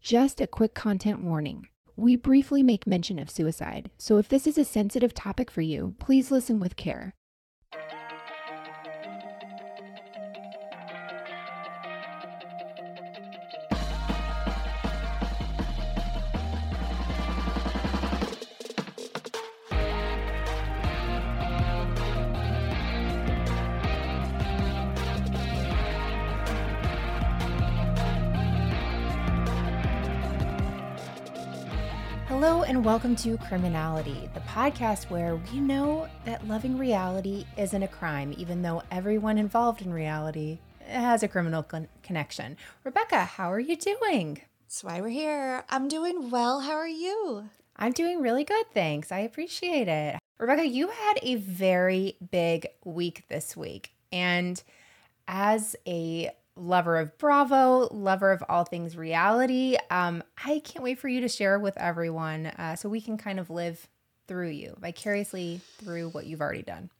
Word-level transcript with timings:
Just 0.00 0.40
a 0.40 0.46
quick 0.46 0.74
content 0.74 1.22
warning. 1.22 1.68
We 1.94 2.16
briefly 2.16 2.62
make 2.62 2.86
mention 2.86 3.18
of 3.18 3.30
suicide, 3.30 3.90
so 3.98 4.18
if 4.18 4.28
this 4.28 4.46
is 4.46 4.58
a 4.58 4.64
sensitive 4.64 5.14
topic 5.14 5.50
for 5.50 5.60
you, 5.60 5.94
please 5.98 6.30
listen 6.30 6.58
with 6.58 6.76
care. 6.76 7.14
And 32.84 32.90
welcome 32.90 33.16
to 33.16 33.38
Criminality, 33.38 34.28
the 34.34 34.40
podcast 34.40 35.08
where 35.08 35.36
we 35.36 35.58
know 35.58 36.06
that 36.26 36.46
loving 36.46 36.76
reality 36.76 37.46
isn't 37.56 37.82
a 37.82 37.88
crime, 37.88 38.34
even 38.36 38.60
though 38.60 38.82
everyone 38.90 39.38
involved 39.38 39.80
in 39.80 39.90
reality 39.90 40.58
has 40.86 41.22
a 41.22 41.28
criminal 41.28 41.62
con- 41.62 41.88
connection. 42.02 42.58
Rebecca, 42.84 43.24
how 43.24 43.50
are 43.50 43.58
you 43.58 43.74
doing? 43.74 44.42
That's 44.66 44.84
why 44.84 45.00
we're 45.00 45.08
here. 45.08 45.64
I'm 45.70 45.88
doing 45.88 46.28
well. 46.28 46.60
How 46.60 46.74
are 46.74 46.86
you? 46.86 47.48
I'm 47.74 47.92
doing 47.92 48.20
really 48.20 48.44
good, 48.44 48.66
thanks. 48.74 49.10
I 49.10 49.20
appreciate 49.20 49.88
it. 49.88 50.18
Rebecca, 50.38 50.66
you 50.66 50.88
had 50.88 51.14
a 51.22 51.36
very 51.36 52.18
big 52.30 52.66
week 52.84 53.24
this 53.30 53.56
week. 53.56 53.94
And 54.12 54.62
as 55.26 55.74
a 55.86 56.32
lover 56.56 56.96
of 56.98 57.16
Bravo, 57.18 57.88
lover 57.90 58.30
of 58.32 58.42
all 58.48 58.64
things 58.64 58.96
reality. 58.96 59.76
Um, 59.90 60.22
I 60.44 60.60
can't 60.60 60.82
wait 60.82 60.98
for 60.98 61.08
you 61.08 61.20
to 61.20 61.28
share 61.28 61.58
with 61.58 61.76
everyone 61.76 62.46
uh, 62.46 62.76
so 62.76 62.88
we 62.88 63.00
can 63.00 63.16
kind 63.18 63.40
of 63.40 63.50
live 63.50 63.88
through 64.26 64.50
you, 64.50 64.76
vicariously 64.80 65.60
through 65.78 66.10
what 66.10 66.26
you've 66.26 66.40
already 66.40 66.62
done. 66.62 66.90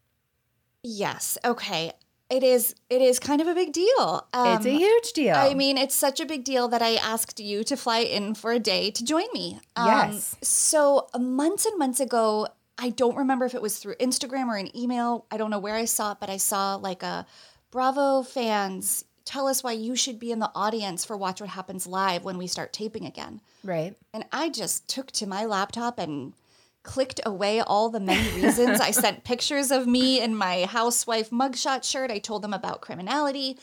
Yes. 0.82 1.38
Okay. 1.44 1.92
It 2.30 2.42
is. 2.42 2.74
It 2.90 3.02
is 3.02 3.18
kind 3.18 3.40
of 3.40 3.46
a 3.46 3.54
big 3.54 3.72
deal. 3.72 4.26
Um, 4.32 4.56
it's 4.56 4.66
a 4.66 4.70
huge 4.70 5.12
deal. 5.12 5.36
I 5.36 5.54
mean, 5.54 5.78
it's 5.78 5.94
such 5.94 6.20
a 6.20 6.26
big 6.26 6.42
deal 6.42 6.68
that 6.68 6.82
I 6.82 6.94
asked 6.94 7.38
you 7.38 7.62
to 7.64 7.76
fly 7.76 7.98
in 7.98 8.34
for 8.34 8.50
a 8.50 8.58
day 8.58 8.90
to 8.90 9.04
join 9.04 9.26
me. 9.32 9.60
Um, 9.76 9.86
Yes. 9.86 10.36
So 10.42 11.08
months 11.18 11.66
and 11.66 11.78
months 11.78 12.00
ago, 12.00 12.48
I 12.78 12.90
don't 12.90 13.16
remember 13.16 13.44
if 13.44 13.54
it 13.54 13.62
was 13.62 13.78
through 13.78 13.94
Instagram 13.96 14.48
or 14.48 14.56
an 14.56 14.74
email. 14.76 15.26
I 15.30 15.36
don't 15.36 15.50
know 15.50 15.58
where 15.58 15.76
I 15.76 15.84
saw 15.84 16.12
it, 16.12 16.18
but 16.18 16.28
I 16.30 16.38
saw 16.38 16.76
like 16.76 17.02
a 17.02 17.26
Bravo 17.70 18.22
fans 18.22 19.04
tell 19.24 19.46
us 19.46 19.62
why 19.62 19.72
you 19.72 19.96
should 19.96 20.18
be 20.18 20.30
in 20.32 20.38
the 20.38 20.50
audience 20.54 21.04
for 21.04 21.16
Watch 21.16 21.40
What 21.40 21.50
Happens 21.50 21.86
Live 21.86 22.24
when 22.24 22.38
we 22.38 22.46
start 22.46 22.72
taping 22.72 23.06
again. 23.06 23.40
right. 23.62 23.96
And 24.12 24.24
I 24.32 24.48
just 24.50 24.86
took 24.88 25.10
to 25.12 25.26
my 25.26 25.44
laptop 25.44 25.98
and 25.98 26.34
clicked 26.82 27.20
away 27.24 27.60
all 27.60 27.88
the 27.88 28.00
many 28.00 28.28
reasons. 28.42 28.80
I 28.80 28.90
sent 28.90 29.24
pictures 29.32 29.70
of 29.70 29.86
me 29.86 30.20
in 30.20 30.36
my 30.36 30.64
housewife 30.66 31.30
mugshot 31.30 31.82
shirt. 31.84 32.10
I 32.10 32.18
told 32.18 32.42
them 32.42 32.52
about 32.52 32.82
criminality. 32.82 33.58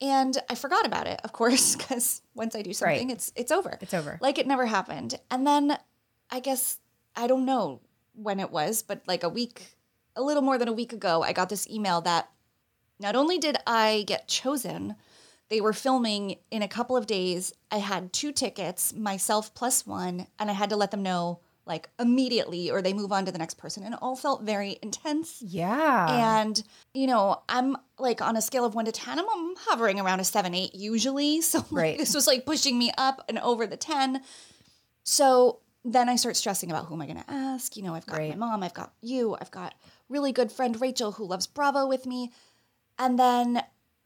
And 0.00 0.36
I 0.50 0.54
forgot 0.54 0.86
about 0.86 1.06
it, 1.06 1.20
of 1.22 1.32
course, 1.32 1.76
because 1.76 2.22
once 2.34 2.56
I 2.56 2.62
do 2.62 2.72
something, 2.72 3.08
Right. 3.08 3.14
it's 3.14 3.32
it's 3.36 3.52
over. 3.52 3.78
It's 3.80 3.94
over. 3.94 4.18
Like 4.20 4.38
it 4.38 4.46
never 4.46 4.66
happened. 4.66 5.20
And 5.30 5.46
then 5.46 5.78
I 6.30 6.40
guess 6.40 6.78
I 7.14 7.26
don't 7.26 7.44
know 7.44 7.80
when 8.14 8.40
it 8.40 8.50
was, 8.50 8.82
but 8.82 9.02
like 9.06 9.22
a 9.22 9.28
week, 9.28 9.76
a 10.16 10.22
little 10.22 10.42
more 10.42 10.56
than 10.58 10.68
a 10.68 10.72
week 10.72 10.92
ago, 10.92 11.22
I 11.22 11.32
got 11.32 11.48
this 11.48 11.68
email 11.68 12.00
that 12.02 12.28
not 13.00 13.16
only 13.16 13.38
did 13.38 13.56
I 13.66 14.04
get 14.06 14.28
chosen, 14.28 14.96
they 15.48 15.60
were 15.60 15.72
filming 15.72 16.36
in 16.50 16.62
a 16.62 16.68
couple 16.68 16.96
of 16.96 17.06
days. 17.06 17.52
I 17.70 17.78
had 17.78 18.12
two 18.12 18.32
tickets, 18.32 18.94
myself 18.94 19.54
plus 19.54 19.86
one, 19.86 20.26
and 20.38 20.50
I 20.50 20.54
had 20.54 20.70
to 20.70 20.76
let 20.76 20.90
them 20.90 21.02
know 21.02 21.40
like 21.66 21.88
immediately 21.98 22.70
or 22.70 22.82
they 22.82 22.92
move 22.92 23.10
on 23.10 23.24
to 23.24 23.32
the 23.32 23.38
next 23.38 23.54
person. 23.54 23.84
And 23.84 23.94
it 23.94 24.00
all 24.02 24.16
felt 24.16 24.42
very 24.42 24.78
intense. 24.82 25.40
Yeah. 25.40 26.06
And, 26.42 26.62
you 26.92 27.06
know, 27.06 27.40
I'm 27.48 27.76
like 27.98 28.20
on 28.20 28.36
a 28.36 28.42
scale 28.42 28.66
of 28.66 28.74
one 28.74 28.84
to 28.84 28.92
10, 28.92 29.18
I'm, 29.18 29.24
I'm 29.34 29.54
hovering 29.60 29.98
around 29.98 30.20
a 30.20 30.24
seven, 30.24 30.54
eight 30.54 30.74
usually. 30.74 31.40
So 31.40 31.58
like, 31.58 31.72
Right. 31.72 31.98
this 31.98 32.14
was 32.14 32.26
like 32.26 32.44
pushing 32.44 32.78
me 32.78 32.92
up 32.98 33.24
and 33.30 33.38
over 33.38 33.66
the 33.66 33.78
10. 33.78 34.20
So 35.04 35.60
then 35.84 36.08
I 36.08 36.16
start 36.16 36.36
stressing 36.36 36.70
about 36.70 36.86
who 36.86 36.94
am 36.94 37.02
I 37.02 37.06
going 37.06 37.22
to 37.22 37.30
ask? 37.30 37.76
You 37.76 37.82
know, 37.82 37.94
I've 37.94 38.06
got 38.06 38.18
Right. 38.18 38.30
my 38.30 38.36
mom, 38.36 38.62
I've 38.62 38.74
got 38.74 38.92
you, 39.00 39.36
I've 39.40 39.50
got 39.50 39.74
really 40.08 40.32
good 40.32 40.52
friend 40.52 40.78
Rachel 40.80 41.12
who 41.12 41.24
loves 41.26 41.46
Bravo 41.46 41.86
with 41.86 42.06
me. 42.06 42.30
And 42.98 43.18
then 43.18 43.62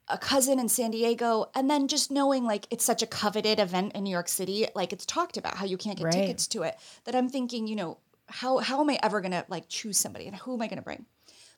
a 0.08 0.18
cousin 0.18 0.58
in 0.58 0.68
San 0.68 0.90
Diego. 0.90 1.50
And 1.54 1.70
then 1.70 1.88
just 1.88 2.10
knowing 2.10 2.44
like 2.44 2.66
it's 2.70 2.84
such 2.84 3.02
a 3.02 3.06
coveted 3.06 3.58
event 3.60 3.92
in 3.94 4.04
New 4.04 4.10
York 4.10 4.28
City, 4.28 4.66
like 4.74 4.92
it's 4.92 5.04
talked 5.06 5.36
about 5.36 5.56
how 5.56 5.66
you 5.66 5.76
can't 5.76 5.98
get 5.98 6.04
Right. 6.04 6.12
tickets 6.14 6.46
to 6.48 6.62
it, 6.62 6.76
that 7.04 7.14
I'm 7.14 7.28
thinking, 7.28 7.66
you 7.66 7.76
know, 7.76 7.98
how 8.26 8.58
how 8.58 8.80
am 8.80 8.90
I 8.90 8.98
ever 9.02 9.20
gonna 9.20 9.44
like 9.48 9.68
choose 9.68 9.98
somebody 9.98 10.26
and 10.26 10.36
who 10.36 10.54
am 10.54 10.62
I 10.62 10.66
gonna 10.66 10.82
bring? 10.82 11.06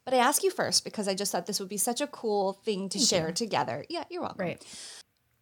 But 0.04 0.14
I 0.14 0.18
ask 0.18 0.42
you 0.42 0.50
first 0.50 0.82
because 0.84 1.08
I 1.08 1.14
just 1.14 1.30
thought 1.30 1.46
this 1.46 1.60
would 1.60 1.68
be 1.68 1.76
such 1.76 2.00
a 2.00 2.06
cool 2.06 2.54
thing 2.64 2.88
to 2.90 2.98
share 2.98 3.32
together. 3.32 3.84
Yeah, 3.88 4.04
you're 4.10 4.22
welcome. 4.22 4.46
right. 4.46 4.64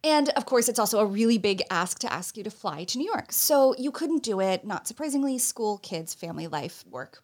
And 0.03 0.29
of 0.29 0.45
course, 0.45 0.69
it's 0.69 0.79
also 0.79 0.99
a 0.99 1.05
really 1.05 1.37
big 1.37 1.61
ask 1.69 1.99
to 1.99 2.11
ask 2.13 2.37
you 2.37 2.43
to 2.43 2.49
fly 2.51 2.83
to 2.85 2.97
New 2.97 3.05
York. 3.05 3.31
So 3.33 3.75
you 3.77 3.91
couldn't 3.91 4.23
do 4.23 4.39
it, 4.39 4.65
not 4.65 4.87
surprisingly, 4.87 5.37
school, 5.37 5.77
kids, 5.79 6.13
family 6.13 6.47
life, 6.47 6.85
work. 6.89 7.21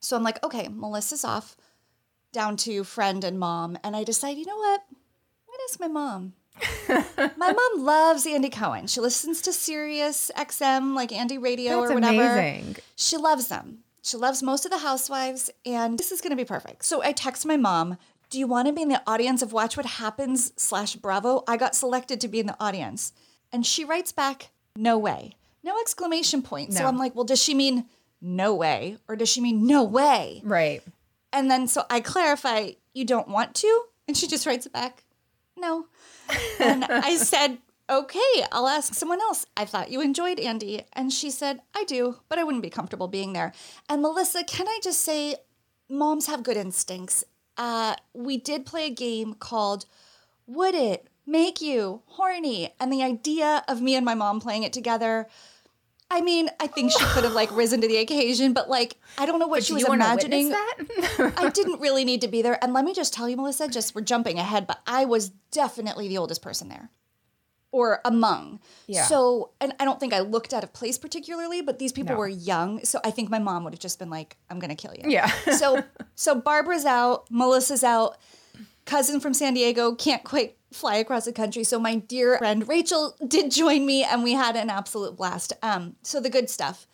So 0.00 0.16
I'm 0.16 0.22
like, 0.22 0.42
okay, 0.42 0.68
Melissa's 0.68 1.24
off 1.24 1.56
down 2.32 2.56
to 2.58 2.84
friend 2.84 3.24
and 3.24 3.38
mom. 3.38 3.78
And 3.82 3.96
I 3.96 4.04
decide, 4.04 4.36
you 4.36 4.46
know 4.46 4.56
what? 4.56 4.82
I'm 4.90 5.46
going 5.46 5.58
to 5.58 5.64
ask 5.70 5.80
my 5.80 5.88
mom. 5.88 6.32
my 7.36 7.52
mom 7.52 7.84
loves 7.84 8.26
Andy 8.26 8.50
Cohen. 8.50 8.86
She 8.86 9.00
listens 9.00 9.42
to 9.42 9.52
Sirius 9.52 10.30
XM, 10.36 10.94
like 10.94 11.12
Andy 11.12 11.38
Radio 11.38 11.80
That's 11.80 11.92
or 11.92 11.94
whatever. 11.94 12.32
amazing. 12.38 12.76
She 12.94 13.16
loves 13.16 13.48
them. 13.48 13.78
She 14.02 14.16
loves 14.16 14.42
most 14.42 14.64
of 14.64 14.70
the 14.70 14.78
housewives, 14.78 15.50
and 15.64 15.98
this 15.98 16.12
is 16.12 16.20
going 16.20 16.30
to 16.30 16.36
be 16.36 16.44
perfect. 16.44 16.84
So 16.84 17.02
I 17.02 17.10
text 17.12 17.44
my 17.44 17.56
mom, 17.56 17.98
"Do 18.30 18.38
you 18.38 18.46
want 18.46 18.68
to 18.68 18.72
be 18.72 18.82
in 18.82 18.88
the 18.88 19.02
audience 19.06 19.42
of 19.42 19.52
Watch 19.52 19.76
What 19.76 19.84
Happens 19.84 20.52
slash 20.56 20.94
Bravo? 20.94 21.42
I 21.48 21.56
got 21.56 21.74
selected 21.74 22.20
to 22.20 22.28
be 22.28 22.38
in 22.38 22.46
the 22.46 22.56
audience." 22.60 23.12
And 23.52 23.66
she 23.66 23.84
writes 23.84 24.12
back, 24.12 24.50
"No 24.76 24.96
way." 24.96 25.34
No 25.64 25.76
exclamation 25.80 26.40
point. 26.40 26.72
So 26.72 26.86
I'm 26.86 26.96
like, 26.98 27.16
"Well, 27.16 27.24
does 27.24 27.42
she 27.42 27.52
mean 27.52 27.86
no 28.20 28.54
way, 28.54 28.96
or 29.08 29.16
does 29.16 29.28
she 29.28 29.40
mean 29.40 29.66
no 29.66 29.82
way?" 29.82 30.40
Right. 30.44 30.82
And 31.36 31.50
then 31.50 31.68
so 31.68 31.84
I 31.90 32.00
clarify, 32.00 32.72
"You 32.94 33.04
don't 33.04 33.28
want 33.28 33.54
to?" 33.56 33.82
And 34.08 34.16
she 34.16 34.26
just 34.26 34.46
writes 34.46 34.66
back, 34.66 35.04
"No." 35.56 35.86
And 36.58 36.84
I 36.84 37.16
said, 37.32 37.58
okay, 37.88 38.44
I'll 38.50 38.68
ask 38.68 38.94
someone 38.94 39.20
else. 39.20 39.46
I 39.56 39.64
thought 39.64 39.90
you 39.90 40.00
enjoyed 40.00 40.40
Andy. 40.40 40.84
And 40.92 41.12
she 41.12 41.30
said, 41.30 41.60
I 41.74 41.84
do, 41.84 42.16
but 42.28 42.38
I 42.38 42.44
wouldn't 42.44 42.62
be 42.62 42.70
comfortable 42.70 43.08
being 43.08 43.32
there. 43.32 43.52
And 43.88 44.02
Melissa, 44.02 44.44
can 44.44 44.66
I 44.68 44.80
just 44.82 45.00
say, 45.00 45.36
moms 45.88 46.26
have 46.26 46.42
good 46.42 46.56
instincts. 46.56 47.24
Uh, 47.56 47.94
we 48.12 48.38
did 48.38 48.66
play 48.66 48.86
a 48.86 48.90
game 48.90 49.34
called 49.34 49.86
Would 50.46 50.74
It 50.74 51.08
Make 51.26 51.60
You 51.60 52.02
Horny? 52.06 52.74
And 52.80 52.92
the 52.92 53.02
idea 53.02 53.64
of 53.68 53.80
me 53.80 53.94
and 53.94 54.04
my 54.04 54.14
mom 54.14 54.40
playing 54.40 54.64
it 54.64 54.72
together. 54.72 55.28
I 56.10 56.20
mean, 56.20 56.48
I 56.60 56.66
think 56.68 56.92
she 56.92 57.04
could 57.06 57.24
have 57.24 57.32
like 57.32 57.50
risen 57.56 57.80
to 57.80 57.88
the 57.88 57.96
occasion, 57.98 58.52
but 58.52 58.68
like 58.70 58.96
I 59.18 59.26
don't 59.26 59.38
know 59.38 59.48
what 59.48 59.64
she 59.64 59.74
was 59.74 59.84
imagining. 59.84 60.50
that? 60.50 60.74
I 61.36 61.50
didn't 61.50 61.80
really 61.80 62.04
need 62.04 62.20
to 62.20 62.28
be 62.28 62.42
there. 62.42 62.62
And 62.62 62.72
let 62.72 62.84
me 62.84 62.94
just 62.94 63.12
tell 63.12 63.28
you, 63.28 63.36
Melissa, 63.36 63.68
just 63.68 63.94
we're 63.94 64.02
jumping 64.02 64.38
ahead, 64.38 64.66
but 64.66 64.80
I 64.86 65.04
was 65.04 65.30
definitely 65.50 66.08
the 66.08 66.18
oldest 66.18 66.42
person 66.42 66.68
there 66.68 66.90
or 67.72 68.00
among. 68.04 68.60
Yeah. 68.86 69.04
So, 69.04 69.50
and 69.60 69.74
I 69.80 69.84
don't 69.84 69.98
think 70.00 70.14
I 70.14 70.20
looked 70.20 70.54
out 70.54 70.62
of 70.64 70.72
place 70.72 70.96
particularly, 70.96 71.60
but 71.60 71.78
these 71.78 71.92
people 71.92 72.14
No. 72.14 72.18
were 72.20 72.28
young. 72.28 72.82
So 72.84 73.00
I 73.04 73.10
think 73.10 73.28
my 73.28 73.38
mom 73.40 73.64
would 73.64 73.72
have 73.74 73.80
just 73.80 73.98
been 73.98 74.08
like, 74.08 74.36
I'm 74.48 74.58
going 74.58 74.74
to 74.74 74.76
kill 74.76 74.94
you. 74.94 75.10
Yeah. 75.10 75.26
so, 75.56 75.82
so 76.14 76.34
Barbara's 76.36 76.86
out, 76.86 77.26
Melissa's 77.30 77.84
out, 77.84 78.16
cousin 78.86 79.18
from 79.20 79.34
San 79.34 79.52
Diego 79.54 79.94
can't 79.94 80.22
quite 80.24 80.55
fly 80.72 80.96
across 80.96 81.24
the 81.24 81.32
country. 81.32 81.64
So 81.64 81.78
my 81.78 81.96
dear 81.96 82.38
friend 82.38 82.66
Rachel 82.68 83.16
did 83.26 83.50
join 83.50 83.86
me 83.86 84.04
and 84.04 84.22
we 84.22 84.32
had 84.32 84.56
an 84.56 84.70
absolute 84.70 85.16
blast. 85.16 85.52
Um, 85.62 85.96
so 86.02 86.20
the 86.20 86.30
good 86.30 86.50
stuff. 86.50 86.86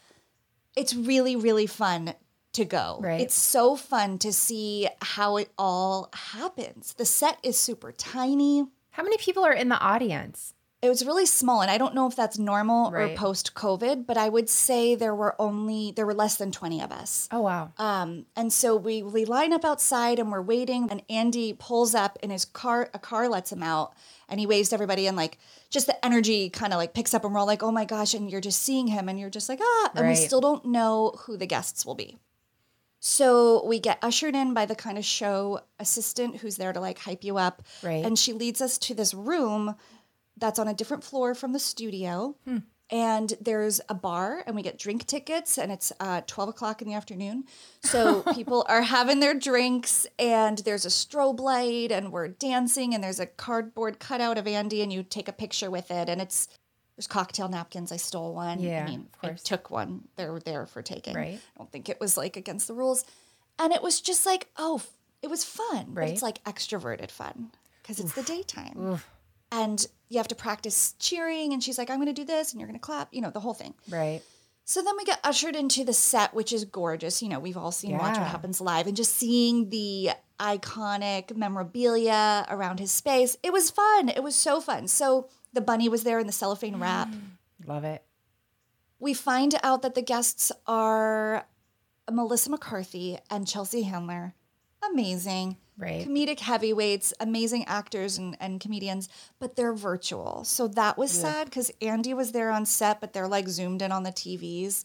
It's 0.76 0.94
really, 0.94 1.36
really 1.36 1.66
fun 1.66 2.14
to 2.52 2.64
go. 2.64 2.98
Right. 3.02 3.20
It's 3.20 3.34
so 3.34 3.76
fun 3.76 4.18
to 4.18 4.32
see 4.32 4.88
how 5.00 5.36
it 5.36 5.50
all 5.58 6.10
happens. 6.12 6.94
The 6.94 7.04
set 7.04 7.38
is 7.42 7.58
super 7.58 7.92
tiny. 7.92 8.66
How 8.90 9.02
many 9.02 9.16
people 9.16 9.44
are 9.44 9.52
in 9.52 9.68
the 9.68 9.78
audience? 9.78 10.54
It 10.82 10.88
was 10.88 11.06
really 11.06 11.26
small, 11.26 11.62
and 11.62 11.70
I 11.70 11.78
don't 11.78 11.94
know 11.94 12.08
if 12.08 12.16
that's 12.16 12.40
normal 12.40 12.90
Right. 12.90 13.12
or 13.12 13.16
post 13.16 13.54
COVID, 13.54 14.04
but 14.04 14.16
I 14.18 14.28
would 14.28 14.50
say 14.50 14.96
there 14.96 15.14
were 15.14 15.40
only 15.40 15.92
there 15.92 16.04
were 16.04 16.12
less 16.12 16.34
than 16.34 16.50
twenty 16.50 16.80
of 16.82 16.90
us. 16.90 17.28
Oh 17.30 17.40
wow. 17.42 17.70
Um, 17.78 18.26
and 18.34 18.52
so 18.52 18.74
we 18.74 19.00
we 19.00 19.24
line 19.24 19.52
up 19.52 19.64
outside 19.64 20.18
and 20.18 20.32
we're 20.32 20.42
waiting, 20.42 20.88
and 20.90 21.00
Andy 21.08 21.52
pulls 21.52 21.94
up 21.94 22.18
in 22.20 22.30
his 22.30 22.44
car. 22.44 22.90
A 22.94 22.98
car 22.98 23.28
lets 23.28 23.52
him 23.52 23.62
out, 23.62 23.92
and 24.28 24.40
he 24.40 24.46
waves 24.46 24.70
to 24.70 24.74
everybody, 24.74 25.06
and 25.06 25.16
like 25.16 25.38
just 25.70 25.86
the 25.86 26.04
energy 26.04 26.50
kind 26.50 26.72
of 26.72 26.78
like 26.78 26.94
picks 26.94 27.14
up, 27.14 27.24
and 27.24 27.32
we're 27.32 27.38
all 27.38 27.46
like, 27.46 27.62
"Oh 27.62 27.70
my 27.70 27.84
gosh!" 27.84 28.12
And 28.12 28.28
you're 28.28 28.40
just 28.40 28.60
seeing 28.60 28.88
him, 28.88 29.08
and 29.08 29.20
you're 29.20 29.30
just 29.30 29.48
like, 29.48 29.60
"Ah!" 29.62 29.90
And 29.94 30.08
we 30.08 30.16
still 30.16 30.40
don't 30.40 30.64
know 30.64 31.14
who 31.26 31.36
the 31.36 31.46
guests 31.46 31.86
will 31.86 31.94
be. 31.94 32.18
So 33.04 33.64
we 33.66 33.80
get 33.80 33.98
ushered 34.00 34.36
in 34.36 34.54
by 34.54 34.64
the 34.64 34.76
kind 34.76 34.96
of 34.96 35.04
show 35.04 35.60
assistant 35.80 36.36
who's 36.36 36.56
there 36.56 36.72
to 36.72 36.78
like 36.80 36.98
hype 37.00 37.24
you 37.24 37.36
up, 37.36 37.62
Right. 37.82 38.04
and 38.04 38.16
she 38.18 38.32
leads 38.32 38.60
us 38.60 38.78
to 38.78 38.94
this 38.94 39.12
room 39.12 39.74
that's 40.36 40.58
on 40.58 40.68
a 40.68 40.74
different 40.74 41.04
floor 41.04 41.34
from 41.34 41.52
the 41.52 41.58
studio. 41.58 42.36
and 42.90 43.32
there's 43.40 43.80
a 43.88 43.94
bar 43.94 44.42
and 44.46 44.54
we 44.54 44.60
get 44.62 44.78
drink 44.78 45.06
tickets 45.06 45.56
and 45.58 45.72
it's 45.72 45.92
uh, 45.98 46.20
12 46.26 46.50
o'clock 46.50 46.82
in 46.82 46.88
the 46.88 46.94
afternoon. 46.94 47.44
So 47.82 48.22
people 48.34 48.66
are 48.68 48.82
having 48.82 49.20
their 49.20 49.32
drinks 49.34 50.06
and 50.18 50.58
there's 50.58 50.84
a 50.84 50.90
strobe 50.90 51.40
light 51.40 51.90
and 51.90 52.12
we're 52.12 52.28
dancing 52.28 52.94
and 52.94 53.02
there's 53.02 53.20
a 53.20 53.26
cardboard 53.26 53.98
cutout 53.98 54.36
of 54.36 54.46
andy 54.46 54.82
and 54.82 54.92
you 54.92 55.02
take 55.02 55.28
a 55.28 55.32
picture 55.32 55.70
with 55.70 55.90
it 55.90 56.08
and 56.10 56.20
it's 56.20 56.48
there's 56.96 57.06
cocktail 57.06 57.48
napkins. 57.48 57.90
I 57.90 57.96
stole 57.96 58.34
one. 58.34 58.60
Yeah, 58.60 58.84
i 58.86 58.90
mean 58.90 59.08
of 59.14 59.20
course. 59.20 59.42
i 59.42 59.48
took 59.48 59.70
one. 59.70 60.02
They're 60.16 60.38
there 60.40 60.66
for 60.66 60.82
taking. 60.82 61.14
Right. 61.14 61.38
i 61.54 61.58
don't 61.58 61.72
think 61.72 61.88
it 61.88 61.98
was 62.00 62.18
like 62.18 62.36
against 62.36 62.68
the 62.68 62.74
rules. 62.74 63.04
And 63.58 63.72
it 63.72 63.82
was 63.82 64.00
just 64.02 64.26
like 64.26 64.48
oh 64.58 64.82
it 65.22 65.30
was 65.30 65.44
fun 65.44 65.86
but 65.94 66.00
Right. 66.02 66.10
it's 66.10 66.22
like 66.22 66.44
extroverted 66.44 67.10
fun 67.10 67.52
because 67.80 68.00
it's 68.00 68.12
the 68.12 68.22
daytime 68.22 69.00
and 69.52 69.86
you 70.08 70.16
have 70.18 70.28
to 70.28 70.34
practice 70.34 70.94
cheering 70.98 71.52
and 71.52 71.62
she's 71.62 71.78
like 71.78 71.88
i'm 71.90 71.98
going 71.98 72.12
to 72.12 72.12
do 72.12 72.24
this 72.24 72.50
and 72.50 72.60
you're 72.60 72.66
going 72.68 72.78
to 72.78 72.82
clap 72.84 73.08
you 73.12 73.20
know 73.20 73.30
the 73.30 73.40
whole 73.40 73.54
thing. 73.54 73.74
Right. 73.88 74.20
so 74.64 74.82
then 74.82 74.96
we 74.96 75.04
get 75.04 75.20
ushered 75.22 75.54
into 75.54 75.84
the 75.84 75.92
set 75.92 76.34
which 76.34 76.52
is 76.52 76.64
gorgeous. 76.64 77.22
You 77.22 77.28
know 77.28 77.38
we've 77.38 77.56
all 77.56 77.70
seen 77.72 77.92
watch 77.98 78.18
what 78.18 78.26
happens 78.26 78.60
live 78.60 78.86
and 78.88 78.96
just 78.96 79.14
seeing 79.14 79.68
the 79.68 80.10
iconic 80.40 81.36
memorabilia 81.36 82.44
around 82.48 82.80
his 82.80 82.90
space. 82.90 83.36
It 83.42 83.52
was 83.52 83.70
fun. 83.70 84.08
It 84.08 84.22
was 84.24 84.34
so 84.34 84.60
fun. 84.60 84.88
So 84.88 85.28
the 85.52 85.60
bunny 85.60 85.88
was 85.88 86.02
there 86.02 86.18
in 86.18 86.26
the 86.26 86.32
cellophane 86.32 86.78
wrap. 86.80 87.08
Love 87.66 87.84
it. 87.84 88.02
we 88.98 89.14
find 89.14 89.54
out 89.62 89.82
that 89.82 89.94
the 89.94 90.02
guests 90.02 90.50
are 90.66 91.46
melissa 92.10 92.50
mccarthy 92.50 93.18
and 93.30 93.46
chelsea 93.46 93.82
handler. 93.82 94.34
Amazing 94.90 95.56
Right. 95.78 96.06
comedic 96.06 96.40
heavyweights, 96.40 97.14
amazing 97.18 97.64
actors 97.64 98.18
and, 98.18 98.36
and 98.40 98.60
comedians, 98.60 99.08
but 99.40 99.56
they're 99.56 99.72
virtual. 99.72 100.44
So 100.44 100.68
that 100.68 100.98
was 100.98 101.10
sad 101.10 101.46
because 101.46 101.72
Andy 101.80 102.14
was 102.14 102.32
there 102.32 102.50
on 102.50 102.66
set, 102.66 103.00
but 103.00 103.12
they're 103.12 103.26
like 103.26 103.48
zoomed 103.48 103.82
in 103.82 103.90
on 103.90 104.02
the 104.02 104.10
TVs. 104.12 104.84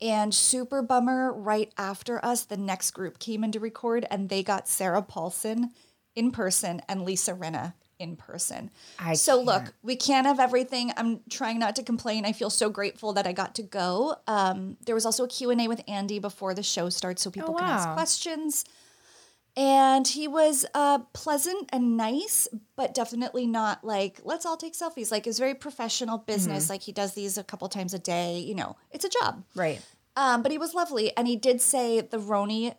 And 0.00 0.34
super 0.34 0.82
bummer, 0.82 1.32
right 1.32 1.72
after 1.78 2.22
us, 2.24 2.44
the 2.44 2.56
next 2.56 2.90
group 2.90 3.18
came 3.18 3.42
in 3.44 3.52
to 3.52 3.60
record 3.60 4.04
and 4.10 4.28
they 4.28 4.42
got 4.42 4.68
Sarah 4.68 5.00
Paulson 5.00 5.70
in 6.14 6.32
person 6.32 6.82
and 6.88 7.02
Lisa 7.02 7.32
Rinna 7.32 7.74
in 7.98 8.16
person. 8.16 8.70
I 8.98 9.14
so 9.14 9.40
look, 9.40 9.64
can't. 9.64 9.74
we 9.82 9.96
can't 9.96 10.26
have 10.26 10.38
everything. 10.40 10.92
I'm 10.96 11.20
trying 11.30 11.58
not 11.58 11.76
to 11.76 11.82
complain. 11.82 12.26
I 12.26 12.32
feel 12.32 12.50
so 12.50 12.68
grateful 12.68 13.14
that 13.14 13.26
I 13.26 13.32
got 13.32 13.54
to 13.54 13.62
go. 13.62 14.16
Um, 14.26 14.76
there 14.84 14.94
was 14.94 15.06
also 15.06 15.24
a 15.24 15.28
Q&A 15.28 15.66
with 15.68 15.82
Andy 15.88 16.18
before 16.18 16.52
the 16.52 16.62
show 16.62 16.90
starts 16.90 17.22
so 17.22 17.30
people 17.30 17.54
Oh, 17.54 17.58
can 17.58 17.68
ask 17.68 17.88
questions. 17.94 18.64
And 19.58 20.06
he 20.06 20.28
was 20.28 20.66
uh, 20.74 20.98
pleasant 21.14 21.70
and 21.72 21.96
nice, 21.96 22.46
but 22.76 22.92
definitely 22.92 23.46
not 23.46 23.82
like, 23.82 24.20
let's 24.22 24.44
all 24.44 24.58
take 24.58 24.74
selfies. 24.74 25.10
Like, 25.10 25.26
it's 25.26 25.38
very 25.38 25.54
professional 25.54 26.18
business. 26.18 26.64
Mm-hmm. 26.64 26.72
Like, 26.74 26.82
he 26.82 26.92
does 26.92 27.14
these 27.14 27.38
a 27.38 27.44
couple 27.44 27.66
times 27.70 27.94
a 27.94 27.98
day. 27.98 28.38
You 28.38 28.54
know, 28.54 28.76
it's 28.90 29.06
a 29.06 29.08
job. 29.08 29.44
Right. 29.54 29.80
Um, 30.14 30.42
but 30.42 30.52
he 30.52 30.58
was 30.58 30.74
lovely. 30.74 31.16
And 31.16 31.26
he 31.26 31.36
did 31.36 31.62
say 31.62 32.02
the 32.02 32.18
RHONY 32.18 32.74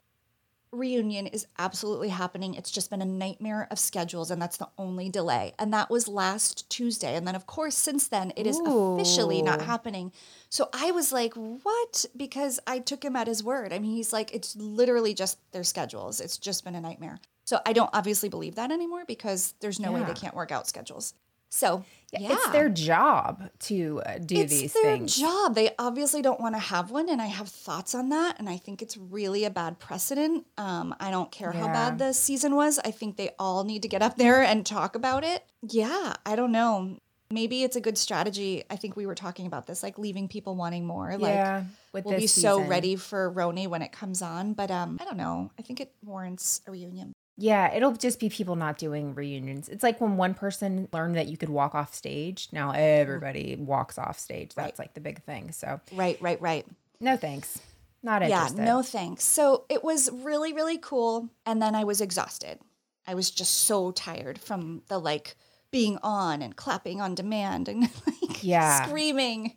reunion 0.72 1.28
is 1.28 1.48
absolutely 1.58 2.10
happening. 2.10 2.54
It's 2.54 2.72
just 2.72 2.90
been 2.90 3.02
a 3.02 3.06
nightmare 3.06 3.68
of 3.72 3.80
schedules, 3.80 4.32
and 4.32 4.42
that's 4.42 4.58
the 4.58 4.70
only 4.78 5.10
delay. 5.10 5.54
And 5.58 5.74
that 5.74 5.90
was 5.90 6.08
last 6.08 6.70
Tuesday. 6.70 7.16
And 7.16 7.28
then, 7.28 7.36
of 7.36 7.46
course, 7.46 7.76
since 7.76 8.08
then, 8.08 8.34
it 8.36 8.46
is 8.46 8.60
officially 8.66 9.42
not 9.42 9.62
happening. 9.62 10.12
So 10.50 10.70
I 10.74 10.92
was 10.92 11.12
like, 11.12 11.34
what? 11.34 12.06
Because 12.16 12.60
I 12.68 12.80
took 12.80 13.04
him 13.04 13.16
at 13.16 13.28
his 13.28 13.44
word. 13.44 13.74
I 13.74 13.80
mean, 13.80 13.96
he's 13.96 14.14
like, 14.14 14.34
it's 14.34 14.56
literally 14.56 15.14
just 15.14 15.40
their 15.52 15.64
schedules. 15.64 16.20
It's 16.20 16.38
just 16.38 16.64
been 16.64 16.76
a 16.76 16.82
nightmare. 16.82 17.20
So 17.46 17.60
I 17.66 17.74
don't 17.74 17.90
obviously 17.94 18.28
believe 18.28 18.56
that 18.56 18.72
anymore 18.72 19.06
because 19.08 19.54
there's 19.62 19.80
no 19.80 19.94
way 19.94 20.04
they 20.04 20.14
can't 20.14 20.36
work 20.36 20.52
out 20.52 20.68
schedules. 20.68 21.14
So, 21.50 21.84
yeah. 22.14 22.34
It's 22.34 22.50
their 22.50 22.70
job 22.70 23.50
to 23.60 24.02
uh, 24.06 24.18
do 24.20 24.38
It's 24.38 24.52
these 24.52 24.74
their 24.74 24.84
things. 24.84 25.18
job. 25.18 25.56
They 25.56 25.72
obviously 25.78 26.22
don't 26.22 26.40
want 26.40 26.56
to 26.56 26.60
have 26.60 26.90
one, 26.90 27.10
and 27.10 27.22
I 27.22 27.26
have 27.26 27.50
thoughts 27.50 27.94
on 27.94 28.10
that. 28.10 28.40
And 28.40 28.48
I 28.50 28.58
think 28.58 28.82
it's 28.82 28.96
really 28.96 29.44
a 29.44 29.50
bad 29.50 29.78
precedent. 29.80 30.46
Um, 30.58 30.96
I 31.02 31.12
don't 31.12 31.32
care 31.32 31.52
how 31.52 31.68
bad 31.68 32.00
the 32.00 32.14
season 32.14 32.56
was. 32.56 32.80
I 32.80 32.92
think 32.92 33.18
they 33.18 33.32
all 33.38 33.66
need 33.66 33.82
to 33.82 33.90
get 33.90 34.02
up 34.02 34.16
there 34.16 34.42
and 34.42 34.66
talk 34.66 34.96
about 34.96 35.26
it. 35.26 35.44
Yeah, 35.70 36.14
I 36.26 36.38
don't 36.38 36.54
know. 36.54 36.98
Maybe 37.30 37.64
it's 37.64 37.76
a 37.76 37.82
good 37.82 37.98
strategy. 37.98 38.64
I 38.70 38.78
think 38.78 38.96
we 38.96 39.06
were 39.06 39.16
talking 39.16 39.46
about 39.46 39.68
this, 39.68 39.84
like 39.84 40.00
leaving 40.00 40.30
people 40.30 40.56
wanting 40.56 40.86
more. 40.86 41.18
Like 41.18 41.34
yeah. 41.34 41.64
With 41.92 42.06
we'll 42.06 42.18
be 42.18 42.28
so 42.28 42.62
ready 42.62 42.96
for 42.96 43.30
RHONY 43.34 43.68
when 43.68 43.82
it 43.82 43.92
comes 43.92 44.22
on. 44.22 44.54
But 44.54 44.72
um, 44.72 44.98
I 45.02 45.04
don't 45.04 45.18
know. 45.18 45.52
I 45.60 45.62
think 45.62 45.82
it 45.82 45.94
warrants 46.02 46.62
a 46.66 46.72
reunion. 46.72 47.14
Yeah, 47.40 47.72
it'll 47.74 47.92
just 47.94 48.20
be 48.20 48.30
people 48.30 48.56
not 48.56 48.78
doing 48.80 49.14
reunions. 49.14 49.70
It's 49.70 49.84
like 49.84 50.02
when 50.02 50.18
one 50.18 50.34
person 50.34 50.88
learned 50.92 51.16
that 51.16 51.28
you 51.28 51.38
could 51.38 51.50
walk 51.50 51.76
off 51.76 51.94
stage. 51.94 52.50
Now 52.52 52.72
everybody 52.72 53.56
walks 53.60 53.98
off 54.00 54.18
stage. 54.20 54.56
That's 54.56 54.80
like 54.80 54.96
the 54.96 55.02
big 55.02 55.22
thing. 55.24 55.52
So 55.52 55.80
Right, 55.94 56.20
right, 56.22 56.42
right. 56.42 56.66
no 57.00 57.16
thanks. 57.16 57.60
Not 58.02 58.24
interested. 58.24 58.58
Yeah, 58.58 58.66
no 58.66 58.82
thanks. 58.82 59.24
So 59.24 59.66
it 59.70 59.84
was 59.84 60.10
really, 60.12 60.54
really 60.54 60.78
cool. 60.80 61.30
And 61.46 61.62
then 61.62 61.76
I 61.76 61.84
was 61.84 62.02
exhausted. 62.02 62.60
I 63.06 63.14
was 63.16 63.30
just 63.32 63.54
so 63.54 63.92
tired 63.92 64.40
from 64.40 64.82
the 64.88 65.00
like 65.00 65.36
being 65.70 65.98
on 66.02 66.42
and 66.42 66.56
clapping 66.56 67.02
on 67.02 67.14
demand 67.16 67.68
and 67.68 67.82
like 68.08 68.44
Yeah. 68.44 68.86
screaming. 68.86 69.56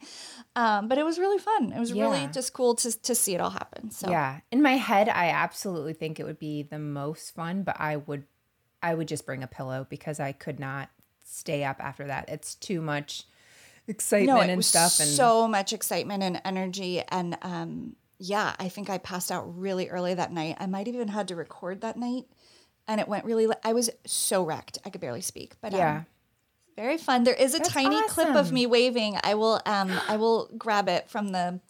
Um, 0.56 0.88
but 0.88 0.98
it 0.98 1.04
was 1.04 1.18
really 1.18 1.38
fun. 1.38 1.72
It 1.72 1.78
was 1.78 1.92
really 1.92 2.28
just 2.32 2.52
cool 2.52 2.74
to, 2.76 3.00
to 3.02 3.14
see 3.14 3.34
it 3.34 3.40
all 3.40 3.50
happen. 3.50 3.90
So 3.90 4.10
Yeah. 4.10 4.40
In 4.50 4.62
my 4.62 4.76
head, 4.76 5.08
I 5.08 5.28
absolutely 5.28 5.92
think 5.92 6.18
it 6.18 6.24
would 6.24 6.40
be 6.40 6.62
the 6.62 6.78
most 6.78 7.34
fun, 7.34 7.62
but 7.62 7.76
I 7.78 7.96
would 7.96 8.24
I 8.82 8.94
would 8.94 9.08
just 9.08 9.26
bring 9.26 9.42
a 9.42 9.46
pillow 9.46 9.86
because 9.88 10.20
I 10.20 10.32
could 10.32 10.58
not 10.58 10.88
stay 11.22 11.64
up 11.64 11.76
after 11.80 12.06
that. 12.06 12.28
It's 12.28 12.54
too 12.54 12.80
much 12.80 13.24
excitement 13.86 14.46
no, 14.46 14.52
and 14.52 14.64
stuff 14.64 15.00
and 15.00 15.08
so 15.08 15.46
much 15.46 15.72
excitement 15.72 16.22
and 16.22 16.40
energy. 16.44 17.02
And 17.08 17.36
um, 17.42 17.96
yeah, 18.18 18.54
I 18.58 18.68
think 18.68 18.90
I 18.90 18.98
passed 18.98 19.30
out 19.30 19.58
really 19.58 19.88
early 19.88 20.14
that 20.14 20.32
night. 20.32 20.56
I 20.58 20.66
might 20.66 20.86
have 20.86 20.94
even 20.94 21.08
had 21.08 21.28
to 21.28 21.36
record 21.36 21.82
that 21.82 21.96
night. 21.96 22.24
And 22.88 23.00
it 23.00 23.06
went 23.06 23.24
really, 23.24 23.46
I 23.64 23.72
was 23.72 23.90
so 24.04 24.42
wrecked. 24.42 24.78
I 24.84 24.90
could 24.90 25.00
barely 25.00 25.20
speak. 25.20 25.54
But 25.60 25.74
um, 25.74 25.78
yeah. 25.78 26.02
Very 26.76 26.98
fun. 26.98 27.24
There 27.24 27.34
is 27.34 27.54
a 27.54 27.58
That's 27.58 27.72
tiny 27.72 28.00
clip 28.08 28.34
of 28.34 28.52
me 28.52 28.66
waving. 28.66 29.18
I 29.22 29.34
will 29.34 29.60
um 29.66 29.92
I 30.08 30.16
will 30.16 30.48
grab 30.56 30.88
it 30.88 31.08
from 31.10 31.28
the 31.28 31.60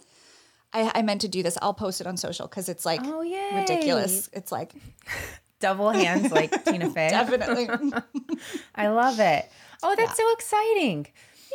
I, 0.73 0.93
I 0.97 1.03
meant 1.03 1.23
to 1.23 1.29
do 1.29 1.43
this. 1.43 1.59
I'll 1.61 1.75
post 1.75 2.01
it 2.01 2.07
on 2.07 2.17
social 2.17 2.47
because 2.47 2.69
it's 2.69 2.87
like 2.87 3.01
Oh, 3.05 3.23
yay. 3.23 3.51
ridiculous. 3.61 4.29
It's 4.33 4.53
like 4.53 4.73
Double 5.61 5.91
hands 5.91 6.33
like 6.33 6.65
Tina 6.65 6.89
Fey. 6.95 7.11
definitely 7.11 7.69
I 8.75 8.89
love 8.89 9.21
it. 9.21 9.51
Oh, 9.83 9.95
that's 9.97 10.17
so 10.17 10.33
exciting. 10.33 11.07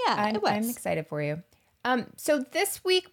Yeah, 0.08 0.16
I'm, 0.18 0.36
it 0.36 0.42
was. 0.44 0.52
I'm 0.52 0.70
excited 0.70 1.08
for 1.08 1.22
you. 1.22 1.42
Um, 1.86 2.08
so 2.18 2.40
this 2.52 2.84
week, 2.84 3.08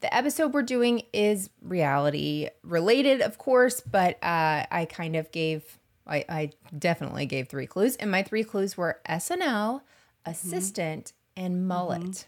the 0.00 0.14
episode 0.14 0.52
we're 0.52 0.62
doing 0.62 1.02
is 1.12 1.48
reality 1.62 2.48
related, 2.62 3.22
of 3.22 3.38
course, 3.38 3.80
but 3.80 4.22
uh, 4.22 4.66
I 4.70 4.86
kind 4.90 5.16
of 5.16 5.32
gave, 5.32 5.78
I, 6.06 6.24
I 6.28 6.50
definitely 6.78 7.26
gave 7.26 7.48
three 7.48 7.66
clues, 7.66 7.96
and 7.96 8.10
my 8.10 8.22
three 8.22 8.44
clues 8.44 8.76
were 8.76 9.00
SNL, 9.08 9.80
assistant, 10.24 11.12
and 11.36 11.66
mullet. 11.66 12.26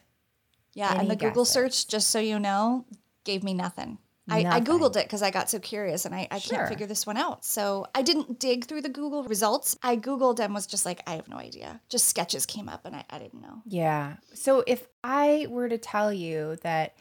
yeah, 0.74 0.90
Any 0.90 1.00
and 1.00 1.10
the 1.10 1.16
Google 1.16 1.44
search, 1.44 1.86
just 1.88 2.10
so 2.10 2.18
you 2.18 2.38
know, 2.38 2.84
gave 3.24 3.42
me 3.42 3.54
nothing. 3.54 3.98
I, 4.30 4.40
I 4.40 4.60
Googled 4.60 4.96
it 4.96 5.04
because 5.06 5.22
I 5.22 5.30
got 5.30 5.48
so 5.48 5.58
curious 5.58 6.04
and 6.04 6.14
I, 6.14 6.28
I 6.30 6.38
Sure. 6.38 6.58
can't 6.58 6.68
figure 6.68 6.86
this 6.86 7.06
one 7.06 7.16
out. 7.16 7.46
So 7.46 7.86
I 7.94 8.02
didn't 8.02 8.38
dig 8.38 8.66
through 8.66 8.82
the 8.82 8.90
Google 8.90 9.24
results. 9.24 9.78
I 9.82 9.96
Googled 9.96 10.38
and 10.38 10.52
was 10.52 10.66
just 10.66 10.84
like, 10.84 11.00
I 11.06 11.12
have 11.14 11.28
no 11.28 11.38
idea. 11.38 11.80
Just 11.88 12.04
sketches 12.08 12.44
came 12.44 12.68
up 12.68 12.84
and 12.84 12.94
I, 12.94 13.06
I 13.08 13.18
didn't 13.18 13.40
know. 13.40 13.62
Yeah. 13.64 14.16
So 14.34 14.62
if 14.66 14.86
I 15.02 15.46
were 15.48 15.70
to 15.70 15.78
tell 15.78 16.12
you 16.12 16.58
that, 16.62 16.94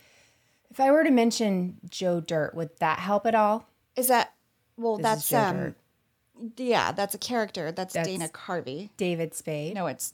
if 0.71 0.79
I 0.79 0.89
were 0.89 1.03
to 1.03 1.11
mention 1.11 1.79
Joe 1.89 2.21
Dirt, 2.21 2.55
would 2.55 2.69
that 2.79 2.99
help 2.99 3.25
at 3.25 3.35
all? 3.35 3.67
Is 3.97 4.07
that, 4.07 4.33
well, 4.77 4.95
This 4.95 5.03
that's, 5.03 5.33
um, 5.33 5.57
Dirt. 5.57 5.75
Yeah, 6.57 6.91
that's 6.91 7.15
a 7.15 7.17
character. 7.17 7.71
That's, 7.71 7.93
That's- 7.93 8.07
Dana 8.11 8.29
Carvey. 8.29 8.89
David 8.97 9.33
Spade. 9.33 9.73
No, 9.75 9.87
it's. 9.87 10.13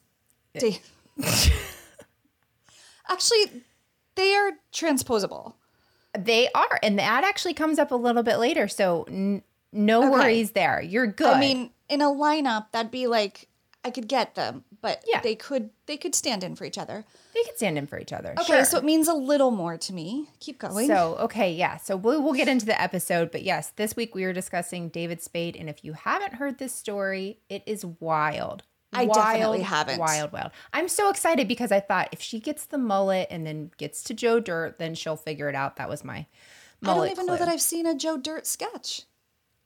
Da- 0.58 0.80
Actually, 3.10 3.64
they 4.16 4.34
are 4.36 4.52
transposable. 4.72 5.56
They 6.18 6.48
are, 6.54 6.80
and 6.84 6.98
that 7.00 7.24
actually 7.24 7.54
comes 7.54 7.80
up 7.80 7.92
a 7.92 7.96
little 7.96 8.24
bit 8.24 8.38
later. 8.38 8.68
So 8.68 9.04
n- 9.10 9.44
no 9.72 10.02
Okay. 10.02 10.10
worries 10.10 10.52
there. 10.52 10.82
You're 10.82 11.08
good. 11.08 11.34
I 11.34 11.40
mean, 11.40 11.72
in 11.90 12.02
a 12.02 12.06
lineup, 12.06 12.68
that'd 12.72 12.92
be 12.92 13.08
like 13.08 13.48
I 13.84 13.90
could 13.90 14.08
get 14.08 14.36
them, 14.36 14.64
but 14.82 15.04
Yeah. 15.08 15.22
they 15.22 15.36
could 15.36 15.72
they 15.88 15.98
could 15.98 16.16
stand 16.16 16.44
in 16.44 16.56
for 16.56 16.66
each 16.66 16.78
other. 16.78 17.04
They 17.34 17.44
can 17.44 17.56
stand 17.56 17.78
in 17.78 17.88
for 17.88 17.98
each 18.00 18.14
other. 18.14 18.32
Okay, 18.40 18.44
Sure. 18.44 18.66
so 18.66 18.78
it 18.78 18.84
means 18.84 19.08
a 19.08 19.14
little 19.14 19.52
more 19.52 19.78
to 19.78 19.94
me. 19.94 20.30
Keep 20.40 20.60
going. 20.60 20.88
So 20.88 21.16
okay, 21.22 21.52
yeah. 21.54 21.78
So 21.78 21.96
we'll 21.98 22.22
we'll 22.22 22.34
get 22.34 22.48
into 22.48 22.66
the 22.66 22.80
episode, 22.80 23.32
but 23.32 23.44
yes, 23.44 23.72
this 23.76 23.96
week 23.96 24.14
we 24.16 24.24
are 24.24 24.34
discussing 24.34 24.90
David 24.90 25.22
Spade, 25.22 25.56
and 25.56 25.70
if 25.70 25.84
you 25.84 25.94
haven't 25.94 26.36
heard 26.36 26.58
this 26.60 26.74
story, 26.74 27.40
it 27.50 27.64
is 27.66 27.86
wild. 27.86 28.64
I 28.96 29.06
wild, 29.06 29.16
definitely 29.16 29.62
haven't. 29.62 29.98
Wild, 30.00 30.32
wild. 30.32 30.52
I'm 30.72 30.88
so 30.88 31.10
excited 31.10 31.48
because 31.48 31.72
I 31.72 31.80
thought 31.80 32.10
if 32.12 32.22
she 32.22 32.40
gets 32.40 32.66
the 32.66 32.78
mullet 32.78 33.28
and 33.32 33.44
then 33.48 33.72
gets 33.78 34.04
to 34.04 34.14
Joe 34.14 34.40
Dirt, 34.40 34.78
then 34.78 34.94
she'll 34.94 35.16
figure 35.16 35.50
it 35.50 35.56
out. 35.56 35.78
That 35.78 35.90
was 35.90 36.04
my 36.04 36.28
I 36.84 36.94
don't 36.94 37.10
even 37.10 37.26
know 37.26 37.38
that 37.38 37.48
I've 37.48 37.62
seen 37.62 37.86
a 37.88 37.96
Joe 37.96 38.18
Dirt 38.18 38.46
sketch. 38.46 39.04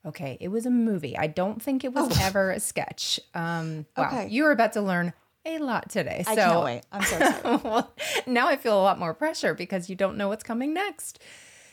Okay, 0.05 0.37
it 0.39 0.47
was 0.47 0.65
a 0.65 0.69
movie. 0.69 1.17
I 1.17 1.27
don't 1.27 1.61
think 1.61 1.83
it 1.83 1.91
was 1.91 2.17
ever 2.21 2.51
a 2.51 2.59
sketch. 2.61 3.19
Um, 3.33 3.85
wow, 3.97 4.03
Oh. 4.11 4.15
Okay. 4.19 4.27
you 4.29 4.43
were 4.43 4.51
about 4.51 4.71
to 4.73 4.81
learn 4.81 5.11
a 5.55 5.59
lot 5.59 5.89
today. 5.89 6.23
I 6.27 6.35
so 6.35 6.41
can't 6.41 6.63
wait. 6.63 6.81
I'm 6.91 7.03
so 7.03 7.17
excited. 7.17 7.63
well, 7.63 7.93
now 8.25 8.47
I 8.47 8.55
feel 8.55 8.79
a 8.79 8.83
lot 8.83 8.99
more 8.99 9.13
pressure 9.13 9.53
because 9.53 9.89
you 9.89 9.95
don't 9.95 10.17
know 10.17 10.27
what's 10.27 10.43
coming 10.43 10.73
next. 10.73 11.19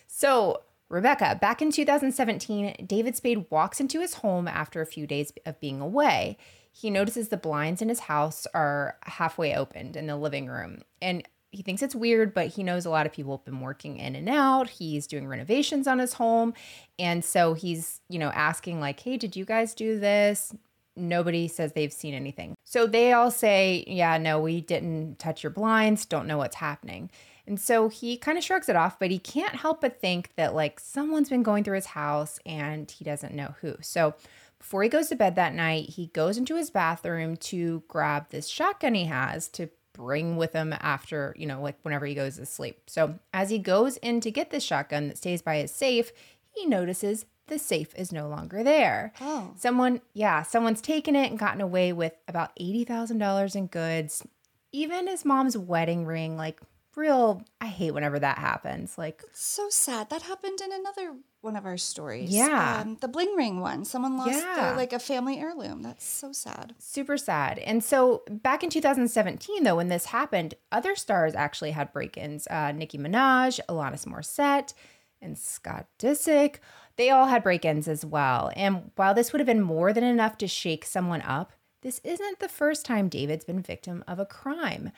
So, 0.07 0.63
Rebecca, 0.89 1.39
back 1.41 1.61
in 1.61 1.71
2017, 1.73 2.87
David 2.87 3.17
Spade 3.17 3.47
walks 3.51 3.81
into 3.81 4.01
his 4.01 4.15
home 4.15 4.47
after 4.47 4.81
a 4.81 4.87
few 4.87 5.07
days 5.07 5.33
of 5.45 5.59
being 5.61 5.81
away. 5.81 6.37
He 6.71 6.91
notices 6.91 7.29
the 7.29 7.37
blinds 7.37 7.83
in 7.83 7.89
his 7.89 8.01
house 8.01 8.47
are 8.55 8.97
halfway 9.03 9.55
opened 9.55 9.97
in 9.97 10.07
the 10.07 10.17
living 10.17 10.47
room. 10.47 10.83
And 11.01 11.27
he 11.55 11.63
thinks 11.63 11.83
it's 11.83 11.95
weird, 11.95 12.35
but 12.35 12.49
he 12.49 12.65
knows 12.65 12.85
a 12.85 12.91
lot 12.91 13.07
of 13.07 13.13
people 13.13 13.37
have 13.37 13.45
been 13.45 13.61
working 13.61 13.99
in 13.99 14.17
and 14.17 14.29
out. 14.29 14.69
He's 14.69 15.07
doing 15.07 15.29
renovations 15.29 15.87
on 15.87 16.01
his 16.01 16.15
home. 16.15 16.53
And 16.99 17.25
so 17.25 17.55
he's, 17.55 18.01
you 18.09 18.19
know, 18.19 18.31
asking, 18.31 18.81
like, 18.81 18.99
hey, 19.01 19.17
did 19.17 19.37
you 19.37 19.45
guys 19.45 19.75
do 19.75 19.99
this? 19.99 20.53
Nobody 20.97 21.47
says 21.49 21.73
they've 21.73 21.93
seen 21.93 22.15
anything. 22.15 22.54
So 22.75 22.89
they 22.89 23.13
all 23.13 23.31
say, 23.31 23.85
yeah, 23.87 24.19
no, 24.19 24.41
we 24.41 24.61
didn't 24.61 25.21
touch 25.21 25.45
your 25.45 25.51
blinds, 25.51 26.05
don't 26.05 26.27
know 26.27 26.39
what's 26.39 26.57
happening. 26.57 27.09
And 27.47 27.61
so 27.61 27.89
he 27.89 28.17
kind 28.17 28.37
of 28.37 28.43
shrugs 28.43 28.69
it 28.69 28.75
off, 28.75 28.99
but 28.99 29.13
he 29.13 29.21
can't 29.21 29.55
help 29.55 29.81
but 29.81 30.01
think 30.01 30.31
that 30.35 30.57
like 30.57 30.81
someone's 30.81 31.29
been 31.29 31.45
going 31.45 31.63
through 31.63 31.77
his 31.77 31.87
house 31.87 32.41
and 32.45 32.91
he 32.91 33.05
doesn't 33.05 33.33
know 33.33 33.55
who. 33.61 33.77
So 33.81 34.17
before 34.59 34.83
he 34.83 34.89
goes 34.89 35.07
to 35.11 35.15
bed 35.15 35.37
that 35.37 35.55
night, 35.55 35.91
he 35.91 36.09
goes 36.09 36.37
into 36.37 36.57
his 36.57 36.69
bathroom 36.69 37.37
to 37.37 37.85
grab 37.87 38.31
this 38.31 38.49
shotgun 38.49 38.95
he 38.95 39.05
has 39.05 39.47
to 39.51 39.71
bring 39.93 40.37
with 40.37 40.53
him 40.53 40.75
after, 40.81 41.33
you 41.39 41.47
know, 41.47 41.63
like 41.63 41.79
whenever 41.83 42.07
he 42.07 42.15
goes 42.17 42.39
to 42.39 42.47
sleep. 42.47 42.91
So 42.91 43.21
as 43.33 43.51
he 43.51 43.61
goes 43.61 43.99
in 43.99 44.21
to 44.23 44.33
get 44.33 44.51
this 44.51 44.65
shotgun 44.65 45.07
that 45.07 45.19
stays 45.19 45.43
by 45.43 45.59
his 45.59 45.71
safe, 45.71 46.11
he 46.51 46.67
notices 46.67 47.25
the 47.47 47.59
safe 47.59 47.95
is 47.95 48.11
no 48.13 48.29
longer 48.29 48.63
there. 48.63 49.13
Oh. 49.21 49.53
Someone, 49.57 50.01
yeah, 50.15 50.43
someone's 50.43 50.81
taken 50.81 51.15
it 51.17 51.31
and 51.31 51.39
gotten 51.39 51.61
away 51.61 51.93
with 51.93 52.15
about 52.29 52.57
$80,000 52.59 53.55
in 53.57 53.67
goods. 53.67 54.27
Even 54.73 55.07
his 55.07 55.25
mom's 55.25 55.57
wedding 55.57 56.07
ring, 56.07 56.37
like 56.37 56.61
real, 56.97 57.43
I 57.61 57.67
hate 57.67 57.91
whenever 57.93 58.19
that 58.19 58.39
happens. 58.39 58.97
Like, 58.97 59.23
So 59.33 59.69
sad. 59.69 60.11
That 60.11 60.23
happened 60.23 60.61
in 60.61 60.73
another 60.73 61.17
one 61.43 61.57
of 61.57 61.67
our 61.67 61.77
stories. 61.77 62.31
Yeah. 62.31 62.81
Um, 62.83 62.97
the 63.01 63.09
bling 63.09 63.35
ring 63.37 63.61
one. 63.61 63.85
Someone 63.85 64.17
lost 64.17 64.31
Yeah. 64.31 64.55
their, 64.69 64.77
like 64.77 64.93
a 64.93 64.99
family 64.99 65.39
heirloom. 65.39 65.83
That's 65.83 66.05
so 66.07 66.33
sad. 66.33 66.75
super 66.79 67.19
sad. 67.19 67.59
And 67.59 67.85
so 67.85 68.23
back 68.31 68.63
in 68.65 68.71
2017, 68.71 69.65
though, 69.65 69.77
when 69.77 69.89
this 69.89 70.07
happened, 70.07 70.55
other 70.73 70.95
stars 70.97 71.35
actually 71.35 71.73
had 71.73 71.93
break 71.93 72.17
ins. 72.17 72.47
Uh, 72.47 72.73
Nicki 72.73 72.97
Minaj, 72.97 73.61
Alanis 73.69 74.07
Morissette, 74.07 74.73
and 75.21 75.37
Scott 75.37 75.87
Disick. 75.99 76.57
They 76.97 77.11
all 77.11 77.27
had 77.27 77.43
break 77.43 77.65
ins 77.65 77.89
as 77.89 78.05
well. 78.05 78.53
And 78.55 78.91
while 78.97 79.15
this 79.15 79.33
would 79.33 79.41
have 79.41 79.47
been 79.47 79.61
more 79.61 79.93
than 79.93 80.05
enough 80.05 80.39
to 80.39 80.49
shake 80.49 80.85
someone 80.85 81.23
up, 81.23 81.53
this 81.83 82.01
isn't 82.05 82.39
the 82.39 82.49
first 82.49 82.87
time 82.87 83.09
David's 83.09 83.45
been 83.45 83.61
victim 83.61 84.05
of 84.07 84.19
a 84.19 84.27
crime. 84.27 84.93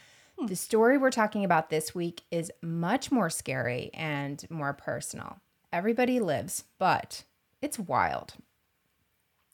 The 0.47 0.57
story 0.57 0.99
we're 0.99 1.11
talking 1.11 1.45
about 1.45 1.71
this 1.71 1.95
week 1.95 2.23
is 2.31 2.53
much 2.63 3.11
more 3.11 3.31
scary 3.31 3.91
and 3.95 4.45
more 4.51 4.75
personal. 4.75 5.39
Everybody 5.73 6.21
lives, 6.21 6.65
but 6.79 7.25
it's 7.63 7.79
wild. 7.79 8.35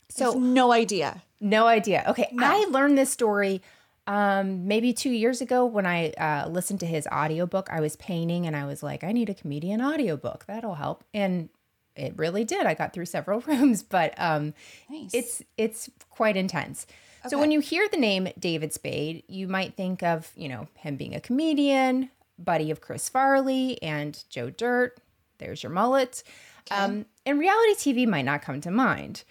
So 0.09 0.33
no 0.33 0.73
idea. 0.73 1.23
No 1.41 1.67
idea. 1.67 2.05
Okay, 2.09 2.35
I 2.39 2.67
learned 2.69 2.99
this 2.99 3.11
story 3.11 3.63
um 4.09 4.67
maybe 4.67 4.93
2 4.93 5.11
years 5.11 5.41
ago 5.41 5.65
when 5.65 5.87
I 5.87 6.11
uh 6.11 6.49
listened 6.49 6.81
to 6.81 6.87
his 6.87 7.07
audiobook. 7.07 7.69
I 7.71 7.81
was 7.81 7.95
painting 7.97 8.47
and 8.49 8.57
I 8.57 8.67
was 8.67 8.83
like, 8.83 9.05
I 9.05 9.13
need 9.13 9.31
a 9.31 9.35
comedian 9.35 9.81
audiobook. 9.81 10.45
That'll 10.47 10.75
help. 10.75 11.05
And 11.15 11.49
it 11.97 12.15
really 12.17 12.45
did. 12.45 12.67
I 12.67 12.75
got 12.75 12.93
through 12.93 13.07
several 13.07 13.41
rooms, 13.47 13.83
but 13.83 14.15
um 14.19 14.55
Nice. 14.89 15.11
it's 15.13 15.43
it's 15.57 15.91
quite 16.11 16.37
intense. 16.37 16.87
So 17.29 17.39
when 17.39 17.53
you 17.53 17.61
hear 17.61 17.89
the 17.89 17.99
name 17.99 18.29
David 18.37 18.73
Spade, 18.73 19.23
you 19.29 19.47
might 19.47 19.77
think 19.77 20.03
of, 20.03 20.33
you 20.35 20.49
know, 20.49 20.67
him 20.75 20.97
being 20.97 21.15
a 21.15 21.21
comedian, 21.21 22.11
buddy 22.37 22.71
of 22.73 22.81
Chris 22.81 23.09
Farley 23.09 23.81
and 23.81 24.25
Joe 24.29 24.51
Dirt. 24.51 24.99
There's 25.39 25.63
your 25.63 25.71
mullet. 25.71 26.25
Um, 26.71 27.07
and 27.25 27.39
reality 27.39 27.75
TV 27.75 28.09
might 28.09 28.25
not 28.25 28.43
come 28.43 28.61
to 28.63 28.71
mind. 28.71 29.25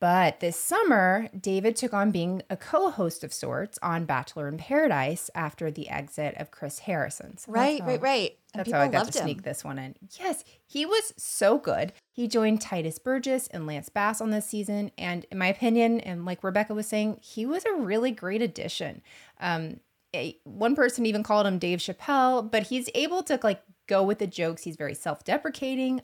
But 0.00 0.40
this 0.40 0.56
summer, 0.56 1.28
David 1.38 1.76
took 1.76 1.94
on 1.94 2.10
being 2.10 2.42
a 2.50 2.56
co 2.56 2.90
host 2.90 3.22
of 3.22 3.32
sorts 3.32 3.78
on 3.82 4.04
Bachelor 4.04 4.48
in 4.48 4.58
Paradise 4.58 5.30
after 5.34 5.70
the 5.70 5.88
exit 5.88 6.34
of 6.38 6.50
Chris 6.50 6.80
Harrison. 6.80 7.36
So 7.38 7.52
right, 7.52 7.80
right, 7.82 8.00
right. 8.00 8.36
That's 8.54 8.70
how 8.70 8.80
I 8.80 8.88
got 8.88 9.10
to 9.10 9.18
him. 9.18 9.24
sneak 9.24 9.42
this 9.42 9.64
one 9.64 9.78
in. 9.78 9.94
Yes, 10.18 10.44
he 10.66 10.84
was 10.84 11.14
so 11.16 11.58
good. 11.58 11.92
He 12.12 12.28
joined 12.28 12.60
Titus 12.60 12.98
Burgess 12.98 13.46
and 13.48 13.66
Lance 13.66 13.88
Bass 13.88 14.20
on 14.20 14.30
this 14.30 14.46
season. 14.46 14.90
And 14.98 15.24
in 15.30 15.38
my 15.38 15.46
opinion, 15.46 16.00
and 16.00 16.24
like 16.26 16.44
Rebecca 16.44 16.74
was 16.74 16.86
saying, 16.86 17.18
he 17.22 17.46
was 17.46 17.64
a 17.64 17.72
really 17.74 18.10
great 18.10 18.42
addition. 18.42 19.00
Um, 19.40 19.80
a- 20.14 20.38
one 20.44 20.76
person 20.76 21.06
even 21.06 21.22
called 21.22 21.46
him 21.46 21.58
Dave 21.58 21.78
Chappelle, 21.78 22.50
but 22.50 22.64
he's 22.64 22.90
able 22.94 23.22
to 23.22 23.40
like 23.42 23.62
go 23.86 24.02
with 24.02 24.18
the 24.18 24.26
jokes. 24.26 24.62
He's 24.64 24.76
very 24.76 24.94
self 24.94 25.24
deprecating, 25.24 26.02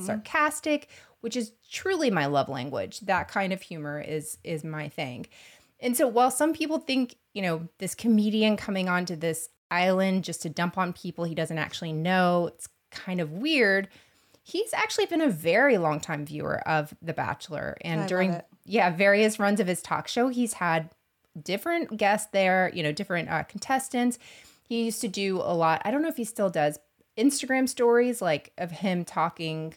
sarcastic, 0.00 0.88
which 1.20 1.36
is 1.36 1.52
truly 1.70 2.10
my 2.10 2.26
love 2.26 2.48
language. 2.48 3.00
That 3.00 3.28
kind 3.28 3.52
of 3.52 3.62
humor 3.62 4.00
is 4.00 4.38
is 4.44 4.64
my 4.64 4.88
thing. 4.88 5.26
And 5.80 5.96
so 5.96 6.06
while 6.06 6.30
some 6.30 6.52
people 6.54 6.78
think, 6.78 7.16
you 7.34 7.42
know, 7.42 7.68
this 7.78 7.94
comedian 7.94 8.56
coming 8.56 8.88
onto 8.88 9.16
this 9.16 9.48
island 9.74 10.24
just 10.24 10.42
to 10.42 10.48
dump 10.48 10.78
on 10.78 10.92
people 10.92 11.24
he 11.24 11.34
doesn't 11.34 11.58
actually 11.58 11.92
know, 11.92 12.48
it's 12.48 12.68
kind 12.90 13.20
of 13.20 13.32
weird. 13.32 13.88
He's 14.42 14.72
actually 14.74 15.06
been 15.06 15.22
a 15.22 15.30
very 15.30 15.78
long 15.78 16.00
time 16.00 16.26
viewer 16.26 16.66
of 16.68 16.94
The 17.02 17.14
Bachelor. 17.14 17.76
And 17.80 18.02
I 18.02 18.06
during 18.06 18.40
yeah, 18.64 18.90
various 18.90 19.38
runs 19.38 19.60
of 19.60 19.66
his 19.66 19.82
talk 19.82 20.08
show, 20.08 20.28
he's 20.28 20.54
had 20.54 20.90
different 21.40 21.96
guests 21.96 22.28
there, 22.32 22.70
you 22.74 22.82
know, 22.82 22.92
different 22.92 23.28
uh, 23.28 23.42
contestants. 23.44 24.18
He 24.68 24.84
used 24.84 25.00
to 25.00 25.08
do 25.08 25.36
a 25.36 25.54
lot. 25.54 25.82
I 25.84 25.90
don't 25.90 26.02
know 26.02 26.08
if 26.08 26.16
he 26.16 26.24
still 26.24 26.50
does 26.50 26.78
Instagram 27.18 27.68
stories 27.68 28.22
like 28.22 28.52
of 28.58 28.70
him 28.70 29.04
talking 29.04 29.74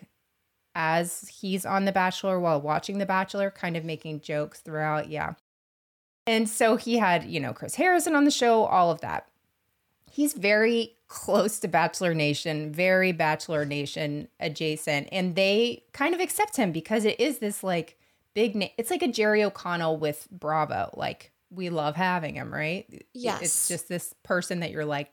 as 0.75 1.27
he's 1.42 1.66
on 1.66 1.86
The 1.86 1.92
Bachelor 1.92 2.39
while 2.39 2.62
watching 2.62 2.98
The 2.98 3.06
Bachelor, 3.06 3.50
kind 3.51 3.75
of 3.75 3.84
making 3.84 4.22
jokes 4.22 4.60
throughout. 4.60 5.10
Yeah. 5.10 5.34
And 6.27 6.48
so 6.48 6.75
he 6.75 6.98
had, 6.98 7.24
you 7.24 7.39
know, 7.39 7.54
Chris 7.54 7.75
Harrison 7.75 8.16
on 8.16 8.25
the 8.25 8.32
show, 8.32 8.66
all 8.66 8.92
of 8.92 9.01
that. 9.01 9.27
He's 10.17 10.33
very 10.33 10.95
close 11.07 11.59
to 11.59 11.67
Bachelor 11.67 12.15
Nation, 12.15 12.71
very 12.71 13.12
Bachelor 13.12 13.65
Nation 13.65 14.29
adjacent. 14.39 15.09
And 15.12 15.36
they 15.36 15.83
kind 15.93 16.15
of 16.15 16.19
accept 16.19 16.57
him 16.57 16.71
because 16.71 17.05
it 17.05 17.19
is 17.19 17.38
this 17.38 17.63
like 17.63 18.00
big, 18.33 18.55
na- 18.55 18.74
it's 18.79 18.89
like 18.89 19.03
a 19.03 19.07
Jerry 19.07 19.43
O'Connell 19.43 19.97
with 19.97 20.27
Bravo. 20.31 20.89
Like, 20.97 21.33
we 21.51 21.69
love 21.69 21.95
having 21.95 22.33
him, 22.33 22.51
right? 22.51 23.05
Yes. 23.13 23.43
It's 23.43 23.67
just 23.67 23.89
this 23.89 24.15
person 24.24 24.62
that 24.62 24.71
you're 24.71 24.86
like, 24.86 25.12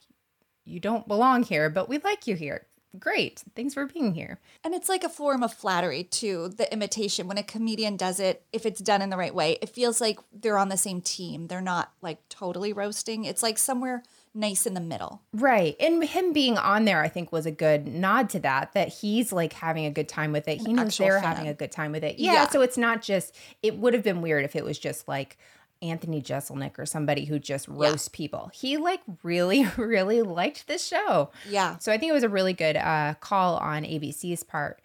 you 0.64 0.80
don't 0.80 1.06
belong 1.06 1.42
here, 1.42 1.68
but 1.68 1.86
we 1.86 1.98
like 1.98 2.26
you 2.26 2.34
here. 2.34 2.64
Great. 2.98 3.44
Thanks 3.54 3.74
for 3.74 3.84
being 3.84 4.14
here. 4.14 4.40
And 4.64 4.72
it's 4.72 4.88
like 4.88 5.04
a 5.04 5.10
form 5.10 5.42
of 5.42 5.52
flattery 5.52 6.04
too, 6.04 6.48
the 6.48 6.72
imitation. 6.72 7.28
When 7.28 7.36
a 7.36 7.42
comedian 7.42 7.98
does 7.98 8.20
it, 8.20 8.46
if 8.54 8.64
it's 8.64 8.80
done 8.80 9.02
in 9.02 9.10
the 9.10 9.18
right 9.18 9.34
way, 9.34 9.58
it 9.60 9.68
feels 9.68 10.00
like 10.00 10.18
they're 10.32 10.56
on 10.56 10.70
the 10.70 10.78
same 10.78 11.02
team. 11.02 11.48
They're 11.48 11.60
not 11.60 11.92
like 12.00 12.26
totally 12.30 12.72
roasting. 12.72 13.26
It's 13.26 13.42
like 13.42 13.58
somewhere 13.58 14.02
nice 14.34 14.66
in 14.66 14.74
the 14.74 14.80
middle. 14.80 15.22
Right. 15.32 15.76
And 15.78 16.02
him 16.04 16.32
being 16.32 16.58
on 16.58 16.84
there, 16.84 17.00
I 17.00 17.08
think, 17.08 17.30
was 17.30 17.46
a 17.46 17.52
good 17.52 17.86
nod 17.86 18.28
to 18.30 18.40
that, 18.40 18.72
that 18.72 18.88
he's 18.88 19.32
like 19.32 19.52
having 19.52 19.86
a 19.86 19.90
good 19.90 20.08
time 20.08 20.32
with 20.32 20.48
it. 20.48 20.58
he 20.60 20.72
knows 20.72 20.98
they're 20.98 21.20
fan. 21.20 21.36
having 21.36 21.48
a 21.48 21.54
good 21.54 21.70
time 21.70 21.92
with 21.92 22.02
it. 22.02 22.18
Yeah, 22.18 22.32
Yeah. 22.32 22.48
So 22.48 22.60
it's 22.60 22.76
not 22.76 23.00
just, 23.00 23.34
it 23.62 23.78
would 23.78 23.94
have 23.94 24.02
been 24.02 24.22
weird 24.22 24.44
if 24.44 24.56
it 24.56 24.64
was 24.64 24.78
just 24.78 25.06
like 25.06 25.38
Anthony 25.82 26.20
Jeselnik 26.20 26.78
or 26.78 26.86
somebody 26.86 27.24
who 27.26 27.38
just 27.38 27.68
roasts 27.68 28.08
people. 28.08 28.50
He 28.52 28.76
like 28.76 29.00
really, 29.22 29.64
really 29.76 30.22
liked 30.22 30.66
this 30.66 30.84
show. 30.84 31.30
Yeah. 31.48 31.78
So 31.78 31.92
I 31.92 31.98
think 31.98 32.10
it 32.10 32.14
was 32.14 32.24
a 32.24 32.28
really 32.28 32.54
good 32.54 32.76
uh, 32.76 33.14
call 33.20 33.56
on 33.58 33.84
ABC's 33.84 34.42
part. 34.42 34.80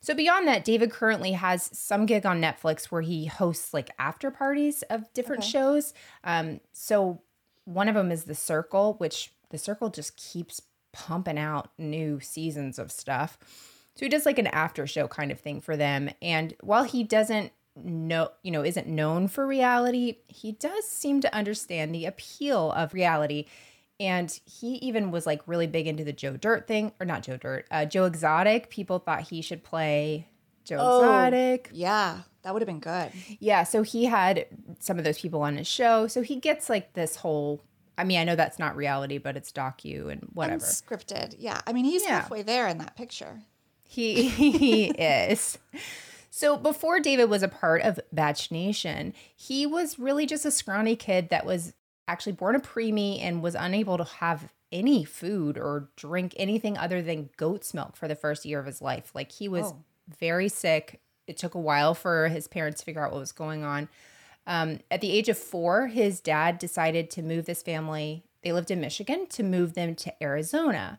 So 0.00 0.14
beyond 0.14 0.46
that, 0.48 0.64
David 0.64 0.90
currently 0.90 1.32
has 1.32 1.70
some 1.72 2.04
gig 2.04 2.26
on 2.26 2.40
Netflix 2.40 2.86
where 2.86 3.00
he 3.00 3.24
hosts 3.24 3.72
like 3.72 3.90
after 3.98 4.30
parties 4.30 4.82
of 4.90 5.10
different 5.14 5.44
shows. 5.44 5.94
Um, 6.22 6.60
so 6.72 7.22
one 7.64 7.88
of 7.88 7.94
them 7.94 8.10
is 8.10 8.24
The 8.24 8.34
Circle, 8.34 8.94
which 8.98 9.32
The 9.50 9.58
Circle 9.58 9.90
just 9.90 10.16
keeps 10.16 10.60
pumping 10.92 11.38
out 11.38 11.70
new 11.78 12.20
seasons 12.20 12.78
of 12.78 12.92
stuff. 12.92 13.38
So 13.96 14.04
he 14.04 14.08
does 14.08 14.26
like 14.26 14.38
an 14.38 14.48
after 14.48 14.86
show 14.86 15.08
kind 15.08 15.30
of 15.30 15.40
thing 15.40 15.60
for 15.60 15.76
them. 15.76 16.10
And 16.20 16.54
while 16.60 16.84
he 16.84 17.04
doesn't 17.04 17.52
know, 17.76 18.30
you 18.42 18.50
know, 18.50 18.64
isn't 18.64 18.86
known 18.86 19.28
for 19.28 19.46
reality, 19.46 20.18
he 20.28 20.52
does 20.52 20.86
seem 20.86 21.20
to 21.20 21.34
understand 21.34 21.94
the 21.94 22.06
appeal 22.06 22.72
of 22.72 22.94
reality. 22.94 23.46
And 24.00 24.38
he 24.44 24.74
even 24.76 25.10
was 25.10 25.26
like 25.26 25.46
really 25.46 25.68
big 25.68 25.86
into 25.86 26.04
the 26.04 26.12
Joe 26.12 26.36
Dirt 26.36 26.66
thing, 26.66 26.92
or 26.98 27.06
not 27.06 27.22
Joe 27.22 27.36
Dirt, 27.36 27.66
uh, 27.70 27.84
Joe 27.84 28.04
Exotic. 28.04 28.68
People 28.68 28.98
thought 28.98 29.22
he 29.22 29.40
should 29.40 29.62
play 29.62 30.26
Joe 30.64 30.76
Oh. 30.80 30.98
Exotic. 31.00 31.70
Yeah. 31.72 32.20
That 32.42 32.52
would 32.52 32.60
have 32.62 32.66
been 32.66 32.80
good. 32.80 33.10
Yeah, 33.40 33.62
so 33.64 33.82
he 33.82 34.04
had 34.04 34.46
some 34.78 34.98
of 34.98 35.04
those 35.04 35.18
people 35.18 35.40
on 35.42 35.56
his 35.56 35.66
show. 35.66 36.06
So 36.08 36.20
he 36.22 36.36
gets 36.36 36.68
like 36.68 36.92
this 36.94 37.16
whole 37.16 37.62
I 37.96 38.02
mean, 38.02 38.18
I 38.18 38.24
know 38.24 38.34
that's 38.34 38.58
not 38.58 38.74
reality, 38.74 39.18
but 39.18 39.36
it's 39.36 39.52
docu 39.52 40.10
and 40.10 40.28
whatever. 40.32 40.64
Unscripted. 40.64 41.36
Yeah. 41.38 41.60
I 41.66 41.72
mean, 41.72 41.84
he's 41.84 42.02
Yeah. 42.02 42.20
halfway 42.20 42.42
there 42.42 42.66
in 42.66 42.78
that 42.78 42.96
picture. 42.96 43.42
He 43.84 44.28
he 44.28 44.86
is. 44.90 45.58
So 46.30 46.56
before 46.56 46.98
David 46.98 47.26
was 47.30 47.44
a 47.44 47.48
part 47.48 47.82
of 47.82 48.00
Batch 48.12 48.50
Nation, 48.50 49.14
he 49.36 49.64
was 49.66 49.98
really 50.00 50.26
just 50.26 50.44
a 50.44 50.50
scrawny 50.50 50.96
kid 50.96 51.28
that 51.28 51.46
was 51.46 51.72
actually 52.08 52.32
born 52.32 52.56
a 52.56 52.60
preemie 52.60 53.20
and 53.22 53.40
was 53.42 53.54
unable 53.54 53.96
to 53.96 54.04
have 54.04 54.48
any 54.72 55.04
food 55.04 55.56
or 55.56 55.88
drink 55.94 56.34
anything 56.36 56.76
other 56.76 57.00
than 57.00 57.30
goat's 57.36 57.72
milk 57.72 57.94
for 57.96 58.08
the 58.08 58.16
first 58.16 58.44
year 58.44 58.58
of 58.58 58.66
his 58.66 58.82
life. 58.82 59.12
Like 59.14 59.30
he 59.30 59.46
was 59.46 59.66
Oh. 59.66 59.84
Very 60.18 60.48
sick. 60.48 61.00
It 61.26 61.36
took 61.36 61.54
a 61.54 61.60
while 61.60 61.94
for 61.94 62.28
his 62.28 62.48
parents 62.48 62.80
to 62.80 62.84
figure 62.84 63.04
out 63.04 63.12
what 63.12 63.20
was 63.20 63.32
going 63.32 63.64
on. 63.64 63.88
Um, 64.46 64.80
at 64.90 65.00
the 65.00 65.10
age 65.10 65.28
of 65.28 65.38
four, 65.38 65.86
his 65.86 66.20
dad 66.20 66.58
decided 66.58 67.10
to 67.10 67.22
move 67.22 67.46
this 67.46 67.62
family. 67.62 68.24
They 68.42 68.52
lived 68.52 68.70
in 68.70 68.80
Michigan 68.80 69.26
to 69.28 69.42
move 69.42 69.74
them 69.74 69.94
to 69.96 70.22
Arizona. 70.22 70.98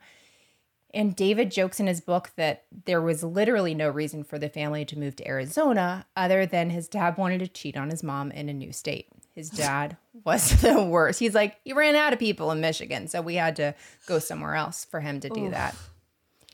And 0.96 1.16
David 1.16 1.52
jokes 1.52 1.80
in 1.80 1.88
his 1.88 2.00
book 2.00 2.32
that 2.38 2.64
there 2.86 3.02
was 3.02 3.24
literally 3.24 3.76
no 3.76 3.90
reason 3.90 4.24
for 4.24 4.40
the 4.40 4.50
family 4.50 4.86
to 4.86 4.98
move 4.98 5.16
to 5.18 5.28
Arizona 5.28 6.06
other 6.16 6.46
than 6.46 6.70
his 6.70 6.88
dad 6.88 7.18
wanted 7.18 7.40
to 7.40 7.48
cheat 7.48 7.76
on 7.76 7.90
his 7.90 8.02
mom 8.02 8.32
in 8.32 8.48
a 8.48 8.54
new 8.54 8.72
state. 8.72 9.10
His 9.34 9.50
dad 9.52 9.98
was 10.24 10.50
the 10.62 10.82
worst. 10.82 11.20
He's 11.20 11.36
like, 11.36 11.58
he 11.66 11.74
ran 11.74 11.96
out 11.96 12.14
of 12.14 12.20
people 12.20 12.50
in 12.52 12.62
Michigan, 12.62 13.08
so 13.10 13.22
we 13.22 13.36
had 13.36 13.58
to 13.58 13.76
go 14.08 14.20
somewhere 14.20 14.56
else 14.56 14.86
for 14.86 15.02
him 15.02 15.20
to 15.20 15.30
do 15.30 15.50
that. 15.50 15.76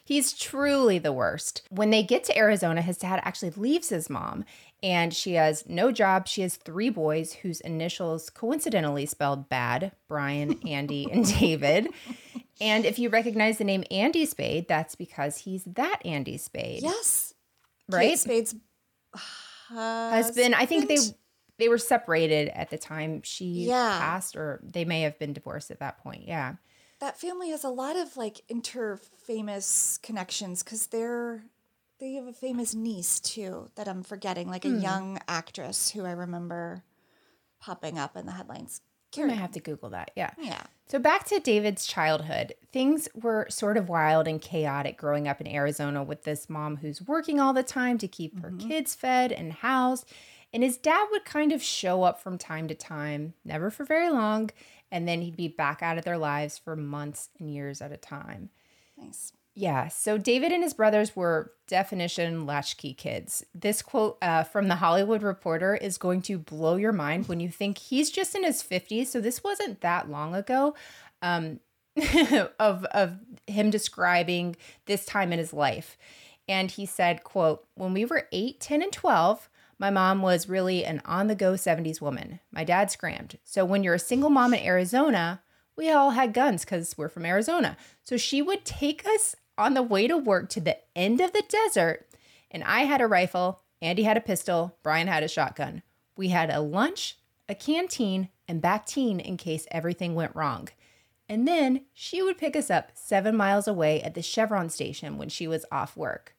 He's 0.03 0.33
truly 0.33 0.97
the 0.99 1.13
worst. 1.13 1.61
When 1.69 1.89
they 1.89 2.03
get 2.03 2.23
to 2.25 2.37
Arizona, 2.37 2.81
his 2.81 2.97
dad 2.97 3.21
actually 3.23 3.51
leaves 3.51 3.89
his 3.89 4.09
mom 4.09 4.45
and 4.83 5.13
she 5.13 5.33
has 5.33 5.63
no 5.69 5.91
job. 5.91 6.27
She 6.27 6.41
has 6.41 6.55
three 6.55 6.89
boys 6.89 7.33
whose 7.33 7.61
initials 7.61 8.29
coincidentally 8.29 9.05
spelled 9.05 9.47
bad 9.47 9.91
Brian, 10.07 10.59
Andy, 10.67 11.07
and 11.11 11.25
David. 11.39 11.89
And 12.59 12.85
if 12.85 12.97
you 12.99 13.09
recognize 13.09 13.57
the 13.59 13.63
name 13.63 13.83
Andy 13.91 14.25
Spade, 14.25 14.67
that's 14.67 14.95
because 14.95 15.37
he's 15.37 15.63
that 15.65 16.01
Andy 16.03 16.37
Spade, 16.37 16.81
Yes. 16.83 17.33
right? 17.89 18.09
Kate 18.09 18.19
Spade's 18.19 18.55
Husband. 19.69 20.55
I 20.55 20.65
think 20.65 20.87
they 20.87 20.97
they 21.57 21.69
were 21.69 21.77
separated 21.77 22.49
at 22.49 22.69
the 22.71 22.77
time 22.77 23.21
she 23.23 23.45
Yeah. 23.67 23.97
passed, 23.99 24.35
or 24.35 24.59
they 24.63 24.83
may 24.83 25.01
have 25.01 25.17
been 25.19 25.31
divorced 25.33 25.69
at 25.71 25.79
that 25.79 25.99
point. 25.99 26.27
Yeah. 26.27 26.55
That 27.01 27.19
family 27.19 27.49
has 27.49 27.65
a 27.65 27.69
lot 27.69 27.97
of 27.97 28.15
like 28.15 28.41
inter-famous 28.47 29.99
connections 30.01 30.63
because 30.63 30.87
they're 30.87 31.43
they 31.99 32.13
have 32.13 32.25
a 32.27 32.33
famous 32.33 32.73
niece 32.73 33.19
too 33.19 33.69
that 33.75 33.87
I'm 33.87 34.01
forgetting, 34.03 34.47
like 34.49 34.65
a 34.65 34.69
Hmm. 34.69 34.79
young 34.79 35.19
actress 35.27 35.91
who 35.91 36.05
I 36.05 36.11
remember 36.11 36.83
popping 37.59 37.99
up 37.99 38.15
in 38.15 38.25
the 38.25 38.31
headlines. 38.31 38.81
I 39.17 39.25
might 39.25 39.33
have 39.33 39.51
to 39.51 39.59
Google 39.59 39.89
that. 39.89 40.11
Yeah. 40.15 40.31
Yeah. 40.39 40.63
So 40.87 40.97
back 40.97 41.25
to 41.25 41.39
David's 41.39 41.85
childhood. 41.85 42.53
Things 42.71 43.09
were 43.13 43.45
sort 43.49 43.75
of 43.77 43.89
wild 43.89 44.25
and 44.27 44.41
chaotic 44.41 44.97
growing 44.97 45.27
up 45.27 45.41
in 45.41 45.47
Arizona 45.47 46.01
with 46.01 46.23
this 46.23 46.49
mom 46.49 46.77
who's 46.77 47.01
working 47.01 47.39
all 47.39 47.51
the 47.53 47.61
time 47.61 47.97
to 47.99 48.07
keep 48.07 48.39
her 48.41 48.51
kids 48.57 48.95
fed 48.95 49.31
and 49.33 49.51
housed. 49.51 50.09
And 50.53 50.63
his 50.63 50.77
dad 50.77 51.07
would 51.11 51.25
kind 51.25 51.51
of 51.51 51.61
show 51.61 52.03
up 52.03 52.21
from 52.21 52.37
time 52.37 52.67
to 52.69 52.75
time, 52.75 53.33
never 53.45 53.69
for 53.69 53.83
very 53.85 54.09
long, 54.09 54.49
and 54.91 55.07
then 55.07 55.21
he'd 55.21 55.37
be 55.37 55.47
back 55.47 55.81
out 55.81 55.97
of 55.97 56.03
their 56.03 56.17
lives 56.17 56.57
for 56.57 56.75
months 56.75 57.29
and 57.39 57.53
years 57.53 57.81
at 57.81 57.91
a 57.91 57.97
time. 57.97 58.49
Nice. 58.97 59.33
Yeah, 59.53 59.89
so 59.89 60.17
David 60.17 60.53
and 60.53 60.63
his 60.63 60.73
brothers 60.73 61.13
were 61.13 61.51
definition 61.67 62.45
latchkey 62.45 62.93
kids. 62.93 63.43
This 63.53 63.81
quote 63.81 64.17
uh, 64.21 64.43
from 64.43 64.69
the 64.69 64.75
Hollywood 64.75 65.23
Reporter 65.23 65.75
is 65.75 65.97
going 65.97 66.21
to 66.23 66.37
blow 66.37 66.77
your 66.77 66.93
mind 66.93 67.27
when 67.27 67.41
you 67.41 67.49
think 67.49 67.77
he's 67.77 68.09
just 68.09 68.33
in 68.33 68.45
his 68.45 68.63
50s. 68.63 69.07
So 69.07 69.19
this 69.19 69.43
wasn't 69.43 69.81
that 69.81 70.09
long 70.09 70.35
ago 70.35 70.73
um, 71.21 71.59
of, 72.59 72.85
of 72.85 73.19
him 73.45 73.69
describing 73.69 74.55
this 74.85 75.05
time 75.05 75.33
in 75.33 75.39
his 75.39 75.51
life. 75.51 75.97
And 76.47 76.71
he 76.71 76.85
said, 76.85 77.23
quote, 77.23 77.65
when 77.75 77.93
we 77.93 78.05
were 78.05 78.27
8, 78.31 78.59
10, 78.59 78.81
and 78.81 78.91
12, 78.91 79.49
my 79.81 79.89
mom 79.89 80.21
was 80.21 80.47
really 80.47 80.85
an 80.85 81.01
on 81.05 81.25
the 81.25 81.33
go 81.33 81.53
70s 81.53 81.99
woman. 81.99 82.39
My 82.51 82.63
dad 82.63 82.91
scrammed. 82.91 83.39
So 83.43 83.65
when 83.65 83.83
you're 83.83 83.95
a 83.95 83.99
single 83.99 84.29
mom 84.29 84.53
in 84.53 84.63
Arizona, 84.63 85.41
we 85.75 85.89
all 85.89 86.11
had 86.11 86.35
guns 86.35 86.63
because 86.63 86.95
we're 86.99 87.09
from 87.09 87.25
Arizona. 87.25 87.75
So 88.03 88.15
she 88.15 88.43
would 88.43 88.63
take 88.63 89.03
us 89.07 89.35
on 89.57 89.73
the 89.73 89.81
way 89.81 90.07
to 90.07 90.15
work 90.15 90.49
to 90.49 90.61
the 90.61 90.77
end 90.95 91.19
of 91.19 91.33
the 91.33 91.43
desert, 91.49 92.07
and 92.51 92.63
I 92.63 92.81
had 92.81 93.01
a 93.01 93.07
rifle, 93.07 93.61
Andy 93.81 94.03
had 94.03 94.17
a 94.17 94.21
pistol, 94.21 94.77
Brian 94.83 95.07
had 95.07 95.23
a 95.23 95.27
shotgun. 95.27 95.81
We 96.15 96.27
had 96.27 96.51
a 96.51 96.61
lunch, 96.61 97.17
a 97.49 97.55
canteen, 97.55 98.29
and 98.47 98.61
Bactine 98.61 99.19
in 99.19 99.35
case 99.35 99.65
everything 99.71 100.13
went 100.13 100.35
wrong. 100.35 100.69
And 101.27 101.47
then 101.47 101.85
she 101.91 102.21
would 102.21 102.37
pick 102.37 102.55
us 102.55 102.69
up 102.69 102.91
seven 102.93 103.35
miles 103.35 103.67
away 103.67 103.99
at 104.03 104.13
the 104.13 104.21
Chevron 104.21 104.69
station 104.69 105.17
when 105.17 105.29
she 105.29 105.47
was 105.47 105.65
off 105.71 105.97
work. 105.97 106.35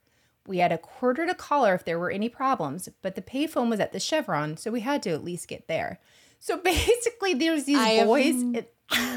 We 0.47 0.59
had 0.59 0.73
a 0.73 0.79
quarter 0.79 1.27
to 1.27 1.35
call 1.35 1.65
her 1.65 1.75
if 1.75 1.85
there 1.85 1.99
were 1.99 2.11
any 2.11 2.29
problems, 2.29 2.89
but 3.01 3.15
the 3.15 3.23
payphone 3.23 3.71
was 3.71 3.81
at 3.81 3.93
the 3.93 4.01
Chevron, 4.01 4.57
so 4.57 4.71
we 4.71 4.81
had 4.81 5.03
to 5.05 5.11
at 5.11 5.25
least 5.25 5.49
get 5.49 5.69
there. 5.69 6.01
So 6.41 6.57
basically, 6.65 7.35
there's 7.35 7.65
these 7.65 7.79
I 7.79 8.05
boys. 8.05 8.35
n- 8.35 8.67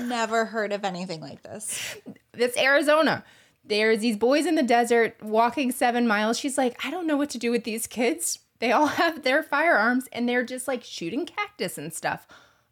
Never 0.08 0.46
heard 0.46 0.72
of 0.72 0.86
anything 0.86 1.20
like 1.22 1.42
this. 1.44 1.98
it's 2.34 2.58
Arizona. 2.58 3.24
There's 3.64 4.00
these 4.00 4.16
boys 4.16 4.46
in 4.46 4.56
the 4.56 4.64
desert 4.64 5.16
walking 5.22 5.72
seven 5.72 6.08
miles. 6.08 6.38
She's 6.40 6.58
like, 6.58 6.86
I 6.86 6.92
don't 6.92 7.08
know 7.08 7.18
what 7.18 7.32
to 7.32 7.40
do 7.40 7.52
with 7.52 7.64
these 7.64 7.88
kids. 7.88 8.40
They 8.60 8.72
all 8.72 8.86
have 9.02 9.24
their 9.24 9.44
firearms 9.44 10.08
and 10.14 10.30
they're 10.30 10.46
just 10.46 10.68
like 10.68 10.84
shooting 10.84 11.26
cactus 11.26 11.78
and 11.78 11.92
stuff 11.94 12.28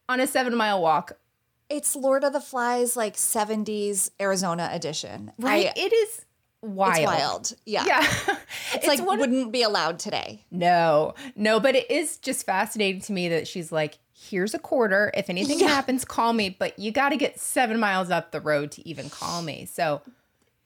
on 0.07 0.19
a 0.19 0.27
seven 0.27 0.55
mile 0.55 0.81
walk. 0.81 1.13
It's 1.69 1.95
Lord 1.95 2.23
of 2.23 2.33
the 2.33 2.39
Flies, 2.41 2.95
like 2.95 3.15
70s 3.15 4.11
Arizona 4.21 4.69
edition. 4.71 5.31
Right? 5.39 5.67
I, 5.67 5.73
it 5.75 5.91
is 5.91 6.25
wild. 6.63 6.97
it's 6.97 7.05
wild. 7.05 7.53
Yeah. 7.65 7.85
Yeah. 7.85 8.07
It's, 8.73 8.87
like 8.87 8.99
of- 8.99 9.05
wouldn't 9.05 9.51
be 9.51 9.61
allowed 9.61 9.99
today. 9.99 10.43
No, 10.49 11.13
no, 11.35 11.59
but 11.59 11.75
it 11.75 11.91
is 11.91 12.17
just 12.17 12.45
fascinating 12.45 13.01
to 13.01 13.13
me 13.13 13.29
that 13.29 13.47
she's 13.47 13.71
like, 13.71 13.99
here's 14.13 14.53
a 14.55 14.59
quarter. 14.59 15.11
If 15.15 15.29
anything 15.29 15.59
Yeah. 15.59 15.67
happens, 15.67 16.03
call 16.05 16.33
me, 16.33 16.49
but 16.49 16.79
you 16.79 16.91
got 16.91 17.09
to 17.09 17.17
get 17.17 17.39
seven 17.39 17.79
miles 17.79 18.09
up 18.09 18.31
the 18.31 18.39
road 18.41 18.71
to 18.71 18.87
even 18.87 19.09
call 19.11 19.41
me. 19.43 19.65
So, 19.65 20.01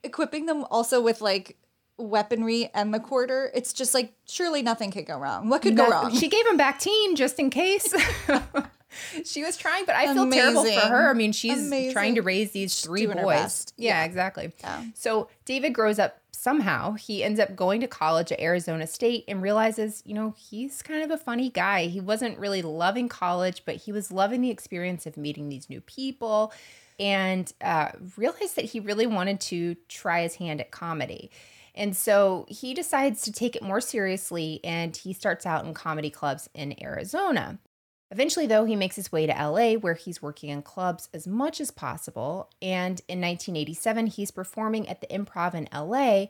Equipping 0.04 0.46
them 0.46 0.64
also 0.72 1.02
with 1.02 1.20
like 1.22 1.58
weaponry 1.98 2.70
and 2.74 2.94
the 2.94 3.00
quarter, 3.00 3.52
it's 3.54 3.74
just 3.74 3.94
like 3.94 4.14
surely 4.26 4.62
nothing 4.62 4.92
could 4.92 5.06
go 5.08 5.18
wrong. 5.18 5.50
What 5.50 5.62
could 5.64 5.76
go 5.76 5.90
wrong? 5.90 6.16
she 6.16 6.30
gave 6.30 6.46
him 6.48 6.58
Bactine 6.58 7.16
just 7.16 7.40
in 7.40 7.50
case. 7.50 7.94
she 9.26 9.44
was 9.44 9.58
trying, 9.58 9.86
but 9.86 9.96
I 9.96 10.14
feel 10.14 10.30
terrible 10.30 10.64
for 10.66 10.80
her. 10.88 11.10
I 11.10 11.14
mean, 11.14 11.32
she's 11.32 11.66
Amazing. 11.68 11.94
trying 11.94 12.16
to 12.16 12.22
raise 12.22 12.52
these 12.52 12.80
three 12.82 13.06
doing 13.06 13.18
boys. 13.18 13.66
Yeah, 13.78 14.02
Yeah. 14.02 14.06
exactly. 14.06 14.52
Yeah. 14.62 14.84
So 14.96 15.30
David 15.46 15.74
grows 15.74 16.00
up 16.00 16.20
somehow. 16.32 16.94
He 16.94 17.24
ends 17.24 17.40
up 17.40 17.56
going 17.56 17.82
to 17.82 17.88
college 17.88 18.32
at 18.32 18.40
Arizona 18.40 18.88
State 18.88 19.26
and 19.28 19.42
realizes, 19.42 20.04
you 20.06 20.14
know, 20.14 20.34
he's 20.38 20.82
kind 20.82 21.04
of 21.04 21.12
a 21.12 21.18
funny 21.18 21.50
guy. 21.50 21.88
He 21.88 22.00
wasn't 22.00 22.38
really 22.38 22.62
loving 22.62 23.10
college, 23.10 23.64
but 23.66 23.76
he 23.76 23.92
was 23.92 24.12
loving 24.12 24.42
the 24.42 24.52
experience 24.52 25.06
of 25.06 25.18
meeting 25.18 25.50
these 25.50 25.70
new 25.70 25.82
people 25.82 26.54
and 27.00 27.52
uh, 27.62 27.90
realized 28.16 28.56
that 28.56 28.66
he 28.66 28.80
really 28.80 29.08
wanted 29.08 29.40
to 29.40 29.76
try 29.88 30.22
his 30.22 30.36
hand 30.36 30.60
at 30.62 30.72
comedy. 30.72 31.30
And 31.76 31.96
so 31.96 32.46
he 32.50 32.74
decides 32.74 33.22
to 33.24 33.32
take 33.32 33.56
it 33.56 33.62
more 33.62 33.82
seriously 33.82 34.60
and 34.64 34.96
he 34.98 35.14
starts 35.14 35.46
out 35.46 35.64
in 35.66 35.74
comedy 35.76 36.10
clubs 36.10 36.50
in 36.56 36.82
Arizona. 36.82 37.60
Eventually, 38.10 38.48
though, 38.48 38.66
he 38.66 38.76
makes 38.76 38.96
his 38.96 39.12
way 39.12 39.26
to 39.26 39.34
LA 39.34 39.74
where 39.74 39.96
he's 39.96 40.22
working 40.22 40.50
in 40.50 40.62
clubs 40.62 41.10
as 41.14 41.28
much 41.28 41.60
as 41.60 41.72
possible. 41.72 42.50
And 42.62 43.02
in 43.08 43.20
1987, 43.20 44.08
he's 44.08 44.32
performing 44.32 44.88
at 44.88 45.02
the 45.02 45.08
improv 45.08 45.54
in 45.54 45.68
LA 45.74 46.28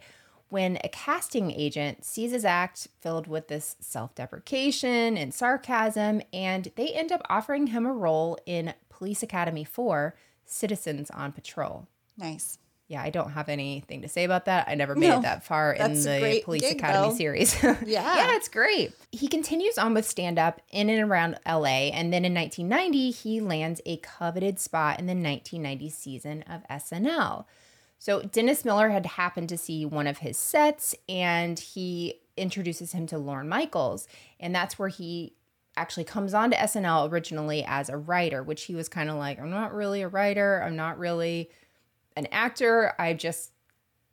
when 0.50 0.78
a 0.84 0.90
casting 0.90 1.52
agent 1.52 2.06
sees 2.06 2.32
his 2.32 2.46
act 2.46 2.88
filled 3.00 3.28
with 3.28 3.48
this 3.48 3.76
self 3.80 4.16
deprecation 4.16 5.18
and 5.18 5.34
sarcasm, 5.34 6.22
and 6.32 6.72
they 6.76 6.88
end 6.90 7.12
up 7.12 7.22
offering 7.30 7.68
him 7.68 7.86
a 7.86 7.94
role 7.94 8.40
in 8.46 8.74
Police 8.90 9.22
Academy 9.22 9.64
4 9.64 10.16
Citizens 10.46 11.12
on 11.12 11.32
Patrol. 11.32 11.88
nice. 12.18 12.58
Yeah, 12.90 13.02
I 13.02 13.10
don't 13.10 13.32
have 13.32 13.50
anything 13.50 14.02
to 14.04 14.08
say 14.08 14.24
about 14.24 14.46
that. 14.46 14.68
I 14.70 14.76
never 14.76 14.96
made 14.96 15.10
No, 15.10 15.20
it 15.20 15.24
that 15.24 15.44
far 15.44 15.74
in 15.74 15.94
the 15.94 16.42
Police 16.46 16.62
gig, 16.62 16.78
Academy 16.78 17.10
though. 17.10 17.16
series. 17.16 17.54
Yeah. 17.64 17.76
yeah, 17.86 18.36
it's 18.36 18.48
great. 18.48 18.94
He 19.12 19.28
continues 19.28 19.78
on 19.78 19.94
with 19.94 20.08
stand 20.08 20.40
up 20.40 20.62
in 20.72 20.90
and 20.90 21.02
around 21.10 21.38
LA. 21.46 21.90
And 21.92 22.14
then 22.14 22.24
in 22.24 22.34
1990, 22.34 23.12
he 23.12 23.42
lands 23.42 23.82
a 23.86 23.98
coveted 23.98 24.58
spot 24.60 25.00
in 25.00 25.06
the 25.06 25.12
1990 25.12 25.90
season 25.90 26.44
of 26.44 26.62
SNL. 26.70 27.44
So 28.00 28.22
Dennis 28.22 28.64
Miller 28.64 28.90
had 28.90 29.06
happened 29.06 29.50
to 29.50 29.58
see 29.58 29.86
one 29.86 30.08
of 30.08 30.20
his 30.20 30.38
sets 30.38 30.96
and 31.10 31.60
he 31.60 32.22
introduces 32.38 32.94
him 32.94 33.06
to 33.08 33.18
Lorne 33.18 33.50
Michaels. 33.50 34.08
And 34.40 34.56
that's 34.56 34.80
where 34.80 34.90
he 34.90 35.34
actually 35.76 36.04
comes 36.06 36.34
on 36.34 36.52
to 36.52 36.58
SNL 36.58 37.12
originally 37.12 37.66
as 37.68 37.90
a 37.90 37.98
writer, 37.98 38.44
which 38.44 38.64
he 38.64 38.76
was 38.76 38.88
kind 38.88 39.10
of 39.10 39.18
like, 39.18 39.40
I'm 39.40 39.50
not 39.50 39.74
really 39.74 40.04
a 40.04 40.08
writer. 40.08 40.62
I'm 40.64 40.76
not 40.76 40.98
really 41.00 41.50
an 42.18 42.28
actor. 42.32 42.94
I 43.00 43.14
just, 43.14 43.52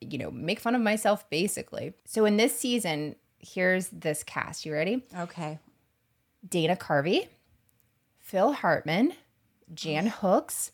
you 0.01 0.19
know, 0.19 0.31
make 0.31 0.61
fun 0.61 0.75
of 0.75 0.83
myself 0.83 1.29
basically. 1.31 1.95
So 2.05 2.25
in 2.25 2.37
this 2.37 2.57
season, 2.57 3.17
here's 3.39 3.89
this 3.89 4.23
cast. 4.23 4.65
You 4.67 4.73
ready? 4.73 5.05
Okay. 5.19 5.59
Dana 6.49 6.77
Carvey, 6.77 7.29
Phil 8.21 8.53
Hartman, 8.53 9.15
Jan 9.73 10.07
Hooks, 10.07 10.73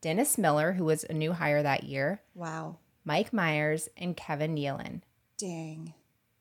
Dennis 0.00 0.36
Miller, 0.36 0.72
who 0.72 0.84
was 0.84 1.04
a 1.04 1.12
new 1.12 1.32
hire 1.32 1.62
that 1.62 1.84
year, 1.84 2.20
Wow. 2.34 2.78
Mike 3.04 3.32
Myers, 3.32 3.88
and 3.96 4.16
Kevin 4.16 4.54
Nealon. 4.56 5.02
Dang. 5.38 5.94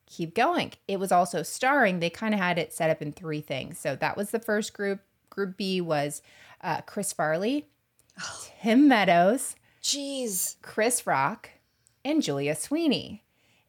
Keep 0.08 0.36
going. 0.36 0.74
It 0.88 1.00
was 1.00 1.12
also 1.12 1.44
starring, 1.44 2.00
they 2.00 2.10
kind 2.10 2.34
of 2.34 2.40
had 2.40 2.58
it 2.58 2.74
set 2.74 2.90
up 2.90 3.02
in 3.02 3.12
three 3.12 3.42
things. 3.42 3.78
So 3.80 3.96
that 3.96 4.18
was 4.18 4.32
the 4.32 4.40
first 4.40 4.74
group. 4.74 5.00
Group 5.30 5.58
B 5.58 5.80
was 5.80 6.22
uh, 6.62 6.82
Chris 6.82 7.14
Farley, 7.14 7.68
Tim 8.62 8.88
Meadows, 8.88 9.56
Jeez. 9.82 10.56
Chris 10.62 11.06
Rock, 11.08 11.50
and 12.04 12.22
Julia 12.22 12.56
Sweeney. 12.56 13.24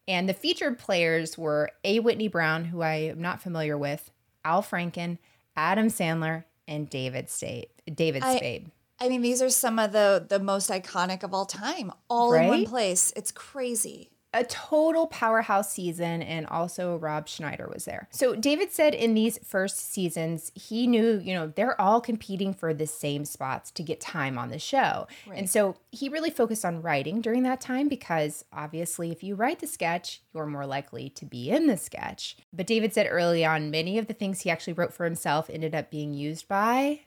And 0.09 0.29
the 0.29 0.35
featured 0.35 0.79
players 0.79 1.38
were 1.38 1.70
A. 1.85 2.01
Whitney 2.01 2.29
Brown, 2.29 2.64
who 2.64 2.83
I 2.83 2.94
am 2.94 3.20
not 3.20 3.40
familiar 3.40 3.79
with, 3.79 4.11
Al 4.44 4.62
Franken, 4.62 5.18
Adam 5.57 5.88
Sandler, 5.88 6.44
and 6.66 6.88
David 6.90 7.31
Spade. 7.31 7.68
David 7.92 8.22
I- 8.22 8.37
Spade. 8.37 8.70
I 9.01 9.09
mean, 9.09 9.20
these 9.20 9.42
are 9.42 9.51
some 9.51 9.81
of 9.81 9.90
the 9.90 10.25
the 10.29 10.38
most 10.38 10.70
iconic 10.70 11.25
of 11.25 11.35
all 11.35 11.44
time, 11.44 11.90
all 12.09 12.33
in 12.35 12.46
one 12.46 12.64
place. 12.66 13.12
It's 13.16 13.33
crazy. 13.33 14.12
A 14.34 14.44
total 14.44 15.06
powerhouse 15.06 15.72
season 15.72 16.22
and 16.22 16.46
also 16.46 16.96
Rob 16.96 17.28
Schneider 17.28 17.68
was 17.72 17.84
there. 17.84 18.08
So 18.10 18.34
David 18.34 18.72
said 18.72 18.94
in 18.94 19.14
these 19.14 19.38
first 19.44 19.92
seasons 19.92 20.52
he 20.54 20.86
knew, 20.86 21.20
you 21.22 21.34
know, 21.34 21.52
they're 21.54 21.78
all 21.80 22.00
competing 22.00 22.54
for 22.54 22.72
the 22.72 22.86
same 22.86 23.24
spots 23.24 23.70
to 23.72 23.82
get 23.82 24.00
time 24.00 24.38
on 24.38 24.48
the 24.48 24.58
show. 24.58 25.06
And 25.32 25.50
so 25.50 25.76
he 25.90 26.08
really 26.08 26.30
focused 26.30 26.64
on 26.64 26.82
writing 26.82 27.20
during 27.20 27.42
that 27.42 27.60
time 27.60 27.88
because 27.88 28.44
obviously 28.52 29.10
if 29.10 29.22
you 29.22 29.34
write 29.34 29.60
the 29.60 29.66
sketch, 29.66 30.22
you're 30.34 30.46
more 30.46 30.66
likely 30.66 31.10
to 31.10 31.26
be 31.26 31.50
in 31.50 31.66
the 31.66 31.76
sketch. 31.76 32.36
But 32.52 32.66
David 32.66 32.94
said 32.94 33.06
early 33.10 33.44
on 33.44 33.70
many 33.70 33.98
of 33.98 34.06
the 34.06 34.14
things 34.14 34.40
he 34.40 34.50
actually 34.50 34.72
wrote 34.74 34.94
for 34.94 35.04
himself 35.04 35.50
ended 35.50 35.74
up 35.74 35.90
being 35.90 36.14
used 36.14 36.48
by 36.48 37.00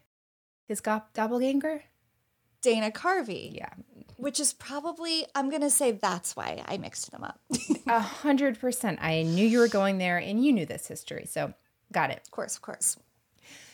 his 0.67 0.81
go- 0.81 1.03
doppelganger. 1.13 1.83
Dana 2.65 2.89
Carvey, 2.91 3.54
Yeah, 3.56 3.69
which 4.17 4.39
is 4.39 4.51
probably 4.54 5.25
I'm 5.36 5.49
gonna 5.51 5.69
say 5.69 5.91
that's 5.91 6.36
why 6.36 6.63
I 6.67 6.78
mixed 6.78 7.12
them 7.12 7.23
up. 7.23 7.39
a 7.88 7.99
hundred 7.99 8.60
percent. 8.60 8.97
I 9.01 9.21
knew 9.21 9.45
you 9.47 9.60
were 9.60 9.67
going 9.67 9.99
there 9.99 10.17
and 10.17 10.43
you 10.43 10.51
knew 10.51 10.65
this 10.65 10.88
history. 10.88 11.25
So 11.30 11.54
got 11.93 12.10
it. 12.10 12.21
Of 12.25 12.32
course, 12.32 12.56
of 12.56 12.62
course. 12.63 12.97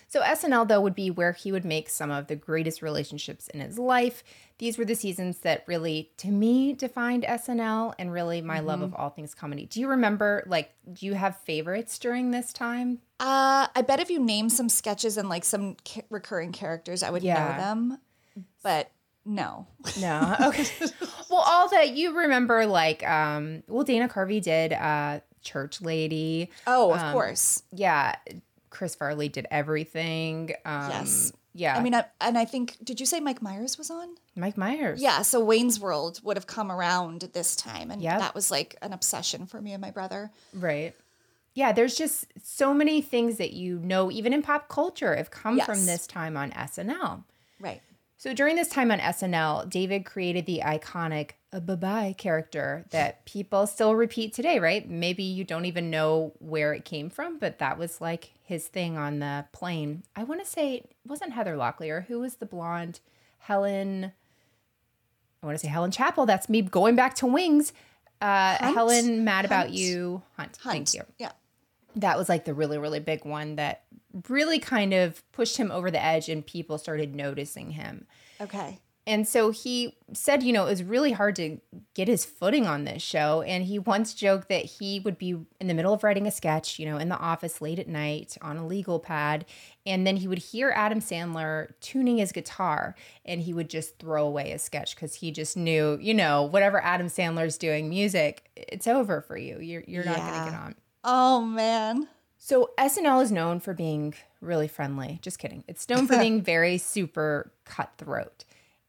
So 0.09 0.19
SNL 0.21 0.67
though 0.67 0.81
would 0.81 0.93
be 0.95 1.09
where 1.09 1.31
he 1.31 1.53
would 1.53 1.63
make 1.63 1.87
some 1.89 2.11
of 2.11 2.27
the 2.27 2.35
greatest 2.35 2.81
relationships 2.81 3.47
in 3.47 3.61
his 3.61 3.79
life. 3.79 4.25
These 4.57 4.77
were 4.77 4.83
the 4.83 4.93
seasons 4.93 5.37
that 5.39 5.63
really 5.67 6.11
to 6.17 6.27
me 6.27 6.73
defined 6.73 7.23
SNL 7.23 7.93
and 7.97 8.11
really 8.11 8.41
my 8.41 8.59
love 8.59 8.81
of 8.81 8.93
all 8.93 9.09
things 9.09 9.33
comedy. 9.33 9.65
Do 9.67 9.79
you 9.79 9.87
remember 9.87 10.43
like 10.47 10.73
do 10.91 11.05
you 11.05 11.13
have 11.13 11.37
favorites 11.37 11.97
during 11.97 12.31
this 12.31 12.51
time? 12.51 12.99
Uh, 13.21 13.67
I 13.73 13.83
bet 13.87 14.01
if 14.01 14.09
you 14.09 14.19
name 14.19 14.49
some 14.49 14.67
sketches 14.67 15.15
and 15.15 15.29
like 15.29 15.45
some 15.45 15.77
ca- 15.87 16.03
recurring 16.09 16.51
characters, 16.51 17.03
I 17.03 17.09
would 17.09 17.23
Yeah. 17.23 17.35
know 17.55 17.57
them. 17.63 17.99
But 18.63 18.91
no, 19.25 19.67
No. 19.99 20.35
Okay. 20.47 20.65
well, 21.29 21.43
all 21.45 21.69
that 21.69 21.91
you 21.95 22.17
remember 22.17 22.65
like 22.65 23.07
um 23.07 23.63
well 23.67 23.83
Dana 23.83 24.07
Carvey 24.09 24.41
did 24.41 24.73
uh 24.73 25.19
Church 25.41 25.81
Lady. 25.81 26.49
oh, 26.67 26.91
of 26.93 27.01
Um, 27.01 27.13
course. 27.13 27.63
Yeah, 27.71 28.15
Chris 28.69 28.95
Farley 28.95 29.29
did 29.29 29.47
everything. 29.51 30.51
Um 30.65 30.89
Yes. 30.89 31.33
Yeah. 31.53 31.75
I 31.75 31.81
mean, 31.83 31.93
I, 31.93 32.05
and 32.21 32.37
I 32.37 32.45
think 32.45 32.77
did 32.83 32.99
you 33.01 33.05
say 33.05 33.19
Mike 33.19 33.41
Myers 33.41 33.77
was 33.77 33.91
on? 33.91 34.15
Mike 34.37 34.57
Myers. 34.57 35.01
Yeah, 35.01 35.21
so 35.21 35.43
Wayne's 35.43 35.79
World 35.81 36.21
would 36.23 36.37
have 36.37 36.47
come 36.47 36.71
around 36.71 37.25
at 37.25 37.33
this 37.33 37.57
time, 37.57 37.91
and 37.91 38.01
Yep. 38.01 38.19
that 38.19 38.33
was 38.35 38.49
like 38.51 38.77
an 38.81 38.93
obsession 38.93 39.45
for 39.47 39.61
me 39.61 39.73
and 39.73 39.81
my 39.81 39.91
brother. 39.91 40.31
Right. 40.53 40.95
Yeah, 41.53 41.73
there's 41.73 41.95
just 41.97 42.25
so 42.41 42.73
many 42.73 43.01
things 43.01 43.35
that 43.37 43.51
you 43.51 43.79
know, 43.79 44.09
even 44.09 44.31
in 44.31 44.41
pop 44.41 44.69
culture, 44.69 45.13
have 45.17 45.29
come 45.31 45.59
from 45.59 45.85
this 45.85 46.07
time 46.07 46.37
on 46.37 46.51
SNL. 46.51 47.25
Right. 47.59 47.81
So 48.21 48.35
during 48.35 48.55
this 48.55 48.67
time 48.67 48.91
on 48.91 48.99
SNL, 48.99 49.67
David 49.67 50.05
created 50.05 50.45
the 50.45 50.61
iconic 50.63 51.31
a 51.51 51.59
bye 51.59 51.73
bye 51.73 52.15
character 52.15 52.85
that 52.91 53.25
people 53.25 53.65
still 53.65 53.95
repeat 53.95 54.31
today, 54.31 54.59
right? 54.59 54.87
Maybe 54.87 55.23
you 55.23 55.43
don't 55.43 55.65
even 55.65 55.89
know 55.89 56.31
where 56.37 56.71
it 56.71 56.85
came 56.85 57.09
from, 57.09 57.39
but 57.39 57.57
that 57.57 57.79
was 57.79 57.99
like 57.99 58.33
his 58.43 58.67
thing 58.67 58.95
on 58.95 59.17
the 59.17 59.45
plane. 59.53 60.03
I 60.15 60.23
want 60.23 60.39
to 60.39 60.45
say 60.45 60.75
it 60.75 60.91
wasn't 61.03 61.33
Heather 61.33 61.55
Locklear. 61.55 62.05
Who 62.05 62.19
was 62.19 62.35
the 62.35 62.45
blonde? 62.45 62.99
Helen. 63.39 64.11
I 65.41 65.45
want 65.47 65.57
to 65.57 65.65
say 65.65 65.69
Helen 65.71 65.89
Chapel. 65.89 66.27
That's 66.27 66.47
me 66.47 66.61
going 66.61 66.95
back 66.95 67.15
to 67.15 67.25
Wings. 67.25 67.73
Uh, 68.21 68.57
Helen, 68.59 69.23
mad 69.23 69.45
about 69.45 69.71
you. 69.71 70.21
Hunt. 70.37 70.57
Hunt. 70.57 70.73
Thank 70.75 70.93
you 70.93 71.01
Yeah. 71.17 71.31
That 71.95 72.17
was 72.17 72.29
like 72.29 72.45
the 72.45 72.53
really 72.53 72.77
really 72.77 72.99
big 72.99 73.25
one 73.25 73.55
that 73.55 73.83
really 74.27 74.59
kind 74.59 74.93
of 74.93 75.23
pushed 75.31 75.57
him 75.57 75.71
over 75.71 75.89
the 75.89 76.03
edge 76.03 76.29
and 76.29 76.45
people 76.45 76.77
started 76.77 77.15
noticing 77.15 77.71
him. 77.71 78.05
Okay. 78.39 78.79
and 79.07 79.27
so 79.27 79.51
he 79.51 79.95
said 80.13 80.43
you 80.43 80.51
know 80.53 80.65
it 80.65 80.69
was 80.69 80.83
really 80.83 81.11
hard 81.11 81.35
to 81.35 81.59
get 81.93 82.07
his 82.07 82.25
footing 82.25 82.65
on 82.67 82.83
this 82.83 83.01
show 83.01 83.41
and 83.43 83.65
he 83.65 83.77
once 83.79 84.13
joked 84.13 84.49
that 84.49 84.65
he 84.65 84.99
would 84.99 85.17
be 85.17 85.29
in 85.59 85.67
the 85.67 85.73
middle 85.73 85.93
of 85.93 86.03
writing 86.03 86.27
a 86.27 86.31
sketch 86.31 86.79
you 86.79 86.85
know 86.85 86.97
in 86.97 87.09
the 87.09 87.17
office 87.17 87.61
late 87.61 87.79
at 87.79 87.87
night 87.87 88.37
on 88.41 88.57
a 88.57 88.65
legal 88.65 88.99
pad 88.99 89.45
and 89.85 90.05
then 90.05 90.17
he 90.17 90.27
would 90.27 90.37
hear 90.39 90.71
adam 90.75 90.99
sandler 90.99 91.71
tuning 91.81 92.17
his 92.17 92.31
guitar 92.31 92.95
and 93.25 93.41
he 93.41 93.53
would 93.53 93.69
just 93.69 93.97
throw 93.99 94.25
away 94.25 94.49
his 94.49 94.61
sketch 94.61 94.95
because 94.95 95.15
he 95.15 95.31
just 95.31 95.55
knew 95.55 95.97
you 96.01 96.13
know 96.13 96.43
whatever 96.43 96.83
adam 96.83 97.07
sandler's 97.07 97.57
doing 97.57 97.89
music 97.89 98.49
it's 98.55 98.87
over 98.87 99.21
for 99.21 99.37
you. 99.37 99.59
You're, 99.59 99.83
you're 99.87 100.03
not 100.03 100.17
going 100.17 100.45
to 100.45 100.51
get 100.51 100.59
on 100.59 100.75
Oh 101.03 101.41
man. 101.41 102.07
so 102.37 102.71
SNL 102.77 103.23
is 103.23 103.31
known 103.31 103.59
for 103.59 103.73
being 103.73 104.13
really 104.41 104.67
friendly. 104.67 105.19
Just 105.21 105.39
kidding. 105.39 105.63
It's 105.67 105.87
known 105.89 106.07
for 106.07 106.17
being 106.19 106.41
very 106.41 106.77
super 106.77 107.51
cutthroat. 107.65 108.43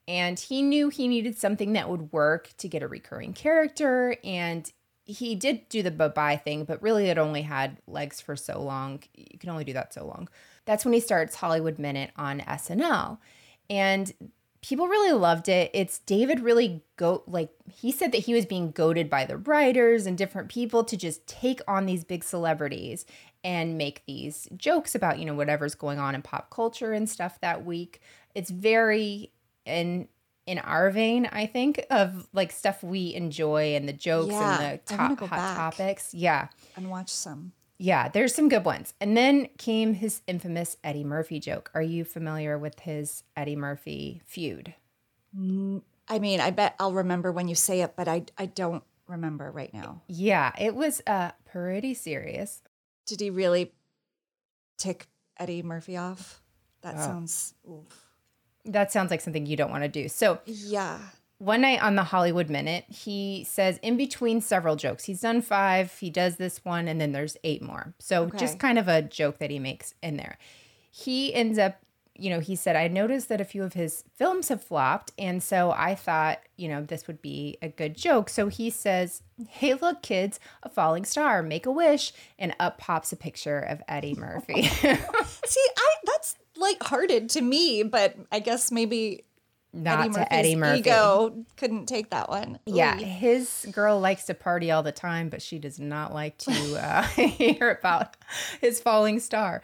And 0.08 0.38
he 0.38 0.62
knew 0.62 0.88
he 0.88 1.06
needed 1.06 1.38
something 1.38 1.74
that 1.74 1.88
would 1.88 2.12
work 2.12 2.50
to 2.58 2.68
get 2.68 2.82
a 2.82 2.88
recurring 2.88 3.32
character. 3.34 4.16
And 4.24 4.70
he 5.04 5.34
did 5.34 5.68
do 5.68 5.82
the 5.82 5.90
bye 5.90 6.08
bye 6.08 6.36
thing, 6.36 6.64
but 6.64 6.82
really 6.82 7.06
it 7.06 7.18
only 7.18 7.42
had 7.42 7.78
legs 7.86 8.20
for 8.20 8.36
so 8.36 8.60
long. 8.60 9.02
You 9.14 9.38
can 9.38 9.50
only 9.50 9.64
do 9.64 9.72
that 9.74 9.94
so 9.94 10.06
long. 10.06 10.28
That's 10.64 10.84
when 10.84 10.94
he 10.94 11.00
starts 11.00 11.36
Hollywood 11.36 11.78
Minute 11.78 12.10
on 12.16 12.40
SNL. 12.40 13.18
And 13.70 14.12
people 14.62 14.86
really 14.88 15.12
loved 15.12 15.48
it. 15.48 15.70
It's 15.74 15.98
David 16.00 16.40
really 16.40 16.82
go 16.96 17.22
like 17.26 17.50
he 17.74 17.90
said 17.92 18.12
that 18.12 18.18
he 18.18 18.32
was 18.34 18.46
being 18.46 18.70
goaded 18.70 19.10
by 19.10 19.24
the 19.24 19.36
writers 19.36 20.06
and 20.06 20.16
different 20.16 20.48
people 20.48 20.84
to 20.84 20.96
just 20.96 21.26
take 21.26 21.60
on 21.68 21.84
these 21.86 22.04
big 22.04 22.22
celebrities 22.24 23.04
and 23.44 23.76
make 23.76 24.02
these 24.06 24.48
jokes 24.56 24.94
about, 24.94 25.18
you 25.18 25.24
know, 25.24 25.34
whatever's 25.34 25.74
going 25.74 25.98
on 25.98 26.14
in 26.14 26.22
pop 26.22 26.48
culture 26.50 26.92
and 26.92 27.10
stuff 27.10 27.40
that 27.40 27.64
week. 27.64 28.00
It's 28.34 28.50
very 28.50 29.32
in 29.66 30.08
in 30.46 30.58
our 30.58 30.90
vein, 30.90 31.28
I 31.30 31.46
think, 31.46 31.84
of 31.90 32.28
like 32.32 32.50
stuff 32.50 32.82
we 32.82 33.14
enjoy 33.14 33.74
and 33.76 33.88
the 33.88 33.92
jokes 33.92 34.32
Yeah, 34.32 34.60
and 34.60 34.80
the 34.80 34.94
top 34.96 35.18
hot 35.20 35.30
back. 35.30 35.56
topics. 35.56 36.14
Yeah. 36.14 36.48
And 36.76 36.90
watch 36.90 37.10
some. 37.10 37.52
Yeah, 37.78 38.08
there's 38.08 38.34
some 38.34 38.48
good 38.48 38.64
ones. 38.64 38.94
And 39.00 39.16
then 39.16 39.48
came 39.58 39.94
his 39.94 40.22
infamous 40.26 40.76
Eddie 40.84 41.04
Murphy 41.04 41.40
joke. 41.40 41.70
Are 41.74 41.82
you 41.82 42.04
familiar 42.04 42.56
with 42.58 42.80
his 42.80 43.24
Eddie 43.36 43.56
Murphy 43.56 44.22
feud? 44.24 44.74
I 45.36 46.18
mean, 46.18 46.40
I 46.40 46.50
bet 46.50 46.74
I'll 46.78 46.92
remember 46.92 47.32
when 47.32 47.48
you 47.48 47.54
say 47.54 47.80
it, 47.80 47.94
but 47.96 48.06
I 48.08 48.24
I 48.38 48.46
don't 48.46 48.84
remember 49.08 49.50
right 49.50 49.72
now. 49.72 50.02
Yeah, 50.06 50.52
it 50.60 50.74
was 50.74 51.00
uh 51.06 51.30
pretty 51.44 51.94
serious. 51.94 52.62
Did 53.06 53.20
he 53.20 53.30
really 53.30 53.72
tick 54.78 55.08
Eddie 55.38 55.62
Murphy 55.62 55.96
off? 55.96 56.42
That 56.82 56.94
Oh. 56.96 57.02
sounds 57.02 57.54
oof. 57.68 58.06
That 58.64 58.92
sounds 58.92 59.10
like 59.10 59.20
something 59.20 59.46
you 59.46 59.56
don't 59.56 59.70
want 59.70 59.82
to 59.84 59.88
do. 59.88 60.08
So, 60.08 60.40
Yeah. 60.44 60.98
One 61.42 61.62
night 61.62 61.82
on 61.82 61.96
the 61.96 62.04
Hollywood 62.04 62.48
Minute, 62.48 62.84
he 62.88 63.44
says 63.48 63.78
in 63.82 63.96
between 63.96 64.40
several 64.40 64.76
jokes, 64.76 65.04
he's 65.04 65.22
done 65.22 65.42
five, 65.42 65.92
he 65.98 66.08
does 66.08 66.36
this 66.36 66.64
one, 66.64 66.86
and 66.86 67.00
then 67.00 67.10
there's 67.10 67.36
eight 67.42 67.60
more. 67.60 67.94
So, 67.98 68.30
just 68.30 68.60
kind 68.60 68.78
of 68.78 68.86
a 68.86 69.02
joke 69.02 69.38
that 69.38 69.50
he 69.50 69.58
makes 69.58 69.92
in 70.04 70.18
there. 70.18 70.38
He 70.92 71.34
ends 71.34 71.58
up, 71.58 71.80
you 72.14 72.30
know, 72.30 72.38
he 72.38 72.54
said, 72.54 72.76
I 72.76 72.86
noticed 72.86 73.28
that 73.28 73.40
a 73.40 73.44
few 73.44 73.64
of 73.64 73.72
his 73.72 74.04
films 74.14 74.50
have 74.50 74.62
flopped. 74.62 75.10
And 75.18 75.42
so 75.42 75.72
I 75.72 75.96
thought, 75.96 76.38
you 76.56 76.68
know, 76.68 76.82
this 76.82 77.08
would 77.08 77.20
be 77.20 77.58
a 77.60 77.68
good 77.68 77.96
joke. 77.96 78.28
So 78.28 78.46
he 78.46 78.70
says, 78.70 79.22
Hey, 79.48 79.74
look, 79.74 80.02
kids, 80.02 80.38
a 80.62 80.68
falling 80.68 81.04
star, 81.04 81.42
make 81.42 81.66
a 81.66 81.72
wish. 81.72 82.12
And 82.38 82.54
up 82.60 82.78
pops 82.78 83.12
a 83.12 83.16
picture 83.16 83.58
of 83.58 83.82
Eddie 83.88 84.14
Murphy. 84.14 84.62
See, 84.62 85.66
I 85.76 85.94
that's 86.04 86.36
lighthearted 86.56 87.30
to 87.30 87.40
me, 87.40 87.82
but 87.82 88.14
I 88.30 88.38
guess 88.38 88.70
maybe 88.70 89.24
Not 89.74 90.00
Eddie 90.04 90.12
to 90.14 90.32
Eddie 90.32 90.56
Murphy. 90.56 90.78
ego 90.80 91.44
couldn't 91.56 91.86
take 91.86 92.10
that 92.10 92.28
one. 92.28 92.58
Yeah, 92.66 92.96
Ooh. 93.00 93.04
his 93.04 93.66
girl 93.72 93.98
likes 93.98 94.24
to 94.24 94.34
party 94.34 94.70
all 94.70 94.82
the 94.82 94.92
time, 94.92 95.28
but 95.30 95.40
she 95.40 95.58
does 95.58 95.80
not 95.80 96.12
like 96.12 96.36
to 96.38 96.52
uh, 96.78 97.02
hear 97.16 97.70
about 97.70 98.16
his 98.60 98.80
falling 98.80 99.18
star. 99.18 99.62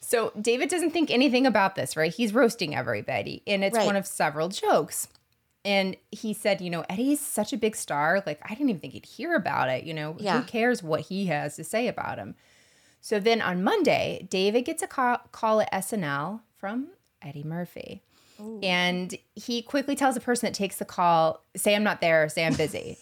So 0.00 0.32
David 0.40 0.68
doesn't 0.70 0.90
think 0.92 1.10
anything 1.10 1.46
about 1.46 1.74
this, 1.74 1.96
right? 1.96 2.12
He's 2.12 2.32
roasting 2.32 2.74
everybody, 2.74 3.42
and 3.46 3.62
it's 3.64 3.76
Right. 3.76 3.86
one 3.86 3.96
of 3.96 4.06
several 4.06 4.48
jokes. 4.48 5.08
And 5.64 5.96
he 6.10 6.32
said, 6.32 6.60
you 6.62 6.70
know, 6.70 6.84
Eddie's 6.88 7.20
such 7.20 7.52
a 7.52 7.56
big 7.58 7.76
star. 7.76 8.22
Like, 8.24 8.40
I 8.44 8.54
didn't 8.54 8.70
even 8.70 8.80
think 8.80 8.94
he'd 8.94 9.04
hear 9.04 9.34
about 9.34 9.68
it. 9.68 9.84
You 9.84 9.92
know, 9.94 10.16
Yeah. 10.18 10.40
who 10.40 10.46
cares 10.46 10.82
what 10.82 11.02
he 11.02 11.26
has 11.26 11.56
to 11.56 11.64
say 11.64 11.86
about 11.86 12.18
him? 12.18 12.34
So 13.02 13.20
then 13.20 13.42
on 13.42 13.62
Monday, 13.62 14.26
David 14.30 14.62
gets 14.62 14.82
a 14.82 14.86
call, 14.86 15.18
call 15.32 15.60
at 15.60 15.70
SNL 15.72 16.40
from 16.56 16.88
Eddie 17.20 17.44
Murphy. 17.44 18.02
And 18.62 19.14
he 19.34 19.62
quickly 19.62 19.96
tells 19.96 20.14
the 20.14 20.20
person 20.20 20.46
that 20.46 20.54
takes 20.54 20.76
the 20.76 20.84
call, 20.84 21.44
say 21.56 21.74
I'm 21.74 21.82
not 21.82 22.00
there, 22.00 22.28
say 22.28 22.44
I'm 22.44 22.54
busy. 22.54 22.98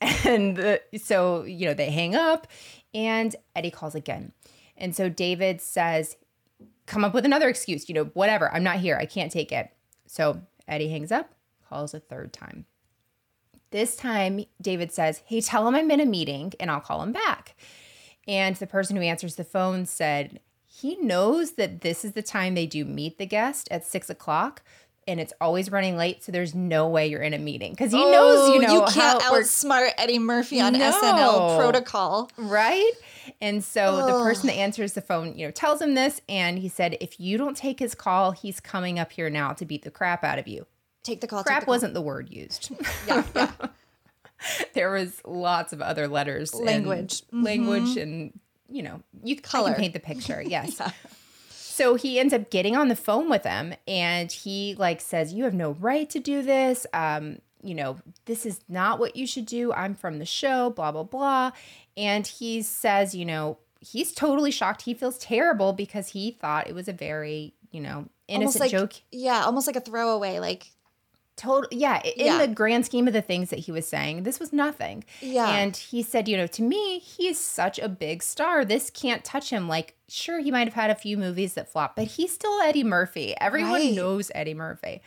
and 0.00 0.56
the, 0.56 0.80
so, 0.98 1.44
you 1.44 1.66
know, 1.66 1.74
they 1.74 1.90
hang 1.90 2.14
up 2.14 2.46
and 2.94 3.34
Eddie 3.54 3.70
calls 3.70 3.94
again. 3.94 4.32
And 4.76 4.94
so 4.96 5.08
David 5.08 5.60
says, 5.60 6.16
come 6.86 7.04
up 7.04 7.14
with 7.14 7.24
another 7.24 7.48
excuse, 7.48 7.88
you 7.88 7.94
know, 7.94 8.04
whatever. 8.14 8.52
I'm 8.52 8.62
not 8.62 8.78
here. 8.78 8.96
I 8.96 9.06
can't 9.06 9.32
take 9.32 9.52
it. 9.52 9.70
So 10.06 10.42
Eddie 10.68 10.90
hangs 10.90 11.12
up, 11.12 11.34
calls 11.68 11.94
a 11.94 12.00
third 12.00 12.32
time. 12.32 12.66
This 13.70 13.96
time, 13.96 14.44
David 14.60 14.92
says, 14.92 15.22
Hey, 15.26 15.40
tell 15.40 15.66
him 15.66 15.74
I'm 15.74 15.90
in 15.90 16.00
a 16.00 16.06
meeting 16.06 16.52
and 16.60 16.70
I'll 16.70 16.80
call 16.80 17.02
him 17.02 17.12
back. 17.12 17.56
And 18.28 18.54
the 18.56 18.66
person 18.66 18.96
who 18.96 19.02
answers 19.02 19.36
the 19.36 19.44
phone 19.44 19.86
said, 19.86 20.40
He 20.66 20.96
knows 20.96 21.52
that 21.52 21.80
this 21.80 22.04
is 22.04 22.12
the 22.12 22.22
time 22.22 22.54
they 22.54 22.66
do 22.66 22.84
meet 22.84 23.18
the 23.18 23.26
guest 23.26 23.68
at 23.70 23.86
six 23.86 24.10
o'clock. 24.10 24.62
And 25.08 25.18
it's 25.18 25.32
always 25.40 25.72
running 25.72 25.96
late, 25.96 26.22
so 26.22 26.30
there's 26.30 26.54
no 26.54 26.88
way 26.88 27.08
you're 27.08 27.22
in 27.22 27.34
a 27.34 27.38
meeting 27.38 27.72
because 27.72 27.90
he 27.90 27.98
knows, 27.98 28.50
you 28.54 28.60
know, 28.60 28.68
Oh, 28.68 28.72
you 28.86 28.92
can't 28.92 29.20
how 29.20 29.30
it 29.30 29.32
works. 29.32 29.64
outsmart 29.64 29.90
Eddie 29.98 30.20
Murphy 30.20 30.60
on 30.60 30.74
No. 30.74 30.92
SNL 30.92 31.56
protocol. 31.58 32.30
Right? 32.36 32.92
And 33.40 33.64
so 33.64 34.06
the 34.06 34.12
person 34.24 34.46
that 34.46 34.54
answers 34.54 34.92
the 34.92 35.00
phone, 35.00 35.36
you 35.36 35.46
know, 35.46 35.50
tells 35.50 35.82
him 35.82 35.94
this. 35.94 36.20
And 36.28 36.56
he 36.58 36.68
said, 36.68 36.96
if 37.00 37.18
you 37.18 37.36
don't 37.36 37.56
take 37.56 37.80
his 37.80 37.96
call, 37.96 38.30
he's 38.30 38.60
coming 38.60 39.00
up 39.00 39.10
here 39.10 39.28
now 39.28 39.52
to 39.54 39.64
beat 39.64 39.82
the 39.82 39.90
crap 39.90 40.22
out 40.22 40.38
of 40.38 40.46
you. 40.46 40.66
Take 41.02 41.20
the 41.20 41.26
call. 41.26 41.42
Crap 41.42 41.60
the 41.62 41.66
call. 41.66 41.74
wasn't 41.74 41.94
the 41.94 42.00
word 42.02 42.30
used. 42.30 42.70
Yeah, 43.08 43.24
yeah. 43.34 43.50
there 44.74 44.90
was 44.92 45.20
lots 45.24 45.72
of 45.72 45.80
other 45.82 46.06
letters, 46.06 46.52
and 46.52 46.64
Language. 46.64 47.22
Mm-hmm. 47.22 47.42
language, 47.42 47.96
and 47.96 48.38
you 48.68 48.82
know, 48.84 49.00
you 49.24 49.40
Color. 49.40 49.70
can 49.72 49.80
paint 49.80 49.94
the 49.94 50.00
picture. 50.00 50.40
Yes. 50.46 50.76
Yeah. 50.78 50.90
So 51.72 51.94
he 51.94 52.20
ends 52.20 52.34
up 52.34 52.50
getting 52.50 52.76
on 52.76 52.88
the 52.88 52.96
phone 52.96 53.30
with 53.30 53.44
them, 53.44 53.72
and 53.88 54.30
he 54.30 54.74
like 54.78 55.00
says, 55.00 55.32
"You 55.32 55.44
have 55.44 55.54
no 55.54 55.70
right 55.70 56.08
to 56.10 56.20
do 56.20 56.42
this. 56.42 56.86
Um, 56.92 57.38
you 57.62 57.74
know, 57.74 57.96
this 58.26 58.44
is 58.44 58.60
not 58.68 58.98
what 58.98 59.16
you 59.16 59.26
should 59.26 59.46
do. 59.46 59.72
I'm 59.72 59.94
from 59.94 60.18
the 60.18 60.26
show. 60.26 60.68
Blah 60.68 60.92
blah 60.92 61.04
blah." 61.04 61.52
And 61.96 62.26
he 62.26 62.60
says, 62.60 63.14
you 63.14 63.24
know, 63.24 63.56
he's 63.80 64.12
totally 64.12 64.50
shocked. 64.50 64.82
He 64.82 64.92
feels 64.92 65.16
terrible 65.16 65.72
because 65.72 66.08
he 66.08 66.32
thought 66.32 66.68
it 66.68 66.74
was 66.74 66.88
a 66.88 66.92
very, 66.92 67.54
you 67.70 67.80
know, 67.80 68.06
innocent 68.28 68.60
like 68.60 68.70
joke. 68.70 68.92
yeah, 69.10 69.42
almost 69.44 69.66
like 69.66 69.76
a 69.76 69.80
throwaway. 69.80 70.40
Like 70.40 70.72
Total, 71.42 71.68
yeah. 71.72 72.00
In 72.02 72.26
Yeah. 72.26 72.38
the 72.38 72.48
grand 72.54 72.86
scheme 72.86 73.08
of 73.08 73.12
the 73.12 73.20
things 73.20 73.50
that 73.50 73.58
he 73.58 73.72
was 73.72 73.86
saying, 73.86 74.22
this 74.22 74.38
was 74.38 74.52
nothing. 74.52 75.02
Yeah. 75.20 75.48
And 75.48 75.76
he 75.76 76.02
said, 76.02 76.28
you 76.28 76.36
know, 76.36 76.46
to 76.46 76.62
me, 76.62 77.00
he's 77.00 77.38
such 77.38 77.80
a 77.80 77.88
big 77.88 78.22
star. 78.22 78.64
This 78.64 78.90
can't 78.90 79.24
touch 79.24 79.50
him. 79.50 79.66
Like, 79.68 79.96
sure, 80.08 80.38
he 80.38 80.52
might 80.52 80.68
have 80.68 80.74
had 80.74 80.90
a 80.90 80.94
few 80.94 81.16
movies 81.18 81.54
that 81.54 81.68
flopped, 81.68 81.96
but 81.96 82.04
he's 82.06 82.32
still 82.32 82.60
Eddie 82.60 82.84
Murphy. 82.84 83.34
Everyone 83.40 83.72
Right. 83.72 83.92
knows 83.92 84.30
Eddie 84.36 84.54
Murphy. 84.54 85.02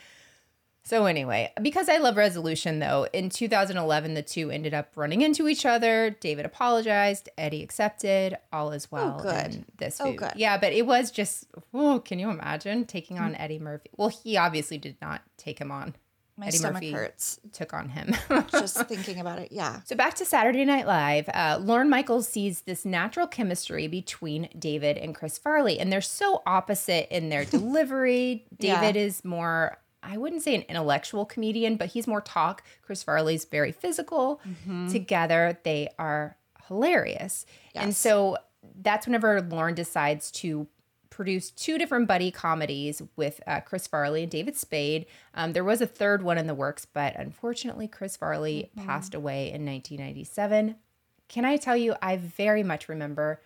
So 0.84 1.06
anyway, 1.06 1.52
because 1.62 1.90
I 1.90 1.98
love 1.98 2.16
resolution 2.16 2.78
though, 2.78 3.08
in 3.12 3.30
2011 3.30 4.14
the 4.14 4.22
two 4.22 4.52
ended 4.52 4.74
up 4.76 4.92
running 4.96 5.22
into 5.24 5.48
each 5.48 5.66
other. 5.66 6.12
David 6.20 6.46
apologized, 6.46 7.28
Eddie 7.40 7.64
accepted, 7.64 8.38
all 8.54 8.72
is 8.72 8.92
well 8.92 9.18
Oh, 9.20 9.24
good. 9.24 9.56
in 9.56 9.66
this 9.78 10.00
Oh, 10.00 10.14
good. 10.14 10.34
Yeah, 10.36 10.60
but 10.60 10.74
it 10.74 10.86
was 10.86 11.10
just, 11.10 11.46
oh, 11.74 12.00
can 12.02 12.20
you 12.20 12.30
imagine 12.30 12.86
taking 12.86 13.18
Mm. 13.18 13.22
on 13.22 13.36
Eddie 13.36 13.58
Murphy? 13.58 13.90
Well, 13.98 14.10
he 14.10 14.38
obviously 14.38 14.78
did 14.78 14.98
not 15.02 15.22
take 15.38 15.58
him 15.60 15.72
on. 15.72 15.96
My 16.38 16.48
Eddie 16.48 16.58
stomach 16.58 16.76
Murphy. 16.84 16.92
hurts 16.92 17.40
Took 17.54 17.74
on 17.74 17.90
him. 17.90 18.14
just 18.52 18.78
thinking 18.88 19.20
about 19.20 19.40
it. 19.40 19.52
Yeah. 19.52 19.80
So 19.86 19.96
back 19.96 20.16
to 20.16 20.26
Saturday 20.26 20.66
Night 20.66 20.86
Live, 20.86 21.30
uh, 21.34 21.58
Lorne 21.62 21.90
Michaels 21.90 22.28
sees 22.28 22.62
this 22.62 22.84
natural 22.84 23.26
chemistry 23.26 23.88
between 23.88 24.50
David 24.60 24.98
and 24.98 25.16
Chris 25.16 25.38
Farley, 25.38 25.80
and 25.80 25.92
they're 25.92 26.02
so 26.02 26.42
opposite 26.46 27.08
in 27.16 27.30
their 27.30 27.46
delivery. 27.58 28.46
Yeah. 28.60 28.82
David 28.82 28.98
is 29.00 29.24
more, 29.24 29.78
I 30.04 30.18
wouldn't 30.18 30.44
say 30.44 30.56
an 30.56 30.64
intellectual 30.64 31.26
comedian, 31.26 31.78
but 31.78 31.88
he's 31.88 32.06
more 32.06 32.22
talk. 32.22 32.64
Chris 32.82 33.02
Farley's 33.02 33.46
very 33.46 33.72
physical. 33.72 34.42
Together, 34.92 35.58
they 35.64 35.88
are 35.98 36.36
hilarious. 36.68 37.46
And 37.76 37.96
so 37.96 38.38
that's 38.82 39.06
whenever 39.08 39.42
Lauren 39.42 39.76
decides 39.76 40.32
to 40.32 40.68
produce 41.10 41.52
two 41.52 41.78
different 41.78 42.08
buddy 42.08 42.32
comedies 42.32 43.02
with 43.16 43.42
uh, 43.48 43.62
Chris 43.62 43.88
Farley 43.88 44.24
and 44.24 44.32
David 44.32 44.56
Spade. 44.56 45.06
Um, 45.34 45.54
there 45.54 45.64
was 45.64 45.82
a 45.82 45.88
third 45.88 46.24
one 46.24 46.38
in 46.38 46.48
the 46.48 46.56
works, 46.56 46.86
but 46.86 47.16
unfortunately, 47.16 47.88
Chris 47.88 48.18
Farley 48.18 48.72
passed 48.76 49.14
away 49.14 49.52
in 49.52 49.66
1997. 49.66 50.76
Can 51.28 51.46
I 51.46 51.58
tell 51.58 51.78
you, 51.78 51.96
I 52.02 52.18
very 52.18 52.64
much 52.64 52.88
remember, 52.88 53.42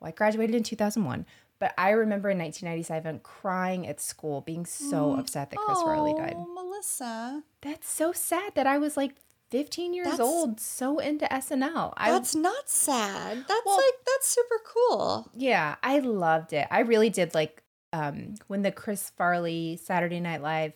well, 0.00 0.08
I 0.08 0.12
graduated 0.12 0.54
in 0.54 0.62
2001, 0.62 1.26
but 1.58 1.74
I 1.76 1.90
remember 1.90 2.30
in 2.30 2.38
1997 2.38 3.20
crying 3.20 3.86
at 3.86 4.00
school, 4.00 4.40
being 4.40 4.64
so 4.64 5.16
upset 5.16 5.50
that 5.50 5.58
Chris 5.58 5.82
Farley 5.82 6.14
died. 6.14 6.34
Oh, 6.36 6.54
Melissa. 6.54 7.42
That's 7.62 7.88
so 7.88 8.12
sad 8.12 8.54
that 8.54 8.66
I 8.66 8.78
was 8.78 8.96
like 8.96 9.16
15 9.50 9.94
years 9.94 10.06
That's- 10.06 10.20
old, 10.20 10.60
so 10.60 10.98
into 10.98 11.26
SNL. 11.32 11.94
I 11.96 12.10
That's 12.10 12.34
not 12.34 12.68
sad. 12.68 13.44
That's 13.48 13.62
Well- 13.66 13.76
like 13.76 14.04
that's 14.06 14.28
super 14.28 14.60
cool. 14.64 15.30
Yeah, 15.34 15.76
I 15.82 15.98
loved 16.00 16.52
it. 16.52 16.66
I 16.70 16.80
really 16.80 17.10
did 17.10 17.34
like 17.34 17.62
um 17.92 18.34
when 18.48 18.62
the 18.62 18.70
Chris 18.72 19.10
Farley 19.16 19.76
Saturday 19.82 20.20
Night 20.20 20.42
Live. 20.42 20.74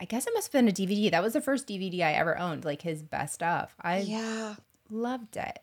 I 0.00 0.04
guess 0.04 0.26
it 0.26 0.32
must 0.34 0.48
have 0.48 0.52
been 0.52 0.68
a 0.68 0.72
DVD. 0.72 1.10
That 1.10 1.22
was 1.22 1.32
the 1.32 1.40
first 1.40 1.66
DVD 1.66 2.02
I 2.02 2.12
ever 2.12 2.38
owned, 2.38 2.64
like 2.66 2.82
his 2.82 3.02
best 3.02 3.42
of. 3.42 3.74
I 3.80 3.98
Yeah. 4.00 4.56
loved 4.90 5.36
it. 5.36 5.58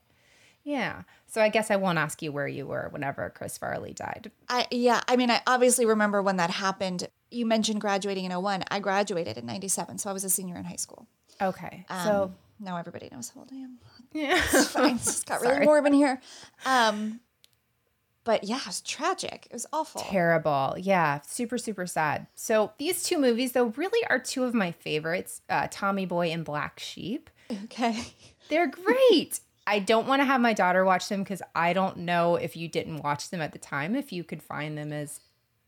Yeah. 0.63 1.03
So 1.27 1.41
I 1.41 1.49
guess 1.49 1.69
I 1.69 1.75
won't 1.75 1.97
ask 1.97 2.21
you 2.21 2.31
where 2.31 2.47
you 2.47 2.65
were 2.65 2.87
whenever 2.91 3.29
Chris 3.35 3.57
Farley 3.57 3.93
died. 3.93 4.31
I 4.49 4.67
yeah, 4.71 5.01
I 5.07 5.15
mean 5.17 5.29
I 5.31 5.41
obviously 5.47 5.85
remember 5.85 6.21
when 6.21 6.37
that 6.37 6.51
happened. 6.51 7.07
You 7.31 7.45
mentioned 7.47 7.81
graduating 7.81 8.25
in 8.25 8.31
01. 8.31 8.63
I 8.69 8.79
graduated 8.79 9.37
in 9.39 9.45
97, 9.47 9.97
so 9.97 10.09
I 10.09 10.13
was 10.13 10.23
a 10.23 10.29
senior 10.29 10.55
in 10.55 10.65
high 10.65 10.75
school. 10.75 11.07
Okay. 11.41 11.85
Um, 11.89 12.05
so 12.05 12.33
now 12.59 12.77
everybody 12.77 13.09
knows 13.11 13.29
how 13.29 13.41
old 13.41 13.49
I 13.51 13.55
am. 13.57 13.77
yeah. 14.13 14.41
It's 14.53 14.67
fine. 14.67 14.95
It's 14.95 15.05
just 15.05 15.25
got 15.25 15.41
really 15.41 15.65
warm 15.65 15.85
in 15.87 15.93
here. 15.93 16.21
Um 16.65 17.19
but 18.23 18.43
yeah, 18.45 18.57
it 18.57 18.67
was 18.67 18.81
tragic. 18.81 19.47
It 19.49 19.53
was 19.53 19.65
awful. 19.73 20.01
Terrible. 20.01 20.75
Yeah. 20.79 21.19
Super, 21.27 21.57
super 21.57 21.85
sad. 21.85 22.27
So 22.35 22.71
these 22.77 23.03
two 23.03 23.17
movies, 23.17 23.51
though, 23.51 23.65
really 23.75 24.05
are 24.09 24.19
two 24.19 24.45
of 24.45 24.53
my 24.53 24.71
favorites 24.71 25.41
uh, 25.49 25.67
Tommy 25.69 26.05
Boy 26.05 26.31
and 26.31 26.45
Black 26.45 26.79
Sheep. 26.79 27.29
Okay. 27.65 28.01
They're 28.49 28.67
great. 28.67 29.41
I 29.67 29.79
don't 29.79 30.07
want 30.07 30.21
to 30.21 30.25
have 30.25 30.41
my 30.41 30.53
daughter 30.53 30.83
watch 30.85 31.07
them 31.09 31.23
because 31.23 31.41
I 31.55 31.73
don't 31.73 31.97
know 31.97 32.35
if 32.35 32.55
you 32.55 32.67
didn't 32.67 33.01
watch 33.01 33.29
them 33.29 33.41
at 33.41 33.51
the 33.53 33.59
time, 33.59 33.95
if 33.95 34.11
you 34.11 34.23
could 34.23 34.41
find 34.43 34.77
them 34.77 34.91
as 34.91 35.19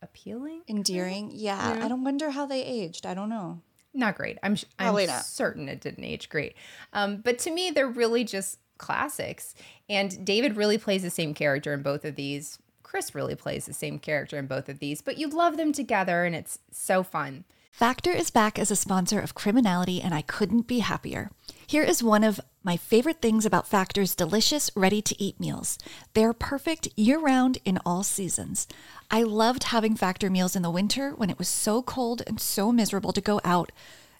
appealing. 0.02 0.62
Endearing. 0.68 1.30
Yeah. 1.34 1.80
I 1.82 1.88
don't 1.88 2.04
wonder 2.04 2.30
how 2.30 2.46
they 2.46 2.62
aged. 2.62 3.06
I 3.06 3.14
don't 3.14 3.28
know. 3.30 3.60
Not 3.96 4.16
great. 4.16 4.38
I'm, 4.42 4.56
sh- 4.56 4.66
I'm 4.78 4.94
not. 4.94 5.24
certain 5.24 5.68
it 5.68 5.80
didn't 5.80 6.04
age 6.04 6.28
great. 6.28 6.54
Um, 6.92 7.16
but 7.16 7.38
to 7.40 7.50
me, 7.50 7.70
they're 7.70 7.88
really 7.88 8.24
just 8.24 8.58
classics. 8.76 9.54
And 9.88 10.24
David 10.24 10.56
really 10.56 10.76
plays 10.76 11.02
the 11.02 11.10
same 11.10 11.32
character 11.32 11.72
in 11.72 11.82
both 11.82 12.04
of 12.04 12.14
these. 12.14 12.58
Chris 12.82 13.14
really 13.14 13.34
plays 13.34 13.66
the 13.66 13.72
same 13.72 13.98
character 13.98 14.38
in 14.38 14.46
both 14.46 14.68
of 14.68 14.78
these, 14.78 15.00
but 15.00 15.18
you 15.18 15.28
love 15.28 15.56
them 15.56 15.72
together 15.72 16.24
and 16.24 16.36
it's 16.36 16.58
so 16.70 17.02
fun. 17.02 17.44
Factor 17.76 18.10
is 18.10 18.30
back 18.30 18.58
as 18.58 18.70
a 18.70 18.74
sponsor 18.74 19.20
of 19.20 19.34
Criminality, 19.34 20.00
and 20.00 20.14
I 20.14 20.22
couldn't 20.22 20.66
be 20.66 20.78
happier. 20.78 21.30
Here 21.66 21.82
is 21.82 22.02
one 22.02 22.24
of 22.24 22.40
my 22.64 22.78
favorite 22.78 23.20
things 23.20 23.44
about 23.44 23.68
Factor's 23.68 24.14
delicious, 24.14 24.70
ready 24.74 25.02
to 25.02 25.22
eat 25.22 25.38
meals. 25.38 25.76
They're 26.14 26.32
perfect 26.32 26.88
year 26.96 27.18
round 27.18 27.58
in 27.66 27.78
all 27.84 28.02
seasons. 28.02 28.66
I 29.10 29.24
loved 29.24 29.64
having 29.64 29.94
Factor 29.94 30.30
meals 30.30 30.56
in 30.56 30.62
the 30.62 30.70
winter 30.70 31.10
when 31.10 31.28
it 31.28 31.38
was 31.38 31.48
so 31.48 31.82
cold 31.82 32.22
and 32.26 32.40
so 32.40 32.72
miserable 32.72 33.12
to 33.12 33.20
go 33.20 33.42
out, 33.44 33.70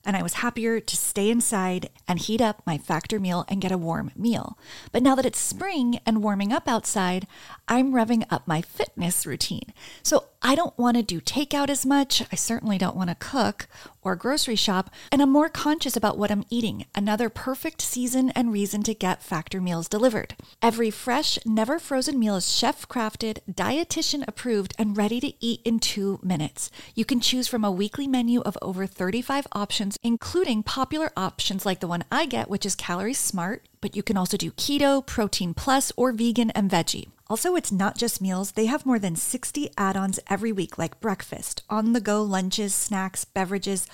and 0.05 0.19
I 0.19 0.23
was 0.23 0.35
happier 0.35 0.79
to 0.79 0.97
stay 0.97 1.31
inside 1.31 1.89
and 2.07 2.19
heat 2.19 2.43
up 2.43 2.63
my 2.67 2.77
Factor 2.77 3.19
meal 3.19 3.47
and 3.49 3.63
get 3.63 3.73
a 3.73 3.79
warm 3.79 4.13
meal. 4.15 4.59
But 4.93 5.03
now 5.03 5.15
that 5.15 5.25
it's 5.25 5.39
spring 5.39 5.99
and 6.05 6.23
warming 6.23 6.53
up 6.53 6.69
outside, 6.69 7.27
I'm 7.69 7.93
revving 7.93 8.25
up 8.31 8.47
my 8.47 8.63
fitness 8.63 9.27
routine. 9.27 9.73
So 10.03 10.27
I 10.41 10.55
don't 10.55 10.79
want 10.79 10.97
to 10.97 11.03
do 11.03 11.21
takeout 11.21 11.69
as 11.69 11.85
much. 11.85 12.23
I 12.31 12.37
certainly 12.37 12.79
don't 12.79 12.95
want 12.95 13.11
to 13.11 13.17
cook 13.17 13.67
or 14.03 14.15
grocery 14.15 14.55
shop, 14.55 14.91
and 15.11 15.21
I'm 15.21 15.33
more 15.33 15.49
conscious 15.49 15.97
about 15.97 16.17
what 16.17 16.31
I'm 16.31 16.45
eating. 16.49 16.87
Another 16.95 17.29
perfect 17.29 17.83
season 17.83 18.31
and 18.31 18.53
reason 18.53 18.85
to 18.85 18.95
get 18.95 19.23
Factor 19.23 19.61
meals 19.61 19.89
delivered. 19.89 20.37
Every 20.63 20.93
fresh, 20.93 21.41
never 21.45 21.81
frozen 21.81 22.21
meal 22.21 22.37
is 22.37 22.57
chef 22.57 22.87
crafted, 22.87 23.39
dietitian 23.51 24.25
approved, 24.29 24.75
and 24.79 24.97
ready 24.97 25.19
to 25.21 25.33
eat 25.45 25.61
in 25.65 25.81
two 25.81 26.21
minutes. 26.23 26.71
You 26.95 27.05
can 27.05 27.19
choose 27.19 27.49
from 27.49 27.65
a 27.65 27.73
weekly 27.73 28.07
menu 28.07 28.43
of 28.43 28.57
over 28.63 28.87
35 28.87 29.49
options, 29.51 29.99
including 30.05 30.63
popular 30.63 31.11
options 31.17 31.67
like 31.67 31.81
the 31.81 31.89
one 31.89 32.05
I 32.13 32.27
get, 32.27 32.49
which 32.49 32.65
is 32.65 32.77
Calorie 32.77 33.15
Smart, 33.15 33.67
but 33.81 33.97
you 33.97 34.05
can 34.05 34.17
also 34.17 34.37
do 34.37 34.53
keto, 34.53 35.05
protein 35.05 35.55
plus, 35.55 35.91
or 35.97 36.13
vegan 36.13 36.51
and 36.53 36.71
veggie. 36.71 37.09
Also, 37.29 37.57
it's 37.57 37.73
not 37.73 37.97
just 37.97 38.21
meals. 38.21 38.53
They 38.53 38.67
have 38.67 38.87
more 38.87 38.99
than 38.99 39.17
60 39.17 39.71
add 39.77 39.97
ons 39.97 40.21
every 40.31 40.53
week, 40.53 40.79
like 40.79 41.01
breakfast, 41.01 41.63
on 41.69 41.93
the 41.93 42.01
go 42.01 42.23
lunches, 42.23 42.75
snacks, 42.75 43.25
beverages, 43.25 43.87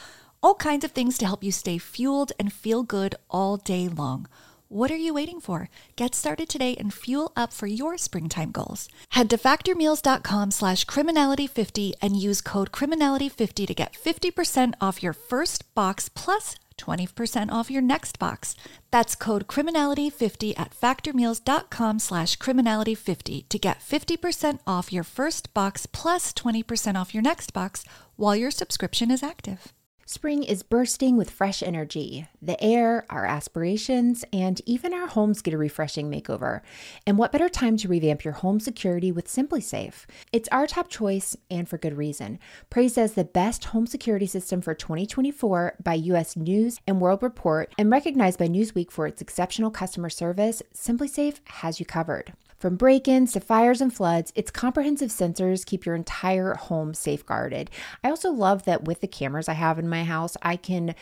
all 0.43 0.55
kinds 0.55 0.85
of 0.85 0.91
things 0.91 1.17
to 1.19 1.27
help 1.27 1.43
you 1.43 1.53
stay 1.53 1.79
fueled 1.79 2.33
and 2.39 2.53
feel 2.53 2.83
good 2.83 3.15
all 3.31 3.57
day 3.57 3.89
long. 3.89 4.29
What 4.69 4.91
are 4.91 4.97
you 4.97 5.13
waiting 5.13 5.39
for? 5.39 5.69
Get 5.97 6.15
started 6.15 6.49
today 6.49 6.75
and 6.77 6.95
fuel 6.95 7.31
up 7.37 7.53
for 7.53 7.67
your 7.67 7.99
springtime 7.99 8.53
goals. 8.53 8.89
Head 9.11 9.29
to 9.29 9.37
factormeals.com 9.37 10.51
slash 10.51 10.87
criminality50 10.87 11.93
and 12.01 12.17
use 12.17 12.41
code 12.41 12.73
criminality50 12.73 13.67
to 13.67 13.75
get 13.75 13.93
50% 13.93 14.73
off 14.81 15.03
your 15.03 15.13
first 15.13 15.75
box 15.75 16.09
plus 16.09 16.57
20% 16.77 17.51
off 17.51 17.71
your 17.71 17.83
next 17.83 18.19
box. 18.19 18.55
That's 18.91 19.15
code 19.15 19.47
criminality50 19.47 20.59
at 20.59 20.73
factormeals.com 20.73 21.99
slash 21.99 22.37
criminality50 22.39 23.49
to 23.49 23.59
get 23.59 23.79
50% 23.79 24.59
off 24.67 24.93
your 24.93 25.05
first 25.05 25.53
box 25.55 25.87
plus 25.87 26.33
20% 26.33 26.95
off 26.97 27.15
your 27.15 27.23
next 27.23 27.53
box 27.53 27.85
while 28.17 28.37
your 28.37 28.51
subscription 28.51 29.11
is 29.11 29.23
active. 29.23 29.73
Spring 30.13 30.43
is 30.43 30.63
bursting 30.63 31.17
with 31.17 31.31
fresh 31.31 31.63
energy. 31.63 32.29
The 32.43 32.63
air, 32.63 33.07
our 33.09 33.25
aspirations, 33.25 34.27
and 34.31 34.61
even 34.67 34.93
our 34.93 35.07
homes 35.07 35.41
get 35.41 35.55
a 35.55 35.57
refreshing 35.57 36.11
makeover. 36.11 36.61
And 37.07 37.17
what 37.17 37.33
better 37.33 37.49
time 37.49 37.79
to 37.79 37.89
revamp 37.89 38.23
your 38.23 38.35
home 38.35 38.61
security 38.61 39.11
with 39.11 39.27
SimpliSafe? 39.27 40.05
It's 40.31 40.51
our 40.53 40.67
top 40.67 40.91
choice 40.91 41.35
and 41.51 41.67
for 41.67 41.79
good 41.79 41.97
reason. 41.97 42.39
Praised 42.69 42.99
as 42.99 43.15
the 43.15 43.25
best 43.25 43.65
home 43.65 43.87
security 43.87 44.27
system 44.27 44.61
for 44.61 44.75
2024 44.75 45.77
by 45.83 45.95
US 45.95 46.37
News 46.37 46.79
and 46.87 47.01
World 47.01 47.23
Report 47.23 47.73
and 47.79 47.91
recognized 47.91 48.39
by 48.39 48.49
Newsweek 48.49 48.91
for 48.91 49.07
its 49.07 49.23
exceptional 49.23 49.71
customer 49.71 50.11
service, 50.11 50.63
SimpliSafe 50.75 51.39
has 51.45 51.81
you 51.81 51.87
covered. 51.87 52.35
From 52.63 52.77
break 52.77 53.09
ins 53.09 53.33
to 53.33 53.41
fires 53.41 53.81
and 53.81 53.93
floods, 53.93 54.33
its 54.37 54.53
comprehensive 54.53 55.11
sensors 55.11 55.67
keep 55.67 55.85
your 55.85 55.97
entire 55.97 56.55
home 56.55 56.95
safeguarded. 56.95 57.73
I 58.05 58.09
also 58.09 58.31
love 58.31 58.67
that 58.67 58.85
with 58.85 59.01
the 59.01 59.09
cameras 59.09 59.49
I 59.49 59.55
have 59.55 59.81
in 59.81 59.89
my 59.89 60.05
house, 60.05 60.37
I 60.43 60.55
can 60.55 60.95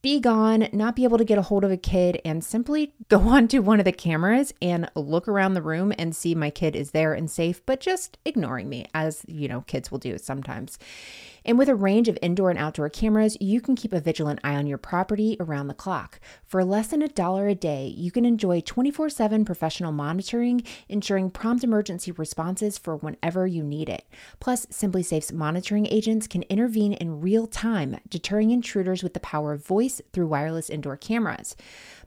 be 0.00 0.20
gone, 0.20 0.68
not 0.72 0.96
be 0.96 1.04
able 1.04 1.18
to 1.18 1.24
get 1.26 1.36
a 1.36 1.42
hold 1.42 1.64
of 1.64 1.70
a 1.70 1.76
kid, 1.76 2.18
and 2.24 2.42
simply 2.42 2.94
go 3.08 3.18
onto 3.20 3.60
one 3.60 3.78
of 3.78 3.84
the 3.84 3.92
cameras 3.92 4.54
and 4.62 4.90
look 4.96 5.28
around 5.28 5.52
the 5.52 5.60
room 5.60 5.92
and 5.98 6.16
see 6.16 6.34
my 6.34 6.48
kid 6.48 6.74
is 6.74 6.92
there 6.92 7.12
and 7.12 7.30
safe, 7.30 7.60
but 7.66 7.78
just 7.78 8.16
ignoring 8.24 8.70
me, 8.70 8.86
as 8.94 9.22
you 9.28 9.48
know, 9.48 9.60
kids 9.66 9.90
will 9.90 9.98
do 9.98 10.16
sometimes. 10.16 10.78
And 11.44 11.58
with 11.58 11.68
a 11.68 11.74
range 11.74 12.08
of 12.08 12.18
indoor 12.22 12.50
and 12.50 12.58
outdoor 12.58 12.88
cameras, 12.88 13.36
you 13.40 13.60
can 13.60 13.74
keep 13.74 13.92
a 13.92 14.00
vigilant 14.00 14.40
eye 14.44 14.54
on 14.54 14.66
your 14.66 14.78
property 14.78 15.36
around 15.40 15.68
the 15.68 15.74
clock. 15.74 16.20
For 16.46 16.64
less 16.64 16.88
than 16.88 17.02
a 17.02 17.08
dollar 17.08 17.48
a 17.48 17.54
day, 17.54 17.86
you 17.96 18.10
can 18.10 18.24
enjoy 18.24 18.60
24 18.60 19.10
7 19.10 19.44
professional 19.44 19.92
monitoring, 19.92 20.62
ensuring 20.88 21.30
prompt 21.30 21.64
emergency 21.64 22.12
responses 22.12 22.78
for 22.78 22.96
whenever 22.96 23.46
you 23.46 23.62
need 23.62 23.88
it. 23.88 24.04
Plus, 24.40 24.66
SimpliSafe's 24.66 25.32
monitoring 25.32 25.86
agents 25.86 26.26
can 26.26 26.42
intervene 26.44 26.92
in 26.92 27.20
real 27.20 27.46
time, 27.46 27.96
deterring 28.08 28.50
intruders 28.50 29.02
with 29.02 29.14
the 29.14 29.20
power 29.20 29.52
of 29.52 29.64
voice 29.64 30.00
through 30.12 30.26
wireless 30.26 30.70
indoor 30.70 30.96
cameras. 30.96 31.56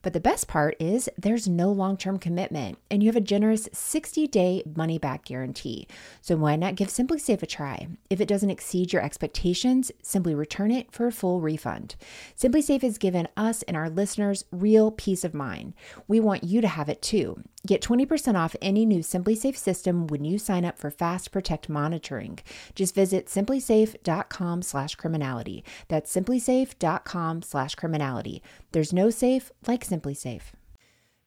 But 0.05 0.13
the 0.13 0.19
best 0.19 0.47
part 0.47 0.75
is 0.79 1.09
there's 1.17 1.47
no 1.47 1.71
long 1.71 1.97
term 1.97 2.19
commitment 2.19 2.77
and 2.91 3.01
you 3.01 3.09
have 3.09 3.15
a 3.15 3.21
generous 3.21 3.67
60 3.73 4.27
day 4.27 4.61
money 4.75 4.99
back 4.99 5.25
guarantee. 5.25 5.87
So 6.21 6.35
why 6.35 6.55
not 6.55 6.75
give 6.75 6.89
SimpliSafe 6.89 7.41
a 7.41 7.47
try? 7.47 7.87
If 8.07 8.21
it 8.21 8.27
doesn't 8.27 8.51
exceed 8.51 8.93
your 8.93 9.01
expectations, 9.01 9.91
simply 10.03 10.35
return 10.35 10.69
it 10.69 10.91
for 10.91 11.07
a 11.07 11.11
full 11.11 11.41
refund. 11.41 11.95
SimpliSafe 12.39 12.83
has 12.83 12.99
given 12.99 13.27
us 13.35 13.63
and 13.63 13.75
our 13.75 13.89
listeners 13.89 14.45
real 14.51 14.91
peace 14.91 15.23
of 15.23 15.33
mind. 15.33 15.73
We 16.07 16.19
want 16.19 16.43
you 16.43 16.61
to 16.61 16.67
have 16.67 16.87
it 16.87 17.01
too. 17.01 17.41
Get 17.65 17.81
20% 17.81 18.35
off 18.35 18.55
any 18.61 18.85
new 18.85 18.99
SimpliSafe 18.99 19.57
system 19.57 20.07
when 20.07 20.23
you 20.23 20.37
sign 20.37 20.65
up 20.65 20.77
for 20.77 20.91
Fast 20.91 21.31
Protect 21.31 21.67
monitoring. 21.67 22.39
Just 22.75 22.93
visit 22.93 23.25
simplisafe.com 23.25 24.61
slash 24.61 24.95
criminality. 24.95 25.63
That's 25.87 26.13
simplisafe.com 26.15 27.41
slash 27.41 27.75
criminality. 27.75 28.43
There's 28.71 28.93
no 28.93 29.09
safe 29.09 29.51
like 29.67 29.85
SimpliSafe. 29.85 30.53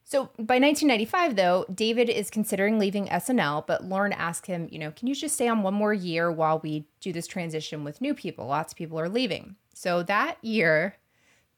So 0.05 0.31
by 0.39 0.59
1995, 0.59 1.37
though, 1.37 1.67
David 1.75 2.09
is 2.09 2.31
considering 2.31 2.79
leaving 2.79 3.09
SNL, 3.09 3.67
but 3.67 3.85
Lorne 3.85 4.13
asked 4.13 4.47
him, 4.47 4.69
you 4.71 4.79
know, 4.79 4.91
can 4.93 5.09
you 5.09 5.15
just 5.15 5.35
stay 5.35 5.49
on 5.49 5.63
one 5.63 5.75
more 5.75 5.93
year 5.93 6.31
while 6.31 6.61
we 6.61 6.87
do 7.01 7.13
this 7.13 7.27
transition 7.27 7.85
with 7.85 8.01
new 8.01 8.15
people? 8.15 8.47
Lots 8.47 8.73
of 8.73 8.79
people 8.79 8.99
are 8.99 9.09
leaving. 9.09 9.57
So 9.75 10.03
that 10.05 10.39
year, 10.41 10.97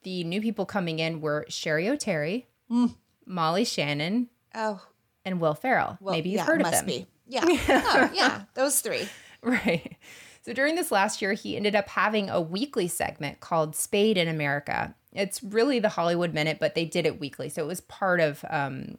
the 0.03 0.25
new 0.25 0.41
people 0.41 0.67
coming 0.67 0.99
in 0.99 1.21
were 1.21 1.47
Cheri 1.49 1.85
Oteri, 1.85 2.47
mm. 2.71 2.97
Molly 3.27 3.65
Shannon, 3.65 4.29
Oh, 4.55 4.81
and 5.25 5.41
Will 5.41 5.55
Ferrell. 5.55 5.99
well, 6.01 6.15
Maybe 6.15 6.31
you've 6.31 6.39
yeah, 6.39 6.45
heard 6.47 6.61
of 6.61 6.67
must 6.67 6.79
them. 6.79 6.87
be. 6.87 7.07
Yeah. 7.29 7.43
oh, 7.47 8.11
yeah. 8.15 8.43
Those 8.55 8.81
three. 8.81 9.09
Right. 9.43 9.97
So 10.43 10.53
during 10.53 10.75
this 10.75 10.93
last 10.93 11.23
year, 11.23 11.33
he 11.33 11.57
ended 11.57 11.75
up 11.75 11.89
having 11.89 12.29
a 12.29 12.43
weekly 12.43 12.89
segment 12.89 13.41
called 13.41 13.75
Spade 13.75 14.19
in 14.19 14.29
America. 14.29 14.95
It's 15.15 15.43
really 15.43 15.79
the 15.79 15.89
Hollywood 15.89 16.35
Minute, 16.35 16.59
but 16.61 16.75
they 16.75 16.85
did 16.85 17.07
it 17.07 17.19
weekly. 17.19 17.49
So 17.49 17.63
it 17.63 17.67
was 17.67 17.81
part 17.81 18.21
of 18.21 18.45
um 18.51 18.99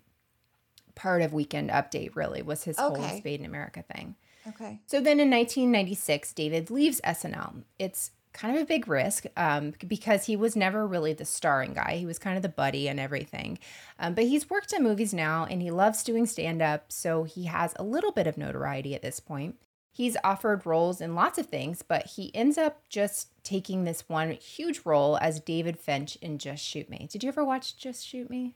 part 0.96 1.22
of 1.22 1.32
Weekend 1.32 1.70
Update, 1.70 2.16
really, 2.16 2.42
was 2.42 2.64
his 2.64 2.80
whole 2.80 2.96
Spade 3.18 3.40
in 3.40 3.46
America 3.46 3.84
thing. 3.94 4.16
Okay. 4.48 4.80
So 4.88 4.98
then 4.98 5.20
in 5.20 5.30
1996, 5.30 6.34
David 6.34 6.72
leaves 6.72 7.00
SNL. 7.02 7.64
It's 7.78 8.10
kind 8.34 8.56
of 8.56 8.62
a 8.62 8.66
big 8.66 8.88
risk 8.88 9.26
um, 9.38 9.74
because 9.88 10.26
he 10.26 10.36
was 10.36 10.56
never 10.56 10.86
really 10.86 11.14
the 11.14 11.26
starring 11.26 11.74
guy. 11.74 11.98
He 11.98 12.06
was 12.06 12.20
kind 12.20 12.38
of 12.38 12.42
the 12.44 12.50
buddy 12.50 12.88
and 12.88 13.00
everything. 13.00 13.60
Um, 14.00 14.14
but 14.14 14.26
he's 14.26 14.50
worked 14.50 14.74
in 14.74 14.84
movies 14.84 15.14
now 15.14 15.46
and 15.50 15.62
he 15.62 15.72
loves 15.72 16.04
doing 16.04 16.26
stand 16.26 16.62
up. 16.62 16.92
So 16.92 17.24
he 17.24 17.46
has 17.46 17.74
a 17.78 17.84
little 17.84 18.12
bit 18.12 18.28
of 18.28 18.38
notoriety 18.38 18.96
at 18.96 19.02
this 19.02 19.20
point. 19.20 19.56
He's 19.94 20.16
offered 20.24 20.66
roles 20.66 21.02
in 21.02 21.16
lots 21.16 21.38
of 21.38 21.48
things, 21.48 21.82
but 21.82 22.06
he 22.06 22.34
ends 22.34 22.58
up 22.58 22.88
just 22.88 23.30
taking 23.44 23.84
this 23.84 24.08
one 24.08 24.32
huge 24.32 24.82
role 24.86 25.18
as 25.22 25.42
David 25.42 25.78
Finch 25.78 26.16
in 26.22 26.38
Just 26.38 26.64
Shoot 26.64 26.90
Me. 26.90 27.10
Did 27.12 27.24
you 27.24 27.28
ever 27.28 27.44
watch 27.44 27.76
Just 27.76 28.08
Shoot 28.08 28.30
Me? 28.30 28.56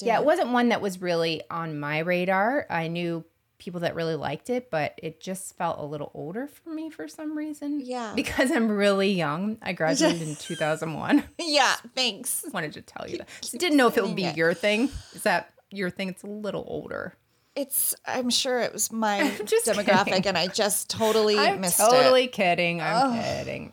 Yeah, 0.00 0.18
it 0.20 0.24
wasn't 0.26 0.50
one 0.50 0.68
that 0.68 0.82
was 0.82 1.00
really 1.00 1.42
on 1.50 1.80
my 1.80 2.00
radar. 2.00 2.66
I 2.68 2.88
knew 2.88 3.24
people 3.64 3.80
that 3.80 3.94
really 3.94 4.14
liked 4.16 4.50
it, 4.50 4.70
but 4.70 4.94
it 5.02 5.20
just 5.20 5.56
felt 5.56 5.78
a 5.78 5.84
little 5.84 6.10
older 6.14 6.46
for 6.46 6.70
me 6.70 6.90
for 6.90 7.08
some 7.08 7.36
reason. 7.36 7.80
Yeah. 7.80 8.12
Because 8.16 8.50
I'm 8.50 8.68
really 8.70 9.10
young. 9.12 9.58
I 9.62 9.72
graduated 9.72 10.22
in 10.28 10.36
2001. 10.38 11.24
Yeah. 11.38 11.74
Thanks. 11.94 12.44
Wanted 12.52 12.72
to 12.74 12.82
tell 12.82 13.08
you 13.08 13.18
that. 13.18 13.28
Didn't 13.58 13.76
know 13.76 13.86
if 13.88 13.96
it 13.96 14.04
would 14.04 14.16
be 14.16 14.24
it. 14.26 14.36
your 14.36 14.54
thing. 14.54 14.90
Is 15.14 15.22
that 15.22 15.52
your 15.70 15.90
thing? 15.90 16.08
It's 16.08 16.22
a 16.22 16.26
little 16.28 16.64
older. 16.68 17.14
It's. 17.56 17.94
I'm 18.06 18.30
sure 18.30 18.60
it 18.60 18.72
was 18.72 18.90
my 18.92 19.20
demographic, 19.20 20.04
kidding. 20.06 20.26
and 20.26 20.38
I 20.38 20.48
just 20.48 20.90
totally 20.90 21.38
I'm 21.38 21.60
missed 21.60 21.78
totally 21.78 22.24
it. 22.24 22.32
kidding. 22.32 22.80
I'm 22.80 23.20
kidding. 23.22 23.72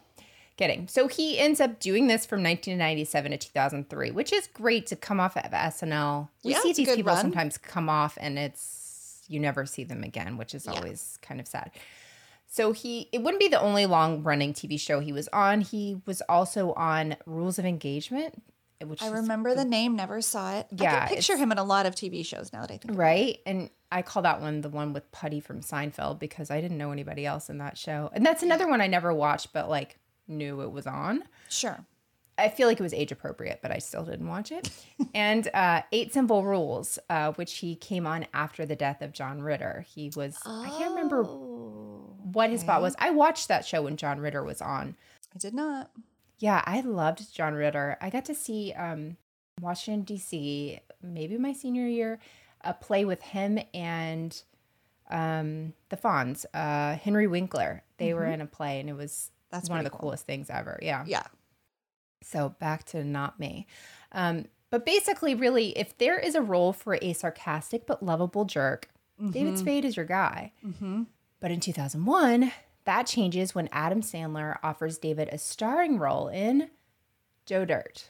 Kidding. 0.57 0.87
So 0.87 1.07
he 1.07 1.39
ends 1.39 1.59
up 1.59 1.79
doing 1.79 2.05
this 2.05 2.25
from 2.27 2.43
1997 2.43 3.31
to 3.31 3.37
2003, 3.37 4.11
which 4.11 4.31
is 4.31 4.45
great 4.53 4.85
to 4.87 4.95
come 4.95 5.19
off 5.19 5.35
of 5.35 5.49
SNL. 5.51 6.29
We 6.43 6.51
Yeah, 6.51 6.59
see 6.61 6.73
these 6.73 6.93
people 6.95 7.13
run. 7.13 7.21
sometimes 7.21 7.57
come 7.57 7.89
off 7.89 8.17
and 8.21 8.37
it's 8.37 8.90
you 9.31 9.39
never 9.39 9.65
see 9.65 9.83
them 9.83 10.03
again, 10.03 10.37
which 10.37 10.53
is 10.53 10.67
always 10.67 11.17
kind 11.21 11.39
of 11.39 11.47
sad. 11.47 11.71
So 12.47 12.73
he 12.73 13.07
it 13.13 13.21
wouldn't 13.23 13.39
be 13.39 13.47
the 13.47 13.61
only 13.61 13.85
long 13.85 14.23
running 14.23 14.53
TV 14.53 14.79
show 14.79 14.99
he 14.99 15.13
was 15.13 15.29
on. 15.29 15.61
He 15.61 16.01
was 16.05 16.21
also 16.27 16.73
on 16.73 17.15
Rules 17.25 17.57
of 17.57 17.65
Engagement, 17.65 18.41
which 18.83 19.01
I 19.01 19.09
remember 19.09 19.55
the 19.55 19.63
name, 19.65 19.95
never 19.95 20.21
saw 20.21 20.57
it. 20.57 20.67
I 20.71 20.75
Yeah, 20.83 21.07
can 21.07 21.15
picture 21.15 21.37
him 21.37 21.51
in 21.51 21.57
a 21.57 21.63
lot 21.63 21.85
of 21.85 21.95
TV 21.95 22.25
shows 22.25 22.51
now 22.51 22.61
that 22.61 22.71
I 22.71 22.77
think. 22.77 22.97
Right. 22.97 23.39
And 23.45 23.69
I 23.91 24.01
call 24.01 24.23
that 24.23 24.41
one 24.41 24.61
the 24.61 24.69
one 24.69 24.91
with 24.93 25.09
Putty 25.11 25.39
from 25.39 25.61
Seinfeld 25.61 26.19
because 26.19 26.51
I 26.51 26.59
didn't 26.59 26.77
know 26.77 26.91
anybody 26.91 27.25
else 27.25 27.49
in 27.49 27.57
that 27.59 27.77
show. 27.77 28.09
And 28.13 28.25
that's 28.25 28.43
another 28.43 28.67
one 28.67 28.81
I 28.81 28.87
never 28.87 29.13
watched, 29.13 29.53
but 29.53 29.69
like 29.69 29.97
knew 30.27 30.61
it 30.61 30.71
was 30.71 30.87
on. 30.87 31.23
Sure. 31.49 31.85
I 32.41 32.49
feel 32.49 32.67
like 32.67 32.79
it 32.79 32.83
was 32.83 32.93
age 32.93 33.11
appropriate, 33.11 33.59
but 33.61 33.71
I 33.71 33.77
still 33.79 34.03
didn't 34.03 34.27
watch 34.27 34.51
it. 34.51 34.69
and 35.13 35.47
uh, 35.53 35.81
Eight 35.91 36.13
Simple 36.13 36.43
Rules, 36.43 36.99
uh, 37.09 37.31
which 37.33 37.57
he 37.59 37.75
came 37.75 38.05
on 38.07 38.25
after 38.33 38.65
the 38.65 38.75
death 38.75 39.01
of 39.01 39.11
John 39.13 39.41
Ritter. 39.41 39.85
He 39.87 40.11
was, 40.15 40.37
I 40.45 40.69
can't 40.77 40.91
remember 40.91 41.23
Oh, 41.25 42.15
what 42.23 42.49
his 42.49 42.61
spot 42.61 42.81
was. 42.81 42.95
I 42.99 43.09
watched 43.11 43.47
that 43.47 43.65
show 43.65 43.83
when 43.83 43.97
John 43.97 44.19
Ritter 44.19 44.43
was 44.43 44.61
on. 44.61 44.95
I 45.33 45.37
did 45.39 45.53
not. 45.53 45.91
Yeah, 46.39 46.61
I 46.65 46.81
loved 46.81 47.33
John 47.33 47.53
Ritter. 47.53 47.97
I 48.01 48.09
got 48.09 48.25
to 48.25 48.35
see 48.35 48.73
um, 48.73 49.17
Washington, 49.61 50.03
D.C., 50.03 50.79
maybe 51.01 51.37
my 51.37 51.53
senior 51.53 51.87
year, 51.87 52.19
a 52.61 52.73
play 52.73 53.05
with 53.05 53.21
him 53.21 53.59
and 53.73 54.41
um, 55.09 55.73
the 55.89 55.97
Fonz, 55.97 56.45
uh, 56.53 56.95
Henry 56.95 57.27
Winkler. 57.27 57.83
They 57.97 58.13
were 58.13 58.25
in 58.25 58.41
a 58.41 58.45
play, 58.47 58.79
and 58.79 58.89
it 58.89 58.93
was 58.95 59.29
Mm-hmm. 59.31 59.57
That's 59.57 59.69
one 59.69 59.79
of 59.79 59.83
the 59.83 59.89
cool. 59.89 59.99
coolest 59.99 60.25
things 60.25 60.49
ever. 60.49 60.79
Yeah. 60.81 61.03
Yeah. 61.05 61.23
So 62.21 62.49
back 62.59 62.83
to 62.87 63.03
not 63.03 63.39
me. 63.39 63.67
Um, 64.11 64.45
but 64.69 64.85
basically, 64.85 65.35
really, 65.35 65.77
if 65.77 65.97
there 65.97 66.17
is 66.17 66.35
a 66.35 66.41
role 66.41 66.71
for 66.73 66.97
a 67.01 67.13
sarcastic 67.13 67.85
but 67.85 68.03
lovable 68.03 68.45
jerk, 68.45 68.89
David 69.31 69.57
Spade 69.59 69.85
is 69.85 69.95
your 69.97 70.05
guy. 70.05 70.51
But 71.39 71.51
in 71.51 71.59
2001, 71.59 72.51
that 72.85 73.05
changes 73.05 73.53
when 73.53 73.69
Adam 73.71 74.01
Sandler 74.01 74.57
offers 74.63 74.97
David 74.97 75.29
a 75.31 75.37
starring 75.37 75.99
role 75.99 76.27
in 76.27 76.69
Joe 77.45 77.65
Dirt. 77.65 78.05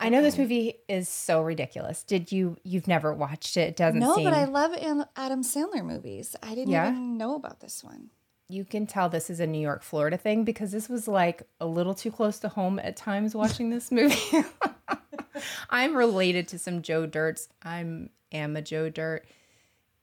I 0.00 0.08
know 0.08 0.20
this 0.22 0.36
movie 0.38 0.78
is 0.88 1.08
so 1.08 1.42
ridiculous. 1.42 2.02
Did 2.02 2.32
you? 2.32 2.56
You've 2.64 2.88
never 2.88 3.12
watched 3.12 3.56
it? 3.56 3.68
It 3.68 3.76
doesn't 3.76 4.00
No, 4.00 4.16
seem. 4.16 4.24
but 4.24 4.32
I 4.34 4.46
love 4.46 4.72
Adam 5.16 5.42
Sandler 5.44 5.84
movies. 5.84 6.34
I 6.42 6.54
didn't 6.56 6.70
Yeah? 6.72 6.90
even 6.90 7.16
know 7.16 7.36
about 7.36 7.60
this 7.60 7.84
one. 7.84 8.10
You 8.52 8.64
can 8.64 8.86
tell 8.86 9.08
this 9.08 9.30
is 9.30 9.40
a 9.40 9.46
New 9.46 9.60
York, 9.60 9.82
Florida 9.82 10.16
thing 10.18 10.44
because 10.44 10.70
this 10.72 10.88
was 10.88 11.08
like 11.08 11.42
a 11.60 11.66
little 11.66 11.94
too 11.94 12.10
close 12.10 12.38
to 12.40 12.48
home 12.48 12.78
at 12.78 12.96
times 12.96 13.34
watching 13.34 13.70
this 13.70 13.90
movie. 13.98 14.16
I'm 15.70 15.96
related 15.96 16.48
to 16.48 16.58
some 16.58 16.82
Joe 16.82 17.06
Dirts. 17.06 17.48
I'm 17.62 18.10
am 18.30 18.56
a 18.56 18.62
Joe 18.62 18.90
Dirt. 18.90 19.24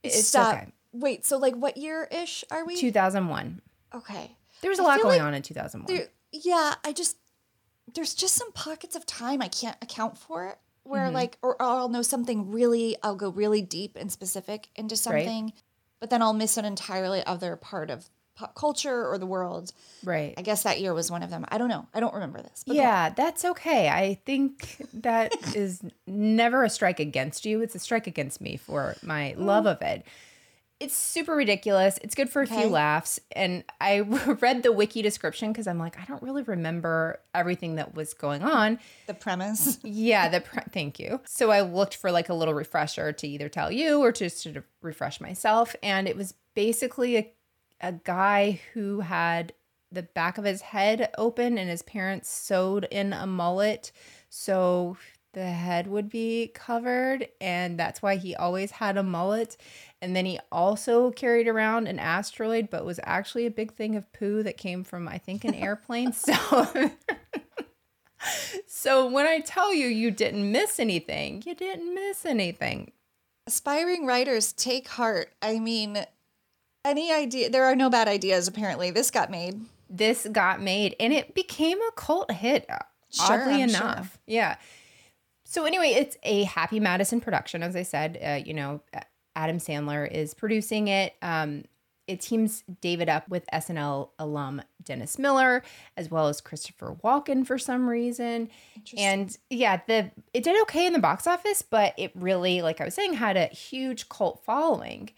It's 0.04 0.28
Stop. 0.28 0.56
okay. 0.56 0.68
Wait, 0.92 1.26
so 1.26 1.38
like 1.38 1.56
what 1.56 1.78
year 1.78 2.08
ish 2.12 2.44
are 2.50 2.66
we? 2.66 2.76
2001. 2.76 3.62
okay. 3.96 4.32
There 4.62 4.70
was 4.70 4.80
a 4.80 4.84
I 4.84 4.86
lot 4.86 5.02
going 5.02 5.20
like 5.20 5.28
on 5.28 5.34
in 5.34 5.42
2001. 5.42 5.96
There, 5.96 6.08
yeah, 6.32 6.76
I 6.84 6.92
just 6.92 7.18
there's 7.94 8.14
just 8.14 8.36
some 8.36 8.52
pockets 8.52 8.96
of 8.96 9.06
time 9.06 9.42
I 9.42 9.48
can't 9.48 9.78
account 9.82 10.18
for 10.18 10.58
where 10.84 11.06
Mm-hmm. 11.06 11.14
like 11.16 11.38
or 11.42 11.62
I'll 11.62 11.90
know 11.90 12.02
something 12.02 12.52
really 12.52 12.98
I'll 13.04 13.16
go 13.16 13.30
really 13.30 13.62
deep 13.62 13.96
and 14.00 14.12
specific 14.12 14.70
into 14.76 14.98
something, 14.98 15.54
but 16.00 16.10
then 16.10 16.22
I'll 16.22 16.34
miss 16.34 16.58
an 16.58 16.66
entirely 16.66 17.24
other 17.26 17.56
part 17.56 17.90
of 17.92 18.10
pop 18.40 18.56
culture 18.56 19.08
or 19.08 19.18
the 19.18 19.26
world. 19.26 19.74
Right. 20.04 20.34
I 20.38 20.42
guess 20.42 20.64
that 20.64 20.80
year 20.80 20.94
was 20.94 21.12
one 21.12 21.24
of 21.24 21.30
them. 21.30 21.46
I 21.50 21.58
don't 21.58 21.68
know. 21.68 21.86
I 21.94 22.00
don't 22.00 22.14
remember 22.14 22.42
this. 22.42 22.64
but 22.66 22.76
Yeah, 22.76 23.10
that's 23.10 23.44
okay. 23.44 23.90
I 23.90 24.18
think 24.26 24.78
that 24.94 25.34
is 25.56 25.82
never 26.08 26.64
a 26.64 26.70
strike 26.70 27.00
against 27.02 27.46
you. 27.46 27.62
It's 27.62 27.76
a 27.76 27.80
strike 27.80 28.08
against 28.08 28.40
me 28.40 28.56
for 28.56 28.96
my 29.04 29.36
mm. 29.38 29.44
love 29.44 29.66
of 29.66 29.82
it. 29.82 30.06
It's 30.80 30.96
super 30.96 31.36
ridiculous. 31.36 32.00
It's 32.02 32.16
good 32.16 32.30
for 32.30 32.42
a 32.42 32.46
Okay. 32.46 32.62
few 32.62 32.70
laughs. 32.70 33.20
And 33.34 33.66
I 33.82 34.00
read 34.40 34.64
the 34.64 34.72
wiki 34.72 35.02
description 35.02 35.52
because 35.52 35.68
I'm 35.68 35.78
like, 35.78 36.00
I 36.00 36.06
don't 36.06 36.24
really 36.24 36.44
remember 36.44 37.20
everything 37.36 37.76
that 37.76 37.94
was 37.94 38.14
going 38.14 38.44
on. 38.44 38.80
the 39.06 39.14
premise. 39.14 39.78
Yeah, 39.84 40.30
the 40.30 40.40
pre- 40.40 40.64
thank 40.72 40.98
you. 40.98 41.20
So 41.26 41.52
I 41.52 41.60
looked 41.64 41.98
for 41.98 42.10
like 42.14 42.30
a 42.30 42.34
little 42.34 42.54
refresher 42.54 43.12
to 43.12 43.28
either 43.28 43.50
tell 43.50 43.70
you 43.70 44.00
or 44.00 44.14
just 44.14 44.44
to 44.44 44.64
refresh 44.82 45.20
myself, 45.20 45.76
and 45.84 46.08
it 46.08 46.16
was 46.16 46.34
basically 46.56 47.18
a 47.18 47.30
a 47.82 47.94
guy 47.94 48.60
who 48.74 49.02
had 49.02 49.54
the 49.92 50.04
back 50.04 50.38
of 50.38 50.44
his 50.44 50.62
head 50.62 51.10
open 51.18 51.58
and 51.58 51.70
his 51.70 51.82
parents 51.82 52.30
sewed 52.30 52.88
in 52.92 53.14
a 53.14 53.26
mullet 53.26 53.92
so 54.30 54.98
the 55.34 55.46
head 55.46 55.88
would 55.88 56.10
be 56.10 56.52
covered 56.54 57.28
and 57.40 57.80
that's 57.80 58.02
why 58.02 58.16
he 58.16 58.36
always 58.36 58.72
had 58.72 58.98
a 58.98 59.04
mullet 59.04 59.58
and 60.02 60.16
then 60.16 60.26
he 60.26 60.40
also 60.52 61.12
carried 61.12 61.48
around 61.48 61.88
an 61.88 62.00
asteroid 62.00 62.70
but 62.70 62.86
was 62.86 63.00
actually 63.04 63.46
a 63.46 63.52
big 63.52 63.74
thing 63.74 63.96
of 63.96 64.12
poo 64.14 64.44
that 64.44 64.58
came 64.58 64.84
from 64.84 65.08
i 65.08 65.18
think 65.18 65.44
an 65.44 65.54
airplane 65.56 66.14
so 66.14 66.92
so 68.68 69.08
when 69.08 69.26
I 69.26 69.40
tell 69.40 69.74
you 69.74 69.88
you 69.88 70.12
didn't 70.12 70.52
miss 70.52 70.80
anything, 70.80 71.44
you 71.46 71.56
didn't 71.56 71.94
miss 71.94 72.26
anything. 72.26 72.92
Aspiring 73.48 74.06
writers 74.06 74.54
take 74.54 74.88
heart. 74.88 75.34
I 75.42 75.60
mean, 75.60 76.06
any 76.86 77.12
idea 77.12 77.50
there 77.50 77.66
are 77.66 77.76
no 77.76 77.90
bad 77.90 78.08
ideas 78.08 78.48
apparently. 78.48 78.92
This 78.92 79.12
got 79.12 79.30
made. 79.30 79.62
This 79.90 80.28
got 80.32 80.62
made 80.62 80.96
and 81.00 81.14
it 81.14 81.34
became 81.34 81.80
a 81.82 81.92
cult 81.96 82.32
hit, 82.32 82.66
uh, 82.70 82.78
Sure, 83.12 83.42
oddly 83.42 83.64
I'm 83.64 83.70
enough. 83.70 84.12
sure. 84.14 84.20
Yeah. 84.28 84.56
So 85.46 85.66
anyway, 85.66 85.88
it's 85.90 86.16
a 86.22 86.44
Happy 86.44 86.80
Madison 86.80 87.20
production, 87.22 87.64
as 87.64 87.76
I 87.76 87.82
said. 87.82 88.20
Uh, 88.24 88.40
you 88.46 88.54
know, 88.54 88.82
Adam 89.36 89.58
Sandler 89.58 90.10
is 90.10 90.36
producing 90.36 90.90
it. 90.90 91.16
Um, 91.24 91.64
it 92.06 92.22
teams 92.22 92.64
David 92.82 93.10
up 93.10 93.28
with 93.30 93.46
SNL 93.52 94.10
alum 94.20 94.62
Dennis 94.84 95.18
Miller, 95.18 95.64
as 95.98 96.10
well 96.12 96.28
as 96.28 96.40
Christopher 96.42 96.96
Walken 97.04 97.46
for 97.48 97.58
some 97.58 97.90
reason. 97.90 98.50
And 98.98 99.36
yeah, 99.50 99.82
the 99.88 100.12
it 100.36 100.44
did 100.44 100.60
okay 100.64 100.86
in 100.86 100.94
the 100.94 101.00
box 101.00 101.26
office, 101.26 101.64
but 101.64 101.94
it 101.98 102.12
really, 102.16 102.62
like 102.62 102.80
I 102.80 102.86
was 102.86 102.94
saying, 102.94 103.14
had 103.14 103.38
a 103.38 103.46
huge 103.48 104.08
cult 104.10 104.44
following. 104.44 105.10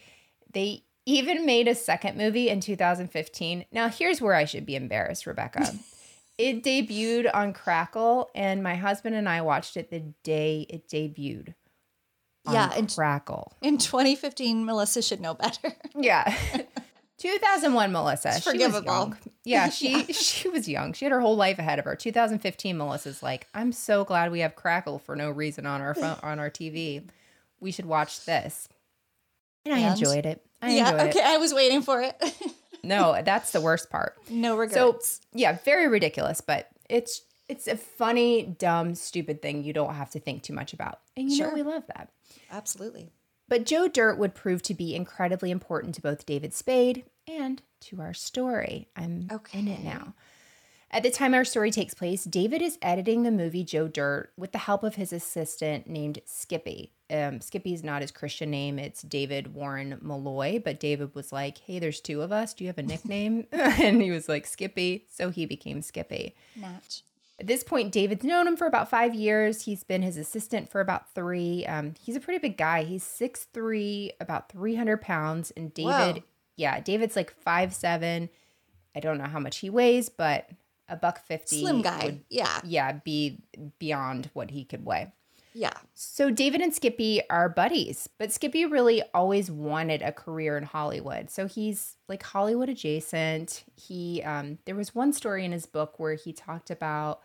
They 0.53 0.83
even 1.11 1.45
made 1.45 1.67
a 1.67 1.75
second 1.75 2.17
movie 2.17 2.49
in 2.49 2.59
2015. 2.61 3.65
Now, 3.71 3.89
here's 3.89 4.21
where 4.21 4.33
I 4.35 4.45
should 4.45 4.65
be 4.65 4.75
embarrassed, 4.75 5.25
Rebecca. 5.27 5.73
it 6.37 6.63
debuted 6.63 7.29
on 7.33 7.53
Crackle, 7.53 8.29
and 8.33 8.63
my 8.63 8.75
husband 8.75 9.15
and 9.15 9.27
I 9.29 9.41
watched 9.41 9.77
it 9.77 9.89
the 9.89 9.99
day 10.23 10.65
it 10.69 10.87
debuted. 10.87 11.53
On 12.45 12.53
Yeah, 12.53 12.71
and- 12.75 12.89
Crackle. 12.93 13.53
In 13.61 13.77
2015, 13.77 14.65
Melissa 14.65 15.01
should 15.01 15.21
know 15.21 15.33
better. 15.33 15.73
Yeah. 15.95 16.35
2001 17.19 17.91
Melissa. 17.91 18.29
It's 18.29 18.37
She 18.43 18.49
was 18.49 18.53
forgivable. 18.63 18.91
young. 18.91 19.17
Yeah, 19.43 19.69
she 19.69 20.11
she 20.11 20.49
was 20.49 20.67
young. 20.67 20.93
She 20.93 21.05
had 21.05 21.11
her 21.11 21.21
whole 21.21 21.35
life 21.35 21.59
ahead 21.59 21.77
of 21.77 21.85
her. 21.85 21.95
2015 21.95 22.75
Melissa's 22.75 23.21
like, 23.21 23.45
"I'm 23.53 23.71
so 23.71 24.03
glad 24.03 24.31
we 24.31 24.39
have 24.39 24.55
Crackle 24.55 24.97
for 24.97 25.15
no 25.15 25.29
reason 25.29 25.67
on 25.67 25.81
our 25.81 25.93
phone 25.93 26.17
on 26.23 26.39
our 26.39 26.49
TV. 26.49 27.03
We 27.59 27.71
should 27.71 27.85
watch 27.85 28.25
this." 28.25 28.67
And 29.65 29.75
I 29.75 29.79
And? 29.79 29.99
enjoyed 29.99 30.25
it. 30.25 30.43
I 30.61 30.71
yeah, 30.71 30.93
okay, 31.03 31.19
it. 31.19 31.25
I 31.25 31.37
was 31.37 31.53
waiting 31.53 31.81
for 31.81 32.01
it. 32.01 32.15
No, 32.83 33.21
that's 33.23 33.51
the 33.51 33.61
worst 33.61 33.91
part. 33.91 34.15
no 34.27 34.57
regrets. 34.57 35.21
So 35.21 35.21
yeah, 35.33 35.57
very 35.63 35.87
ridiculous, 35.87 36.41
but 36.41 36.67
it's 36.89 37.21
it's 37.47 37.67
a 37.67 37.77
funny, 37.77 38.43
dumb, 38.43 38.95
stupid 38.95 39.41
thing 39.41 39.63
you 39.63 39.73
don't 39.73 39.93
have 39.93 40.09
to 40.11 40.19
think 40.19 40.41
too 40.41 40.53
much 40.53 40.73
about. 40.73 40.99
And 41.15 41.29
you 41.29 41.43
know 41.43 41.53
we 41.53 41.63
love 41.63 41.83
that. 41.93 42.09
Absolutely. 42.49 43.11
But 43.47 43.65
Joe 43.65 43.87
Dirt 43.87 44.17
would 44.17 44.33
prove 44.33 44.61
to 44.63 44.73
be 44.73 44.95
incredibly 44.95 45.51
important 45.51 45.93
to 45.95 46.01
both 46.01 46.25
David 46.25 46.53
Spade 46.53 47.03
and 47.27 47.61
to 47.81 48.01
our 48.01 48.13
story. 48.13 48.87
I'm 48.95 49.27
okay. 49.31 49.59
in 49.59 49.67
it 49.67 49.83
now. 49.83 50.13
At 50.93 51.03
the 51.03 51.09
time 51.09 51.33
our 51.33 51.45
story 51.45 51.71
takes 51.71 51.93
place, 51.93 52.25
David 52.25 52.61
is 52.61 52.77
editing 52.81 53.23
the 53.23 53.31
movie 53.31 53.63
Joe 53.63 53.87
Dirt 53.87 54.33
with 54.35 54.51
the 54.51 54.57
help 54.57 54.83
of 54.83 54.95
his 54.95 55.13
assistant 55.13 55.87
named 55.87 56.19
Skippy. 56.25 56.91
Um, 57.09 57.39
is 57.53 57.83
not 57.83 58.01
his 58.01 58.11
Christian 58.11 58.51
name, 58.51 58.77
it's 58.77 59.01
David 59.01 59.53
Warren 59.53 59.97
Malloy. 60.01 60.61
But 60.63 60.81
David 60.81 61.15
was 61.15 61.31
like, 61.31 61.59
hey, 61.59 61.79
there's 61.79 62.01
two 62.01 62.21
of 62.21 62.33
us. 62.33 62.53
Do 62.53 62.65
you 62.65 62.67
have 62.67 62.77
a 62.77 62.83
nickname? 62.83 63.47
and 63.53 64.01
he 64.01 64.11
was 64.11 64.27
like, 64.27 64.45
Skippy. 64.45 65.05
So 65.09 65.29
he 65.29 65.45
became 65.45 65.81
Skippy. 65.81 66.35
Match. 66.57 67.03
At 67.39 67.47
this 67.47 67.63
point, 67.63 67.93
David's 67.93 68.25
known 68.25 68.45
him 68.45 68.57
for 68.57 68.67
about 68.67 68.89
five 68.89 69.15
years. 69.15 69.63
He's 69.63 69.83
been 69.85 70.01
his 70.01 70.17
assistant 70.17 70.69
for 70.69 70.81
about 70.81 71.09
three. 71.15 71.65
Um, 71.65 71.93
he's 72.01 72.17
a 72.17 72.19
pretty 72.19 72.39
big 72.39 72.57
guy. 72.57 72.83
He's 72.83 73.03
6'3, 73.03 74.11
about 74.19 74.51
300 74.51 75.01
pounds. 75.01 75.51
And 75.57 75.73
David, 75.73 76.17
Whoa. 76.17 76.23
yeah, 76.57 76.81
David's 76.81 77.15
like 77.15 77.31
five 77.31 77.73
seven. 77.73 78.29
I 78.93 78.99
don't 78.99 79.17
know 79.17 79.25
how 79.25 79.39
much 79.39 79.59
he 79.59 79.69
weighs, 79.69 80.09
but 80.09 80.49
a 80.91 80.95
buck 80.95 81.25
50. 81.25 81.61
Slim 81.61 81.81
guy. 81.81 82.05
would, 82.05 82.21
yeah. 82.29 82.59
yeah, 82.63 82.91
be 82.91 83.39
beyond 83.79 84.29
what 84.33 84.51
he 84.51 84.65
could 84.65 84.85
weigh. 84.85 85.11
Yeah. 85.53 85.73
So 85.93 86.31
David 86.31 86.61
and 86.61 86.73
Skippy 86.73 87.21
are 87.29 87.49
buddies, 87.49 88.07
but 88.17 88.31
Skippy 88.31 88.65
really 88.65 89.03
always 89.13 89.51
wanted 89.51 90.01
a 90.01 90.11
career 90.11 90.57
in 90.57 90.63
Hollywood. 90.63 91.29
So 91.29 91.47
he's 91.47 91.97
like 92.07 92.23
Hollywood 92.23 92.69
adjacent. 92.69 93.63
He 93.75 94.21
um 94.23 94.59
there 94.65 94.75
was 94.75 94.95
one 94.95 95.11
story 95.11 95.43
in 95.43 95.51
his 95.51 95.65
book 95.65 95.99
where 95.99 96.15
he 96.15 96.31
talked 96.31 96.71
about 96.71 97.19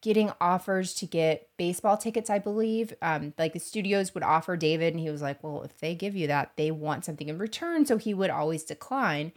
getting 0.00 0.30
offers 0.40 0.94
to 0.94 1.06
get 1.06 1.48
baseball 1.56 1.96
tickets, 1.96 2.30
I 2.30 2.38
believe. 2.38 2.94
Um 3.02 3.34
like 3.38 3.54
the 3.54 3.58
studios 3.58 4.14
would 4.14 4.22
offer 4.22 4.56
David 4.56 4.94
and 4.94 5.00
he 5.00 5.10
was 5.10 5.22
like, 5.22 5.42
"Well, 5.42 5.62
if 5.62 5.76
they 5.78 5.96
give 5.96 6.14
you 6.14 6.28
that, 6.28 6.52
they 6.54 6.70
want 6.70 7.04
something 7.04 7.28
in 7.28 7.38
return." 7.38 7.86
So 7.86 7.96
he 7.96 8.14
would 8.14 8.30
always 8.30 8.62
decline. 8.62 9.32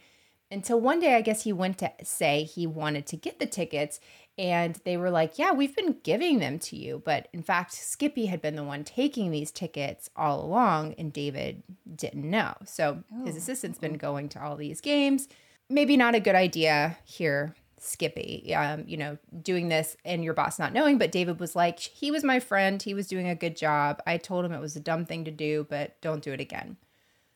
Until 0.51 0.81
one 0.81 0.99
day, 0.99 1.15
I 1.15 1.21
guess 1.21 1.43
he 1.43 1.53
went 1.53 1.77
to 1.77 1.91
say 2.03 2.43
he 2.43 2.67
wanted 2.67 3.07
to 3.07 3.15
get 3.15 3.39
the 3.39 3.45
tickets, 3.45 4.01
and 4.37 4.79
they 4.83 4.97
were 4.97 5.09
like, 5.09 5.39
Yeah, 5.39 5.53
we've 5.53 5.75
been 5.75 5.97
giving 6.03 6.39
them 6.39 6.59
to 6.59 6.75
you. 6.75 7.01
But 7.03 7.29
in 7.31 7.41
fact, 7.41 7.73
Skippy 7.73 8.25
had 8.25 8.41
been 8.41 8.55
the 8.55 8.63
one 8.63 8.83
taking 8.83 9.31
these 9.31 9.51
tickets 9.51 10.09
all 10.15 10.43
along, 10.43 10.95
and 10.97 11.13
David 11.13 11.63
didn't 11.95 12.29
know. 12.29 12.53
So 12.65 13.03
his 13.23 13.35
assistant's 13.37 13.79
been 13.79 13.97
going 13.97 14.29
to 14.29 14.43
all 14.43 14.55
these 14.57 14.81
games. 14.81 15.27
Maybe 15.69 15.95
not 15.95 16.15
a 16.15 16.19
good 16.19 16.35
idea 16.35 16.97
here, 17.05 17.55
Skippy, 17.77 18.53
um, 18.53 18.83
you 18.87 18.97
know, 18.97 19.17
doing 19.41 19.69
this 19.69 19.95
and 20.05 20.23
your 20.23 20.33
boss 20.33 20.59
not 20.59 20.73
knowing. 20.73 20.97
But 20.97 21.11
David 21.11 21.39
was 21.39 21.55
like, 21.55 21.79
He 21.79 22.11
was 22.11 22.23
my 22.23 22.39
friend. 22.39 22.81
He 22.81 22.93
was 22.93 23.07
doing 23.07 23.27
a 23.27 23.35
good 23.35 23.55
job. 23.55 24.01
I 24.05 24.17
told 24.17 24.43
him 24.43 24.51
it 24.51 24.59
was 24.59 24.75
a 24.75 24.81
dumb 24.81 25.05
thing 25.05 25.25
to 25.25 25.31
do, 25.31 25.65
but 25.69 25.99
don't 26.01 26.21
do 26.21 26.33
it 26.33 26.41
again. 26.41 26.77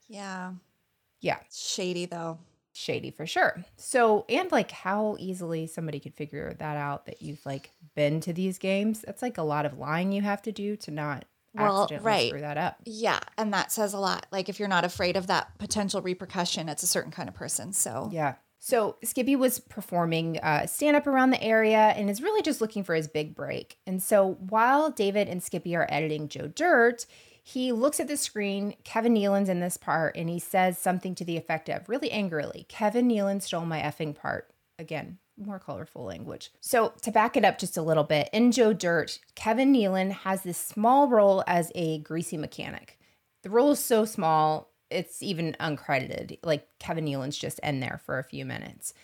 Yeah. 0.09 0.51
Yeah 1.22 1.39
Shady 1.49 2.05
though. 2.05 2.39
Shady 2.76 3.11
for 3.11 3.26
sure. 3.26 3.63
So, 3.78 4.26
and 4.30 4.51
like 4.51 4.71
how 4.71 5.15
easily 5.19 5.67
somebody 5.67 5.99
could 5.99 6.13
figure 6.13 6.53
that 6.59 6.78
out 6.78 7.05
that 7.05 7.21
you've 7.21 7.45
like 7.45 7.71
been 7.95 8.19
to 8.21 8.34
these 8.34 8.57
games. 8.57 9.01
That's 9.01 9.21
like 9.21 9.38
a 9.38 9.43
lot 9.43 9.65
of 9.65 9.78
lying 9.78 10.11
you 10.11 10.21
have 10.21 10.41
to 10.43 10.51
do 10.51 10.76
to 10.78 10.91
not 10.91 11.26
Well, 11.53 11.84
accidentally 11.84 12.07
right. 12.07 12.30
screw 12.30 12.41
that 12.41 12.57
up. 12.57 12.78
Yeah, 12.86 13.19
and 13.38 13.53
that 13.53 13.71
says 13.71 13.93
a 13.93 13.99
lot. 13.99 14.26
Like 14.32 14.49
if 14.49 14.59
you're 14.59 14.67
not 14.67 14.84
afraid 14.86 15.15
of 15.15 15.28
that 15.28 15.57
potential 15.57 16.01
repercussion, 16.01 16.67
it's 16.69 16.84
a 16.84 16.88
certain 16.88 17.11
kind 17.11 17.30
of 17.30 17.36
person. 17.36 17.71
So 17.73 18.09
Yeah. 18.11 18.36
So 18.57 18.95
Skippy 19.03 19.36
was 19.36 19.59
performing 19.59 20.39
uh, 20.39 20.65
stand 20.65 20.97
up 20.97 21.05
around 21.05 21.30
the 21.30 21.43
area 21.43 21.78
and 21.78 22.09
is 22.09 22.19
really 22.21 22.41
just 22.41 22.61
looking 22.61 22.84
for 22.84 22.95
his 22.95 23.07
big 23.07 23.36
break. 23.36 23.78
And 23.86 24.01
so 24.01 24.38
while 24.49 24.89
David 24.89 25.30
and 25.30 25.43
Skippy 25.43 25.76
are 25.76 25.86
editing 25.88 26.30
Joe 26.30 26.47
Dirt, 26.47 27.05
he 27.47 27.71
looks 27.71 27.99
at 27.99 28.07
the 28.07 28.17
screen. 28.17 28.73
Kevin 28.83 29.13
Nealon's 29.13 29.49
in 29.49 29.59
this 29.59 29.77
part 29.77 30.17
and 30.17 30.27
he 30.27 30.39
says 30.39 30.79
something 30.79 31.13
to 31.13 31.23
the 31.23 31.37
effect 31.37 31.69
of 31.69 31.87
really 31.87 32.09
angrily 32.09 32.65
Kevin 32.69 33.07
Nealon 33.07 33.39
stole 33.39 33.67
my 33.67 33.79
effing 33.79 34.15
part. 34.15 34.49
Again, 34.79 35.19
more 35.37 35.59
colorful 35.59 36.05
language. 36.05 36.51
So, 36.59 36.93
to 37.03 37.11
back 37.11 37.37
it 37.37 37.45
up 37.45 37.59
just 37.59 37.77
a 37.77 37.83
little 37.83 38.03
bit, 38.03 38.29
in 38.33 38.51
Joe 38.51 38.73
Dirt, 38.73 39.19
Kevin 39.35 39.71
Nealon 39.71 40.11
has 40.11 40.41
this 40.41 40.57
small 40.57 41.07
role 41.07 41.43
as 41.45 41.71
a 41.75 41.99
greasy 41.99 42.35
mechanic. 42.35 42.97
The 43.43 43.51
role 43.51 43.71
is 43.71 43.79
so 43.79 44.05
small, 44.05 44.71
it's 44.89 45.21
even 45.21 45.55
uncredited. 45.59 46.39
Like 46.41 46.67
Kevin 46.79 47.05
Nealon's 47.05 47.37
just 47.37 47.59
in 47.59 47.79
there 47.79 48.01
for 48.03 48.17
a 48.17 48.23
few 48.23 48.43
minutes. 48.43 48.95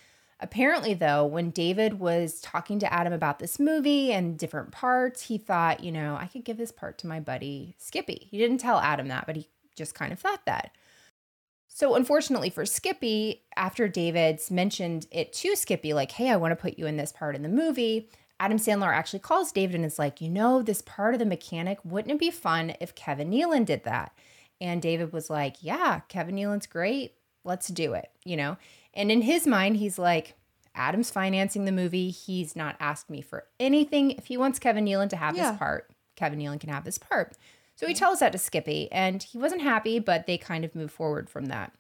Apparently, 0.43 0.95
though, 0.95 1.23
when 1.23 1.51
David 1.51 1.99
was 1.99 2.41
talking 2.41 2.79
to 2.79 2.91
Adam 2.91 3.13
about 3.13 3.37
this 3.37 3.59
movie 3.59 4.11
and 4.11 4.39
different 4.39 4.71
parts, 4.71 5.21
he 5.21 5.37
thought, 5.37 5.83
you 5.83 5.91
know, 5.91 6.17
I 6.19 6.25
could 6.25 6.43
give 6.43 6.57
this 6.57 6.71
part 6.71 6.97
to 6.99 7.07
my 7.07 7.19
buddy 7.19 7.75
Skippy. 7.77 8.27
He 8.31 8.39
didn't 8.39 8.57
tell 8.57 8.79
Adam 8.79 9.07
that, 9.09 9.27
but 9.27 9.35
he 9.35 9.47
just 9.75 9.93
kind 9.93 10.11
of 10.11 10.19
thought 10.19 10.45
that. 10.47 10.71
So, 11.67 11.95
unfortunately 11.95 12.49
for 12.49 12.65
Skippy, 12.65 13.43
after 13.55 13.87
David's 13.87 14.51
mentioned 14.51 15.07
it 15.11 15.31
to 15.33 15.55
Skippy, 15.55 15.93
like, 15.93 16.11
hey, 16.11 16.29
I 16.29 16.35
want 16.37 16.51
to 16.51 16.61
put 16.61 16.77
you 16.77 16.87
in 16.87 16.97
this 16.97 17.11
part 17.11 17.35
in 17.35 17.43
the 17.43 17.49
movie, 17.49 18.09
Adam 18.39 18.57
Sandler 18.57 18.91
actually 18.91 19.19
calls 19.19 19.51
David 19.51 19.75
and 19.75 19.85
is 19.85 19.99
like, 19.99 20.19
you 20.19 20.29
know, 20.29 20.63
this 20.63 20.81
part 20.81 21.13
of 21.13 21.19
the 21.19 21.25
mechanic, 21.25 21.77
wouldn't 21.85 22.11
it 22.11 22.19
be 22.19 22.31
fun 22.31 22.73
if 22.81 22.95
Kevin 22.95 23.29
Nealon 23.29 23.65
did 23.65 23.83
that? 23.83 24.11
And 24.59 24.81
David 24.81 25.13
was 25.13 25.29
like, 25.29 25.57
yeah, 25.61 26.01
Kevin 26.07 26.35
Nealon's 26.35 26.65
great. 26.65 27.13
Let's 27.43 27.67
do 27.67 27.93
it, 27.93 28.09
you 28.25 28.35
know? 28.35 28.57
And 28.93 29.11
in 29.11 29.21
his 29.21 29.47
mind, 29.47 29.77
he's 29.77 29.97
like, 29.97 30.35
Adam's 30.75 31.11
financing 31.11 31.65
the 31.65 31.71
movie. 31.71 32.09
He's 32.09 32.55
not 32.55 32.75
asked 32.79 33.09
me 33.09 33.21
for 33.21 33.45
anything. 33.59 34.11
If 34.11 34.27
he 34.27 34.37
wants 34.37 34.59
Kevin 34.59 34.85
Nealon 34.85 35.09
to 35.09 35.17
have 35.17 35.35
Yeah. 35.35 35.51
this 35.51 35.59
part, 35.59 35.89
Kevin 36.15 36.39
Nealon 36.39 36.59
can 36.59 36.69
have 36.69 36.85
his 36.85 36.97
part. 36.97 37.37
So 37.75 37.87
he 37.87 37.93
tells 37.93 38.19
that 38.19 38.31
to 38.33 38.37
Skippy, 38.37 38.91
and 38.91 39.23
he 39.23 39.37
wasn't 39.39 39.63
happy, 39.63 39.97
but 39.97 40.27
they 40.27 40.37
kind 40.37 40.63
of 40.63 40.75
move 40.75 40.91
forward 40.91 41.29
from 41.29 41.45
that. 41.47 41.73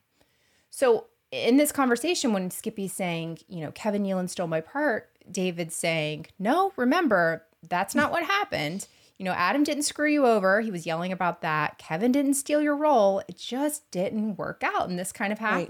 So 0.71 1.07
in 1.31 1.57
this 1.57 1.71
conversation, 1.71 2.33
when 2.33 2.49
Skippy's 2.49 2.93
saying, 2.93 3.39
you 3.47 3.61
know, 3.61 3.71
Kevin 3.71 4.03
Nealon 4.03 4.27
stole 4.29 4.47
my 4.47 4.61
part, 4.61 5.09
David's 5.31 5.75
saying, 5.75 6.25
no, 6.39 6.73
remember, 6.75 7.45
that's 7.69 7.93
not 7.93 8.11
what 8.11 8.23
happened. 8.23 8.87
You 9.17 9.25
know, 9.25 9.33
Adam 9.33 9.63
didn't 9.63 9.83
screw 9.83 10.09
you 10.09 10.25
over. 10.25 10.61
He 10.61 10.71
was 10.71 10.87
yelling 10.87 11.11
about 11.11 11.41
that. 11.41 11.77
Kevin 11.77 12.11
didn't 12.11 12.33
steal 12.33 12.61
your 12.61 12.75
role. 12.75 13.19
It 13.27 13.37
just 13.37 13.89
didn't 13.91 14.37
work 14.37 14.63
out. 14.65 14.89
And 14.89 14.97
this 14.97 15.11
kind 15.11 15.31
of 15.31 15.39
Right. 15.39 15.67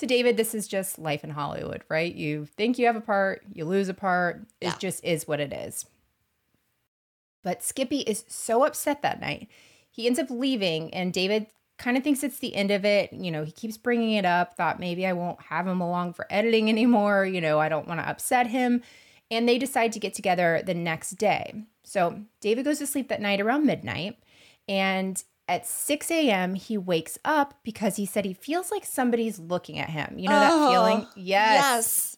So, 0.00 0.06
David, 0.06 0.38
this 0.38 0.54
is 0.54 0.66
just 0.66 0.98
life 0.98 1.24
in 1.24 1.28
Hollywood, 1.28 1.84
right? 1.90 2.14
You 2.14 2.46
think 2.46 2.78
you 2.78 2.86
have 2.86 2.96
a 2.96 3.02
part, 3.02 3.42
you 3.52 3.66
lose 3.66 3.90
a 3.90 3.94
part. 3.94 4.46
It 4.58 4.68
Yeah. 4.68 4.76
just 4.78 5.04
is 5.04 5.28
what 5.28 5.40
it 5.40 5.52
is. 5.52 5.84
But 7.42 7.62
Skippy 7.62 7.98
is 7.98 8.24
so 8.26 8.64
upset 8.64 9.02
that 9.02 9.20
night. 9.20 9.48
He 9.90 10.06
ends 10.06 10.18
up 10.18 10.30
leaving, 10.30 10.94
and 10.94 11.12
David 11.12 11.48
kind 11.76 11.98
of 11.98 12.02
thinks 12.02 12.22
it's 12.22 12.38
the 12.38 12.54
end 12.54 12.70
of 12.70 12.86
it. 12.86 13.12
You 13.12 13.30
know, 13.30 13.44
he 13.44 13.52
keeps 13.52 13.76
bringing 13.76 14.12
it 14.12 14.24
up, 14.24 14.56
thought 14.56 14.80
maybe 14.80 15.06
I 15.06 15.12
won't 15.12 15.42
have 15.42 15.66
him 15.66 15.82
along 15.82 16.14
for 16.14 16.26
editing 16.30 16.70
anymore. 16.70 17.26
You 17.26 17.42
know, 17.42 17.60
I 17.60 17.68
don't 17.68 17.86
want 17.86 18.00
to 18.00 18.08
upset 18.08 18.46
him. 18.46 18.80
And 19.30 19.46
they 19.46 19.58
decide 19.58 19.92
to 19.92 20.00
get 20.00 20.14
together 20.14 20.62
the 20.64 20.72
next 20.72 21.10
day. 21.18 21.66
So 21.84 22.22
David 22.40 22.64
goes 22.64 22.78
to 22.78 22.86
sleep 22.86 23.10
that 23.10 23.20
night 23.20 23.42
around 23.42 23.66
midnight. 23.66 24.16
And 24.66 25.22
at 25.50 25.66
6 25.66 26.10
a.m., 26.12 26.54
he 26.54 26.78
wakes 26.78 27.18
up 27.24 27.54
because 27.64 27.96
he 27.96 28.06
said 28.06 28.24
he 28.24 28.32
feels 28.32 28.70
like 28.70 28.84
somebody's 28.84 29.38
looking 29.38 29.78
at 29.78 29.90
him. 29.90 30.18
You 30.18 30.28
know 30.28 30.38
that 30.38 30.52
Oh, 30.52 30.70
feeling? 30.70 31.06
Yes. 31.16 32.16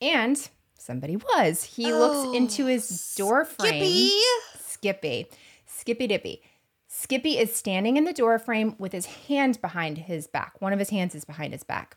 And 0.00 0.48
somebody 0.78 1.16
was. 1.16 1.64
He 1.64 1.92
Oh, 1.92 1.98
looks 1.98 2.36
into 2.36 2.66
his 2.66 3.14
door 3.16 3.44
frame. 3.44 3.82
Skippy. 3.82 4.12
Skippy. 4.60 5.26
Skippy 5.66 6.06
Dippy. 6.06 6.42
Skippy 6.88 7.38
is 7.38 7.54
standing 7.54 7.96
in 7.96 8.04
the 8.04 8.12
door 8.12 8.38
frame 8.38 8.74
with 8.78 8.92
his 8.92 9.06
hand 9.06 9.60
behind 9.60 9.98
his 9.98 10.26
back. 10.26 10.60
One 10.60 10.72
of 10.72 10.78
his 10.78 10.90
hands 10.90 11.14
is 11.14 11.24
behind 11.24 11.52
his 11.52 11.62
back. 11.64 11.96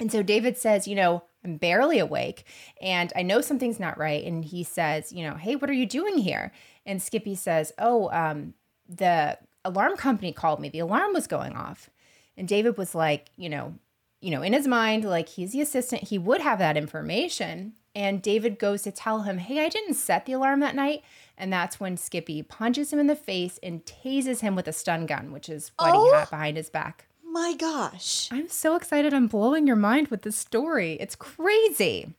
And 0.00 0.10
so 0.10 0.22
David 0.22 0.56
says, 0.58 0.88
You 0.88 0.96
know, 0.96 1.24
I'm 1.44 1.56
barely 1.56 1.98
awake 1.98 2.44
and 2.80 3.12
I 3.14 3.22
know 3.22 3.40
something's 3.40 3.78
not 3.80 3.98
right. 3.98 4.24
And 4.24 4.44
he 4.44 4.64
says, 4.64 5.12
You 5.12 5.28
know, 5.28 5.34
hey, 5.36 5.56
what 5.56 5.70
are 5.70 5.74
you 5.74 5.86
doing 5.86 6.18
here? 6.18 6.52
And 6.86 7.00
Skippy 7.02 7.34
says, 7.34 7.72
Oh, 7.78 8.10
um, 8.10 8.54
the 8.88 9.38
alarm 9.64 9.96
company 9.96 10.32
called 10.32 10.60
me. 10.60 10.68
The 10.68 10.78
alarm 10.80 11.12
was 11.12 11.26
going 11.26 11.54
off. 11.54 11.90
And 12.36 12.46
David 12.48 12.76
was 12.76 12.94
like, 12.94 13.30
You 13.36 13.48
know, 13.48 13.74
you 14.20 14.30
know, 14.30 14.42
in 14.42 14.52
his 14.52 14.66
mind, 14.66 15.04
like 15.04 15.28
he's 15.28 15.52
the 15.52 15.60
assistant, 15.60 16.04
he 16.04 16.18
would 16.18 16.40
have 16.40 16.58
that 16.58 16.76
information. 16.76 17.74
And 17.96 18.20
David 18.20 18.58
goes 18.58 18.82
to 18.82 18.90
tell 18.90 19.22
him, 19.22 19.38
Hey, 19.38 19.64
I 19.64 19.68
didn't 19.68 19.94
set 19.94 20.26
the 20.26 20.32
alarm 20.32 20.60
that 20.60 20.74
night. 20.74 21.02
And 21.38 21.52
that's 21.52 21.78
when 21.80 21.96
Skippy 21.96 22.42
punches 22.42 22.92
him 22.92 22.98
in 22.98 23.06
the 23.08 23.16
face 23.16 23.58
and 23.62 23.84
tases 23.84 24.40
him 24.40 24.54
with 24.56 24.68
a 24.68 24.72
stun 24.72 25.06
gun, 25.06 25.32
which 25.32 25.48
is 25.48 25.72
what 25.78 25.92
Oh. 25.94 26.04
he 26.06 26.12
had 26.16 26.30
behind 26.30 26.56
his 26.56 26.70
back. 26.70 27.06
My 27.24 27.54
gosh. 27.54 28.28
I'm 28.30 28.48
so 28.48 28.76
excited. 28.76 29.12
I'm 29.12 29.26
blowing 29.26 29.66
your 29.66 29.74
mind 29.76 30.08
with 30.08 30.22
this 30.22 30.36
story. 30.36 30.92
It's 31.00 31.16
crazy. 31.16 32.14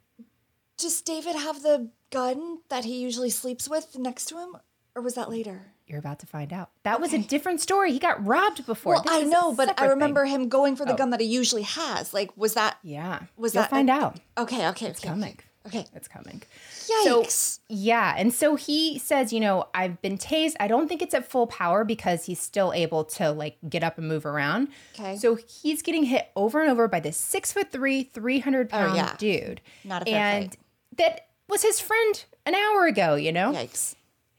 Does 0.77 1.01
David 1.01 1.35
have 1.37 1.61
the 1.61 1.89
gun 2.11 2.59
that 2.69 2.83
he 2.83 2.97
usually 2.99 3.29
sleeps 3.29 3.69
with 3.69 3.97
next 3.97 4.25
to 4.25 4.37
him? 4.37 4.57
Or 4.93 5.01
was 5.01 5.13
that 5.15 5.29
later? 5.29 5.67
You're 5.87 5.99
about 5.99 6.19
to 6.19 6.25
find 6.25 6.51
out. 6.51 6.71
That 6.83 6.99
was 6.99 7.13
a 7.13 7.19
different 7.19 7.61
story. 7.61 7.91
He 7.91 7.99
got 7.99 8.25
robbed 8.25 8.65
before. 8.65 8.95
Well, 8.95 9.03
This 9.03 9.13
I 9.13 9.21
know, 9.21 9.53
but 9.53 9.79
I 9.79 9.85
remember 9.85 10.23
thing. 10.23 10.33
him 10.33 10.49
going 10.49 10.75
for 10.75 10.83
the 10.85 10.93
Oh. 10.93 10.97
gun 10.97 11.11
that 11.11 11.19
he 11.19 11.27
usually 11.27 11.61
has. 11.61 12.13
Like, 12.13 12.35
was 12.35 12.55
that 12.55 12.77
Yeah. 12.81 13.19
Was 13.37 13.53
You'll 13.53 13.63
that- 13.63 13.69
find 13.69 13.89
out. 13.89 14.17
okay? 14.37 14.67
Okay, 14.69 14.87
It's 14.87 14.99
okay, 14.99 15.09
coming. 15.09 15.39
Okay. 15.67 15.85
It's 15.95 16.07
coming. 16.07 16.43
Yikes. 16.71 17.31
So, 17.31 17.61
yeah. 17.69 18.13
And 18.17 18.31
so 18.33 18.55
he 18.55 18.99
says, 18.99 19.33
you 19.33 19.39
know, 19.39 19.65
I've 19.73 19.99
been 20.01 20.17
tased. 20.17 20.53
I 20.59 20.67
don't 20.67 20.87
think 20.87 21.01
it's 21.01 21.13
at 21.15 21.27
full 21.29 21.47
power 21.47 21.83
because 21.83 22.25
he's 22.25 22.39
still 22.39 22.71
able 22.73 23.03
to 23.05 23.31
like 23.31 23.57
get 23.67 23.83
up 23.83 23.97
and 23.97 24.07
move 24.07 24.25
around. 24.27 24.67
Okay. 24.93 25.17
So 25.17 25.35
he's 25.35 25.81
getting 25.81 26.03
hit 26.05 26.29
over 26.35 26.61
and 26.61 26.69
over 26.71 26.87
by 26.87 26.99
this 26.99 27.17
six 27.17 27.51
foot 27.51 27.71
three, 27.71 28.03
300 28.03 28.69
pound 28.69 28.91
Oh, 28.91 28.95
yeah. 28.95 29.15
dude. 29.17 29.61
Not 29.83 30.03
a 30.03 30.05
fair 30.05 30.15
And 30.19 30.49
fight. 30.51 30.59
that 30.97 31.27
was 31.49 31.63
his 31.63 31.79
friend 31.79 32.25
an 32.45 32.53
hour 32.55 32.85
ago, 32.85 33.15
you 33.15 33.31
know? 33.31 33.51
Yikes. 33.51 33.95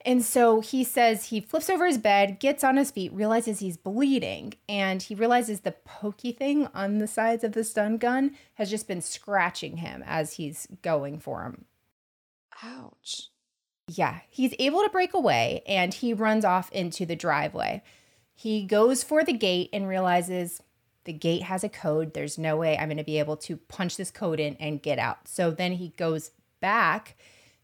And 0.06 0.24
so 0.24 0.60
he 0.60 0.84
says 0.84 1.26
he 1.26 1.40
flips 1.40 1.68
over 1.68 1.84
his 1.84 1.98
bed, 1.98 2.38
gets 2.38 2.62
on 2.62 2.76
his 2.76 2.92
feet, 2.92 3.12
realizes 3.12 3.58
he's 3.58 3.76
bleeding, 3.76 4.54
and 4.68 5.02
he 5.02 5.16
realizes 5.16 5.60
the 5.60 5.72
pokey 5.72 6.30
thing 6.30 6.68
on 6.72 6.98
the 6.98 7.08
sides 7.08 7.42
of 7.42 7.52
the 7.52 7.64
stun 7.64 7.96
gun 7.96 8.36
has 8.54 8.70
just 8.70 8.86
been 8.86 9.02
scratching 9.02 9.78
him 9.78 10.04
as 10.06 10.34
he's 10.34 10.68
going 10.80 11.18
for 11.18 11.42
him. 11.42 11.64
Ouch. 12.62 13.30
Yeah, 13.88 14.20
he's 14.28 14.54
able 14.60 14.82
to 14.82 14.88
break 14.90 15.12
away 15.12 15.62
and 15.66 15.92
he 15.92 16.14
runs 16.14 16.44
off 16.44 16.70
into 16.70 17.04
the 17.04 17.16
driveway. 17.16 17.82
He 18.32 18.64
goes 18.64 19.02
for 19.02 19.24
the 19.24 19.32
gate 19.32 19.70
and 19.72 19.88
realizes 19.88 20.62
the 21.02 21.12
gate 21.12 21.42
has 21.42 21.64
a 21.64 21.68
code. 21.68 22.14
There's 22.14 22.38
no 22.38 22.56
way 22.56 22.78
I'm 22.78 22.88
going 22.88 22.96
to 22.98 23.04
be 23.04 23.18
able 23.18 23.36
to 23.38 23.56
punch 23.56 23.96
this 23.96 24.12
code 24.12 24.38
in 24.38 24.54
and 24.56 24.82
get 24.82 25.00
out. 25.00 25.26
So 25.26 25.50
then 25.50 25.72
he 25.72 25.94
goes 25.96 26.30
back 26.60 27.16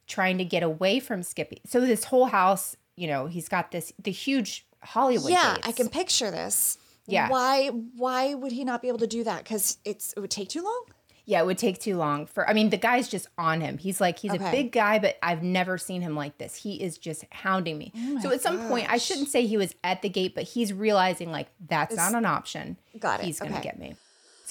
trying 0.07 0.39
to 0.39 0.45
get 0.45 0.63
away 0.63 1.01
from 1.01 1.23
Skippy. 1.23 1.61
So 1.67 1.81
this 1.81 2.05
whole 2.05 2.27
house, 2.27 2.77
you 2.97 3.07
know, 3.07 3.27
he's 3.27 3.49
got 3.49 3.71
this 3.71 3.93
the 4.03 4.11
huge 4.11 4.67
Hollywood 4.83 5.31
yeah. 5.31 5.57
I 5.63 5.73
can 5.73 5.89
picture 5.89 6.31
this. 6.31 6.79
Yeah. 7.07 7.29
Why? 7.29 7.69
Why 7.69 8.35
would 8.35 8.53
he 8.53 8.65
not 8.65 8.83
be 8.83 8.89
able 8.89 8.99
to 8.99 9.07
do 9.07 9.25
that? 9.25 9.45
Because 9.45 9.79
it's 9.85 10.13
it 10.17 10.21
would 10.21 10.31
take 10.31 10.49
too 10.49 10.63
long. 10.63 10.85
Yeah, 11.25 11.41
it 11.41 11.47
would 11.47 11.59
take 11.59 11.79
too 11.79 11.97
long 11.97 12.27
for. 12.27 12.49
I 12.49 12.53
mean, 12.53 12.71
the 12.71 12.77
guy's 12.77 13.09
just 13.09 13.29
on 13.39 13.61
him. 13.61 13.79
He's 13.79 14.01
like, 14.01 14.19
he's 14.19 14.35
a 14.35 14.39
big 14.39 14.73
guy, 14.73 14.99
but 14.99 15.19
I've 15.23 15.43
never 15.43 15.79
seen 15.79 16.03
him 16.03 16.17
like 16.17 16.39
this. 16.39 16.57
He 16.57 16.83
is 16.83 16.99
just 16.99 17.25
hounding 17.31 17.79
me. 17.79 17.93
Oh 17.97 18.21
so 18.23 18.33
at 18.33 18.41
some 18.41 18.67
point, 18.69 18.91
I 18.91 18.99
shouldn't 18.99 19.29
say 19.29 19.47
he 19.47 19.57
was 19.57 19.73
at 19.85 20.03
the 20.03 20.09
gate, 20.09 20.35
but 20.35 20.43
he's 20.45 20.73
realizing 20.73 21.31
like 21.31 21.47
that's 21.69 21.95
not 21.95 22.15
an 22.15 22.25
option. 22.27 22.77
Got 22.99 23.21
it. 23.21 23.27
He's 23.27 23.39
gonna 23.39 23.53
Okay. 23.53 23.63
get 23.63 23.79
me. 23.79 23.95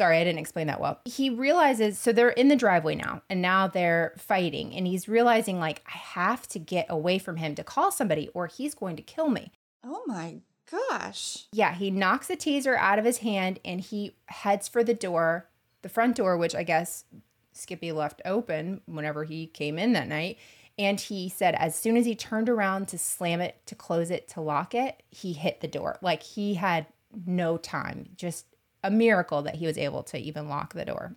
Sorry, 0.02 0.18
I 0.18 0.24
didn't 0.24 0.40
explain 0.40 0.66
that 0.66 0.82
well. 0.82 1.00
He 1.06 1.30
realizes 1.30 2.00
so 2.00 2.12
they're 2.12 2.30
in 2.30 2.48
the 2.48 2.56
driveway 2.56 2.96
now, 2.96 3.22
and 3.30 3.40
now 3.40 3.68
they're 3.68 4.16
fighting, 4.18 4.74
and 4.74 4.88
he's 4.88 5.08
realizing 5.08 5.60
like 5.60 5.84
I 5.86 5.96
have 5.96 6.48
to 6.48 6.58
get 6.58 6.88
away 6.90 7.20
from 7.20 7.38
him 7.38 7.54
to 7.54 7.64
call 7.64 7.92
somebody, 7.92 8.28
or 8.34 8.48
he's 8.48 8.74
going 8.74 8.96
to 8.96 9.04
kill 9.04 9.30
me. 9.30 9.52
Oh 9.84 10.02
my 10.08 10.38
gosh. 10.72 11.46
Yeah, 11.52 11.76
he 11.76 11.92
knocks 11.92 12.26
the 12.26 12.36
taser 12.36 12.76
out 12.76 12.98
of 12.98 13.06
his 13.06 13.20
hand 13.20 13.60
and 13.64 13.80
he 13.80 14.16
heads 14.26 14.68
for 14.68 14.84
the 14.84 14.96
door, 14.96 15.50
the 15.84 15.90
front 15.90 16.16
door, 16.16 16.36
which 16.36 16.56
I 16.56 16.64
guess 16.64 17.06
Skippy 17.54 17.92
left 17.92 18.24
open 18.26 18.82
whenever 18.88 19.24
he 19.24 19.46
came 19.46 19.78
in 19.78 19.94
that 19.94 20.08
night. 20.08 20.40
And 20.80 21.00
he 21.00 21.30
said, 21.30 21.54
as 21.56 21.76
soon 21.76 21.96
as 21.96 22.08
he 22.08 22.16
turned 22.16 22.50
around 22.50 22.88
to 22.88 22.98
slam 22.98 23.40
it, 23.40 23.56
to 23.68 23.76
close 23.76 24.10
it, 24.10 24.28
to 24.30 24.42
lock 24.42 24.74
it, 24.74 25.04
he 25.12 25.34
hit 25.34 25.62
the 25.62 25.68
door. 25.68 26.00
Like 26.02 26.24
he 26.24 26.56
had 26.56 26.88
no 27.26 27.58
time. 27.58 28.10
Just 28.16 28.46
a 28.84 28.92
miracle 28.92 29.42
that 29.44 29.56
he 29.56 29.66
was 29.66 29.78
able 29.78 30.04
to 30.04 30.18
even 30.18 30.50
lock 30.50 30.74
the 30.74 30.86
door. 30.86 31.16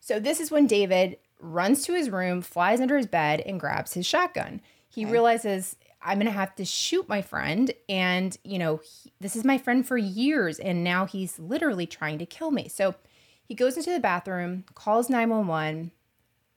So 0.00 0.18
this 0.18 0.40
is 0.40 0.50
when 0.50 0.66
David 0.66 1.18
runs 1.40 1.84
to 1.84 1.94
his 1.94 2.10
room, 2.10 2.40
flies 2.42 2.80
under 2.80 2.96
his 2.96 3.06
bed, 3.06 3.40
and 3.40 3.60
grabs 3.60 3.94
his 3.94 4.06
shotgun. 4.06 4.60
He 4.88 5.04
realizes 5.12 5.76
I'm 6.02 6.18
going 6.18 6.26
to 6.26 6.32
have 6.32 6.54
to 6.56 6.64
shoot 6.64 7.08
my 7.08 7.22
friend. 7.22 7.72
And, 7.88 8.36
you 8.44 8.58
know, 8.58 8.78
he- 8.78 9.12
this 9.20 9.36
is 9.36 9.44
my 9.44 9.58
friend 9.58 9.86
for 9.86 9.96
years. 9.96 10.58
And 10.58 10.82
now 10.82 11.06
he's 11.06 11.38
literally 11.38 11.86
trying 11.86 12.18
to 12.18 12.26
kill 12.26 12.50
me. 12.50 12.68
So 12.68 12.96
he 13.44 13.54
goes 13.54 13.76
into 13.76 13.92
the 13.92 14.00
bathroom, 14.00 14.64
calls 14.74 15.08
911, 15.08 15.92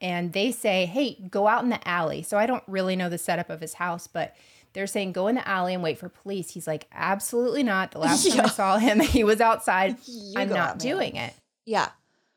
and 0.00 0.32
they 0.32 0.50
say, 0.52 0.86
hey, 0.86 1.14
go 1.30 1.46
out 1.46 1.62
in 1.62 1.70
the 1.70 1.86
alley. 1.88 2.22
So 2.22 2.36
I 2.36 2.46
don't 2.46 2.64
really 2.66 2.96
know 2.96 3.08
the 3.08 3.18
setup 3.18 3.48
of 3.48 3.60
his 3.60 3.74
house, 3.74 4.06
but 4.06 4.34
they're 4.76 4.86
saying 4.86 5.12
go 5.12 5.26
in 5.26 5.36
the 5.36 5.48
alley 5.48 5.72
and 5.72 5.82
wait 5.82 5.96
for 5.96 6.10
police. 6.10 6.50
He's 6.50 6.66
like, 6.66 6.86
absolutely 6.92 7.62
not. 7.62 7.92
The 7.92 7.98
last 8.00 8.30
time 8.30 8.44
I 8.44 8.48
saw 8.48 8.76
him, 8.76 9.00
he 9.00 9.24
was 9.24 9.40
outside. 9.40 9.96
You 10.06 10.34
I'm 10.36 10.50
not 10.50 10.58
out 10.58 10.72
in 10.74 10.78
the 10.78 10.90
alley." 10.90 11.10
doing 11.10 11.16
it. 11.16 11.34
Yeah. 11.64 11.88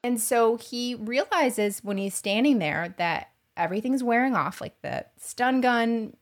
And 0.04 0.22
so 0.22 0.56
he 0.56 0.96
realizes 0.96 1.84
when 1.84 1.98
he's 1.98 2.16
standing 2.16 2.60
there 2.60 2.96
that 2.98 3.32
everything's 3.58 4.04
wearing 4.04 4.36
off, 4.36 4.62
like 4.62 4.82
the 4.82 5.06
stun 5.18 5.60
gun, 5.60 6.16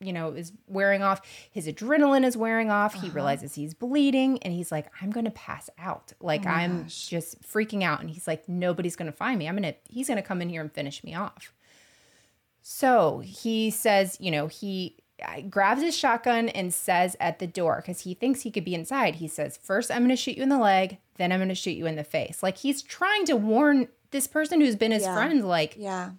you 0.00 0.12
know, 0.12 0.32
is 0.32 0.52
wearing 0.66 1.04
off. 1.04 1.20
His 1.52 1.68
adrenaline 1.68 2.24
is 2.24 2.36
wearing 2.36 2.72
off. 2.72 2.94
He 2.94 3.06
uh-huh. 3.06 3.14
realizes 3.14 3.54
he's 3.54 3.72
bleeding 3.72 4.42
and 4.42 4.52
he's 4.52 4.72
like, 4.72 4.86
I'm 5.00 5.10
going 5.10 5.26
to 5.26 5.30
pass 5.30 5.70
out. 5.78 6.12
Like, 6.20 6.44
oh 6.44 6.50
I'm 6.50 6.88
just 6.88 7.40
freaking 7.42 7.84
out. 7.84 8.00
And 8.00 8.10
he's 8.10 8.26
like, 8.26 8.48
nobody's 8.48 8.96
going 8.96 9.10
to 9.10 9.16
find 9.16 9.38
me. 9.38 9.48
I'm 9.48 9.56
going 9.56 9.72
to, 9.72 9.78
he's 9.88 10.08
going 10.08 10.16
to 10.16 10.26
come 10.26 10.42
in 10.42 10.48
here 10.48 10.60
and 10.60 10.72
finish 10.72 11.04
me 11.04 11.14
off. 11.14 11.54
So 12.62 13.20
he 13.24 13.70
says, 13.70 14.16
you 14.20 14.32
know, 14.32 14.48
he 14.48 14.96
grabs 15.50 15.82
his 15.82 15.96
shotgun 15.96 16.48
and 16.50 16.72
says 16.72 17.16
at 17.20 17.38
the 17.38 17.46
door, 17.46 17.76
because 17.76 18.00
he 18.02 18.14
thinks 18.14 18.40
he 18.42 18.50
could 18.50 18.64
be 18.64 18.74
inside, 18.74 19.16
he 19.16 19.28
says, 19.28 19.58
First, 19.62 19.90
I'm 19.90 19.98
going 19.98 20.08
to 20.10 20.16
shoot 20.16 20.36
you 20.36 20.42
in 20.42 20.48
the 20.48 20.58
leg, 20.58 20.98
then 21.16 21.32
I'm 21.32 21.38
going 21.38 21.48
to 21.48 21.54
shoot 21.54 21.72
you 21.76 21.86
in 21.86 21.96
the 21.96 22.04
face. 22.04 22.42
Like 22.42 22.58
he's 22.58 22.82
trying 22.82 23.24
to 23.26 23.36
warn 23.36 23.88
this 24.10 24.26
person 24.26 24.60
who's 24.60 24.76
been 24.76 24.92
his 24.92 25.02
Yeah. 25.04 25.14
friend, 25.14 25.44
like, 25.46 25.74
Yeah. 25.78 26.10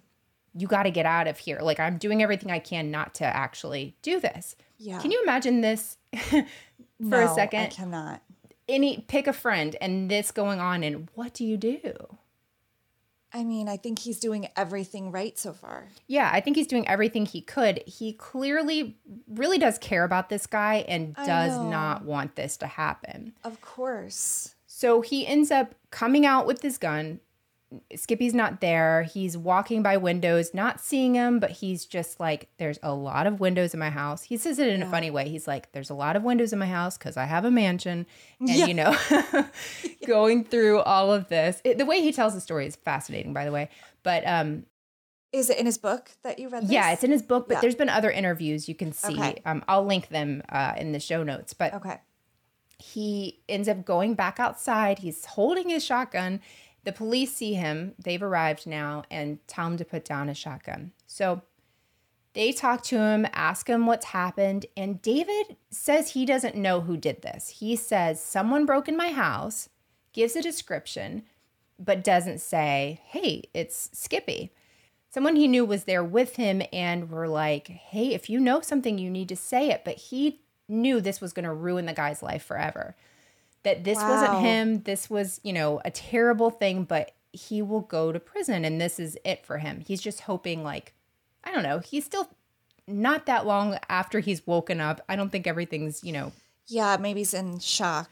you 0.56 0.66
got 0.66 0.82
to 0.84 0.90
get 0.90 1.06
out 1.06 1.26
of 1.28 1.38
here. 1.38 1.58
Like, 1.60 1.78
I'm 1.80 1.96
doing 1.98 2.22
everything 2.22 2.50
I 2.50 2.58
can 2.58 2.90
not 2.90 3.14
to 3.16 3.24
actually 3.24 3.96
do 4.02 4.18
this. 4.20 4.56
Yeah. 4.78 4.98
Can 5.00 5.10
you 5.10 5.22
imagine 5.22 5.60
this 5.60 5.96
for 6.30 6.44
No, 6.98 7.30
a 7.30 7.34
second? 7.34 7.60
I 7.60 7.66
cannot. 7.66 8.22
Any 8.68 9.04
pick 9.08 9.26
a 9.26 9.32
friend 9.32 9.76
and 9.80 10.10
this 10.10 10.30
going 10.30 10.58
on, 10.58 10.82
and 10.82 11.08
what 11.14 11.34
do 11.34 11.44
you 11.44 11.56
do? 11.56 11.92
I 13.34 13.42
mean, 13.42 13.68
I 13.68 13.76
think 13.76 13.98
he's 13.98 14.20
doing 14.20 14.46
everything 14.56 15.10
right 15.10 15.36
so 15.36 15.52
far. 15.52 15.88
Yeah, 16.06 16.30
I 16.32 16.40
think 16.40 16.56
he's 16.56 16.68
doing 16.68 16.86
everything 16.86 17.26
he 17.26 17.40
could. 17.40 17.82
He 17.84 18.12
clearly 18.12 18.96
really 19.28 19.58
does 19.58 19.76
care 19.76 20.04
about 20.04 20.28
this 20.28 20.46
guy 20.46 20.84
and 20.86 21.16
does 21.16 21.58
not 21.58 22.04
want 22.04 22.36
this 22.36 22.56
to 22.58 22.68
happen. 22.68 23.32
Of 23.42 23.60
course. 23.60 24.54
So 24.68 25.00
he 25.00 25.26
ends 25.26 25.50
up 25.50 25.74
coming 25.90 26.24
out 26.24 26.46
with 26.46 26.62
his 26.62 26.78
gun. 26.78 27.18
Skippy's 27.96 28.34
not 28.34 28.60
there. 28.60 29.02
He's 29.02 29.36
walking 29.36 29.82
by 29.82 29.96
windows, 29.96 30.54
not 30.54 30.80
seeing 30.80 31.14
him, 31.14 31.40
but 31.40 31.50
he's 31.50 31.84
just 31.86 32.20
like, 32.20 32.48
there's 32.58 32.78
a 32.84 32.94
lot 32.94 33.26
of 33.26 33.40
windows 33.40 33.74
in 33.74 33.80
my 33.80 33.90
house. 33.90 34.22
He 34.22 34.36
says 34.36 34.58
it 34.60 34.68
in 34.68 34.80
a 34.82 34.90
funny 34.90 35.10
way. 35.10 35.28
He's 35.28 35.48
like, 35.48 35.72
there's 35.72 35.90
a 35.90 35.94
lot 35.94 36.14
of 36.14 36.22
windows 36.22 36.52
in 36.52 36.58
my 36.60 36.66
house 36.66 36.96
because 36.96 37.16
I 37.16 37.24
have 37.24 37.44
a 37.44 37.50
mansion. 37.50 38.06
And, 38.38 38.48
Yeah. 38.50 38.66
you 38.66 38.74
know, 38.74 38.96
going 40.06 40.44
through 40.44 40.80
all 40.80 41.12
of 41.12 41.28
this. 41.28 41.60
It, 41.64 41.78
the 41.78 41.86
way 41.86 42.00
he 42.00 42.12
tells 42.12 42.34
the 42.34 42.40
story 42.40 42.66
is 42.66 42.76
fascinating, 42.76 43.32
by 43.32 43.44
the 43.44 43.50
way. 43.52 43.68
But 44.04 44.24
um, 44.26 44.66
Is 45.32 45.50
it 45.50 45.58
in 45.58 45.66
his 45.66 45.78
book 45.78 46.10
that 46.22 46.38
you 46.38 46.48
read 46.50 46.64
this? 46.64 46.70
yeah, 46.70 46.92
it's 46.92 47.02
in 47.02 47.10
his 47.10 47.22
book, 47.22 47.48
but 47.48 47.54
Yeah. 47.54 47.60
there's 47.62 47.74
been 47.74 47.88
other 47.88 48.10
interviews 48.10 48.68
you 48.68 48.76
can 48.76 48.92
see. 48.92 49.14
Okay. 49.14 49.42
Um, 49.44 49.64
I'll 49.66 49.84
link 49.84 50.10
them 50.10 50.42
uh, 50.48 50.74
in 50.76 50.92
the 50.92 51.00
show 51.00 51.24
notes. 51.24 51.54
But 51.54 51.74
Okay. 51.74 51.96
he 52.78 53.40
ends 53.48 53.68
up 53.68 53.84
going 53.84 54.14
back 54.14 54.38
outside. 54.38 54.98
He's 55.00 55.24
holding 55.24 55.70
his 55.70 55.84
shotgun. 55.84 56.40
The 56.84 56.92
police 56.92 57.34
see 57.34 57.54
him. 57.54 57.94
They've 57.98 58.22
arrived 58.22 58.66
now 58.66 59.04
and 59.10 59.38
tell 59.48 59.66
him 59.66 59.76
to 59.78 59.84
put 59.84 60.04
down 60.04 60.28
his 60.28 60.38
shotgun. 60.38 60.92
So 61.06 61.42
they 62.34 62.52
talk 62.52 62.82
to 62.84 62.98
him, 62.98 63.26
ask 63.32 63.68
him 63.68 63.86
what's 63.86 64.06
happened, 64.06 64.66
and 64.76 65.00
David 65.00 65.56
says 65.70 66.10
he 66.10 66.26
doesn't 66.26 66.56
know 66.56 66.80
who 66.80 66.96
did 66.96 67.22
this. 67.22 67.48
He 67.60 67.76
says 67.76 68.22
someone 68.22 68.66
broke 68.66 68.88
in 68.88 68.96
my 68.96 69.12
house, 69.12 69.68
gives 70.12 70.36
a 70.36 70.42
description, 70.42 71.22
but 71.78 72.04
doesn't 72.04 72.40
say, 72.40 73.00
hey, 73.06 73.44
it's 73.54 73.90
Skippy. 73.92 74.52
Someone 75.10 75.36
he 75.36 75.46
knew 75.46 75.64
was 75.64 75.84
there 75.84 76.02
with 76.02 76.36
him 76.36 76.60
and 76.72 77.08
were 77.08 77.28
like, 77.28 77.68
hey, 77.68 78.14
if 78.14 78.28
you 78.28 78.40
know 78.40 78.60
something, 78.60 78.98
you 78.98 79.08
need 79.08 79.28
to 79.28 79.36
say 79.36 79.70
it. 79.70 79.82
But 79.84 79.96
he 79.96 80.40
knew 80.68 81.00
this 81.00 81.20
was 81.20 81.32
going 81.32 81.44
to 81.44 81.52
ruin 81.52 81.86
the 81.86 81.92
guy's 81.92 82.20
life 82.20 82.42
forever. 82.42 82.96
That 83.64 83.82
this 83.84 83.98
wasn't 83.98 84.40
him. 84.40 84.82
This 84.82 85.10
was, 85.10 85.40
you 85.42 85.52
know, 85.52 85.80
a 85.84 85.90
terrible 85.90 86.50
thing, 86.50 86.84
but 86.84 87.12
he 87.32 87.60
will 87.62 87.80
go 87.80 88.12
to 88.12 88.20
prison 88.20 88.64
and 88.64 88.80
this 88.80 89.00
is 89.00 89.18
it 89.24 89.44
for 89.44 89.58
him. 89.58 89.80
He's 89.86 90.00
just 90.00 90.20
hoping, 90.20 90.62
like, 90.62 90.94
I 91.42 91.50
don't 91.50 91.62
know, 91.64 91.80
he's 91.80 92.04
still 92.04 92.28
not 92.86 93.26
that 93.26 93.46
long 93.46 93.78
after 93.88 94.20
he's 94.20 94.46
woken 94.46 94.80
up. 94.80 95.00
I 95.08 95.16
don't 95.16 95.30
think 95.32 95.46
everything's, 95.46 96.04
you 96.04 96.12
know, 96.12 96.32
Yeah, 96.68 96.96
maybe 97.00 97.20
he's 97.20 97.34
in 97.34 97.58
shock. 97.58 98.10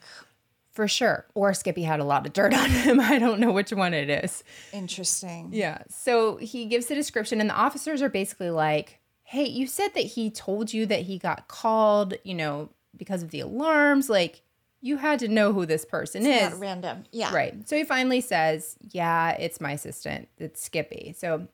for 0.72 0.88
sure. 0.88 1.26
Or 1.34 1.53
Skippy 1.53 1.82
had 1.82 2.00
a 2.00 2.05
lot 2.05 2.26
of 2.26 2.32
dirt 2.32 2.55
on 2.62 2.70
him. 2.70 2.98
I 2.98 3.18
don't 3.18 3.38
know 3.38 3.53
which 3.53 3.72
one 3.72 3.92
it 3.94 4.09
is. 4.09 4.42
Interesting. 4.72 5.50
Yeah. 5.53 5.82
So 5.90 6.36
he 6.38 6.64
gives 6.64 6.86
the 6.86 6.94
description, 6.94 7.40
and 7.42 7.50
the 7.50 7.55
officers 7.55 8.00
are 8.00 8.09
basically 8.09 8.50
like, 8.50 8.98
hey, 9.24 9.44
you 9.44 9.66
said 9.66 9.88
that 9.94 10.00
he 10.00 10.30
told 10.30 10.72
you 10.72 10.86
that 10.86 11.03
he 11.03 11.18
got 11.18 11.46
called, 11.48 12.14
you 12.24 12.34
know, 12.34 12.70
because 12.96 13.22
of 13.22 13.30
the 13.30 13.40
alarms. 13.40 14.09
Like, 14.11 14.40
you 14.85 14.97
had 14.99 15.20
to 15.20 15.28
know 15.28 15.53
who 15.53 15.64
this 15.64 15.85
person 15.85 16.26
It's 16.26 16.45
is. 16.47 16.51
not 16.51 16.61
random. 16.61 17.05
Yeah. 17.12 17.33
Right. 17.35 17.66
So 17.68 17.76
he 17.76 17.85
finally 17.85 18.20
says, 18.20 18.76
Yeah, 18.91 19.30
it's 19.30 19.61
my 19.61 19.72
assistant. 19.72 20.28
It's 20.39 20.62
Skippy. 20.62 21.14
So 21.16 21.47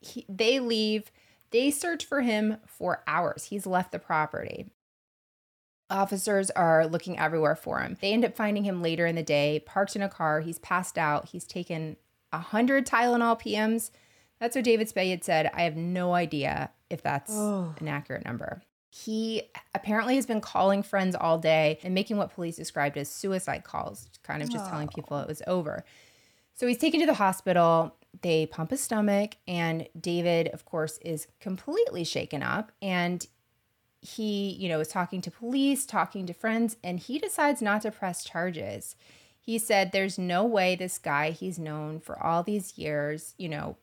he, 0.00 0.24
they 0.28 0.58
leave. 0.58 1.12
They 1.50 1.70
search 1.70 2.04
for 2.04 2.22
him 2.22 2.56
for 2.66 3.02
hours. 3.06 3.44
He's 3.44 3.66
left 3.66 3.92
the 3.92 3.98
property. 3.98 4.70
Officers 5.90 6.50
are 6.50 6.86
looking 6.86 7.18
everywhere 7.18 7.56
for 7.56 7.80
him. 7.80 7.96
They 8.02 8.12
end 8.12 8.24
up 8.24 8.36
finding 8.36 8.64
him 8.64 8.82
later 8.82 9.06
in 9.06 9.14
the 9.16 9.22
day, 9.22 9.62
parked 9.64 9.96
in 9.96 10.02
a 10.02 10.08
car. 10.08 10.40
He's 10.40 10.58
passed 10.58 10.98
out. 10.98 11.28
He's 11.30 11.44
taken 11.46 11.96
a 12.32 12.36
100 12.36 12.86
Tylenol 12.86 13.40
PMs. 13.40 13.90
That's 14.38 14.54
what 14.54 14.64
David 14.66 14.88
Spade 14.90 15.24
said. 15.24 15.50
I 15.54 15.62
have 15.62 15.76
no 15.76 16.12
idea 16.12 16.70
if 16.90 17.02
that's 17.02 17.32
Oh. 17.34 17.74
an 17.80 17.88
accurate 17.88 18.24
number. 18.26 18.62
He 18.90 19.42
apparently 19.74 20.16
has 20.16 20.26
been 20.26 20.40
calling 20.40 20.82
friends 20.82 21.14
all 21.14 21.38
day 21.38 21.78
and 21.82 21.94
making 21.94 22.16
what 22.16 22.32
police 22.32 22.56
described 22.56 22.96
as 22.96 23.10
suicide 23.10 23.64
calls, 23.64 24.08
kind 24.22 24.42
of 24.42 24.50
just 24.50 24.66
oh. 24.66 24.70
telling 24.70 24.88
people 24.88 25.18
it 25.18 25.28
was 25.28 25.42
over. 25.46 25.84
So 26.54 26.66
he's 26.66 26.78
taken 26.78 27.00
to 27.00 27.06
the 27.06 27.14
hospital. 27.14 27.94
They 28.22 28.46
pump 28.46 28.70
his 28.70 28.80
stomach, 28.80 29.36
and 29.46 29.86
David, 29.98 30.48
of 30.48 30.64
course, 30.64 30.98
is 30.98 31.28
completely 31.40 32.02
shaken 32.02 32.42
up. 32.42 32.72
And 32.80 33.26
he, 34.00 34.50
you 34.50 34.68
know, 34.68 34.80
is 34.80 34.88
talking 34.88 35.20
to 35.22 35.30
police, 35.30 35.84
talking 35.84 36.26
to 36.26 36.32
friends, 36.32 36.76
and 36.82 36.98
he 36.98 37.18
decides 37.18 37.60
not 37.60 37.82
to 37.82 37.90
press 37.90 38.24
charges. 38.24 38.96
He 39.38 39.58
said, 39.58 39.92
There's 39.92 40.18
no 40.18 40.44
way 40.44 40.74
this 40.74 40.98
guy 40.98 41.30
he's 41.30 41.58
known 41.58 42.00
for 42.00 42.20
all 42.22 42.42
these 42.42 42.78
years, 42.78 43.34
you 43.38 43.48
know, 43.48 43.76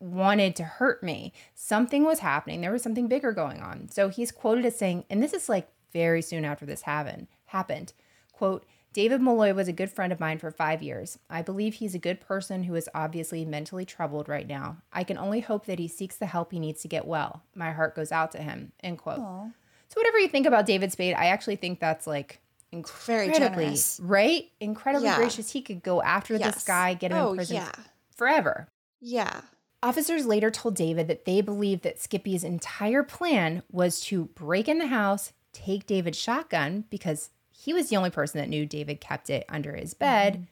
wanted 0.00 0.56
to 0.56 0.64
hurt 0.64 1.02
me. 1.02 1.32
Something 1.54 2.04
was 2.04 2.18
happening. 2.20 2.60
There 2.60 2.72
was 2.72 2.82
something 2.82 3.06
bigger 3.06 3.32
going 3.32 3.60
on. 3.60 3.88
So 3.90 4.08
he's 4.08 4.32
quoted 4.32 4.64
as 4.66 4.76
saying, 4.76 5.04
and 5.10 5.22
this 5.22 5.32
is 5.32 5.48
like 5.48 5.68
very 5.92 6.22
soon 6.22 6.44
after 6.44 6.64
this 6.66 6.82
happened, 6.82 7.26
happened. 7.46 7.92
Quote, 8.32 8.64
David 8.92 9.20
Malloy 9.20 9.52
was 9.54 9.68
a 9.68 9.72
good 9.72 9.90
friend 9.90 10.12
of 10.12 10.18
mine 10.18 10.38
for 10.38 10.50
five 10.50 10.82
years. 10.82 11.16
I 11.28 11.42
believe 11.42 11.74
he's 11.74 11.94
a 11.94 11.98
good 11.98 12.20
person 12.20 12.64
who 12.64 12.74
is 12.74 12.88
obviously 12.92 13.44
mentally 13.44 13.84
troubled 13.84 14.28
right 14.28 14.48
now. 14.48 14.78
I 14.92 15.04
can 15.04 15.16
only 15.16 15.40
hope 15.40 15.66
that 15.66 15.78
he 15.78 15.86
seeks 15.86 16.16
the 16.16 16.26
help 16.26 16.50
he 16.50 16.58
needs 16.58 16.82
to 16.82 16.88
get 16.88 17.06
well. 17.06 17.42
My 17.54 17.70
heart 17.70 17.94
goes 17.94 18.10
out 18.10 18.32
to 18.32 18.38
him. 18.38 18.72
End 18.82 18.98
quote. 18.98 19.18
So 19.18 19.94
whatever 20.00 20.18
you 20.18 20.26
think 20.28 20.46
about 20.46 20.66
David 20.66 20.90
Spade, 20.90 21.14
I 21.14 21.26
actually 21.26 21.56
think 21.56 21.78
that's 21.78 22.06
like 22.06 22.40
Very 22.72 23.26
incredibly 23.26 23.64
generous. 23.64 24.00
right, 24.02 24.50
incredibly 24.58 25.06
Yeah. 25.08 25.16
gracious. 25.18 25.50
He 25.52 25.62
could 25.62 25.82
go 25.84 26.02
after 26.02 26.36
this 26.38 26.64
guy, 26.64 26.94
get 26.94 27.12
him 27.12 27.18
Oh, 27.18 27.30
in 27.30 27.36
prison 27.36 27.56
yeah. 27.56 27.72
forever. 28.16 28.66
Yeah. 29.00 29.40
Officers 29.82 30.26
later 30.26 30.50
told 30.50 30.74
David 30.74 31.08
that 31.08 31.24
they 31.24 31.40
believed 31.40 31.82
that 31.84 31.98
Skippy's 31.98 32.44
entire 32.44 33.02
plan 33.02 33.62
was 33.70 34.00
to 34.02 34.26
break 34.26 34.68
in 34.68 34.78
the 34.78 34.88
house, 34.88 35.32
take 35.52 35.86
David's 35.86 36.18
shotgun 36.18 36.84
because 36.90 37.30
he 37.50 37.72
was 37.72 37.88
the 37.88 37.96
only 37.96 38.10
person 38.10 38.40
that 38.40 38.48
knew 38.48 38.66
David 38.66 39.00
kept 39.00 39.30
it 39.30 39.44
under 39.48 39.74
his 39.74 39.94
mm-hmm. 39.94 40.04
bed, 40.04 40.46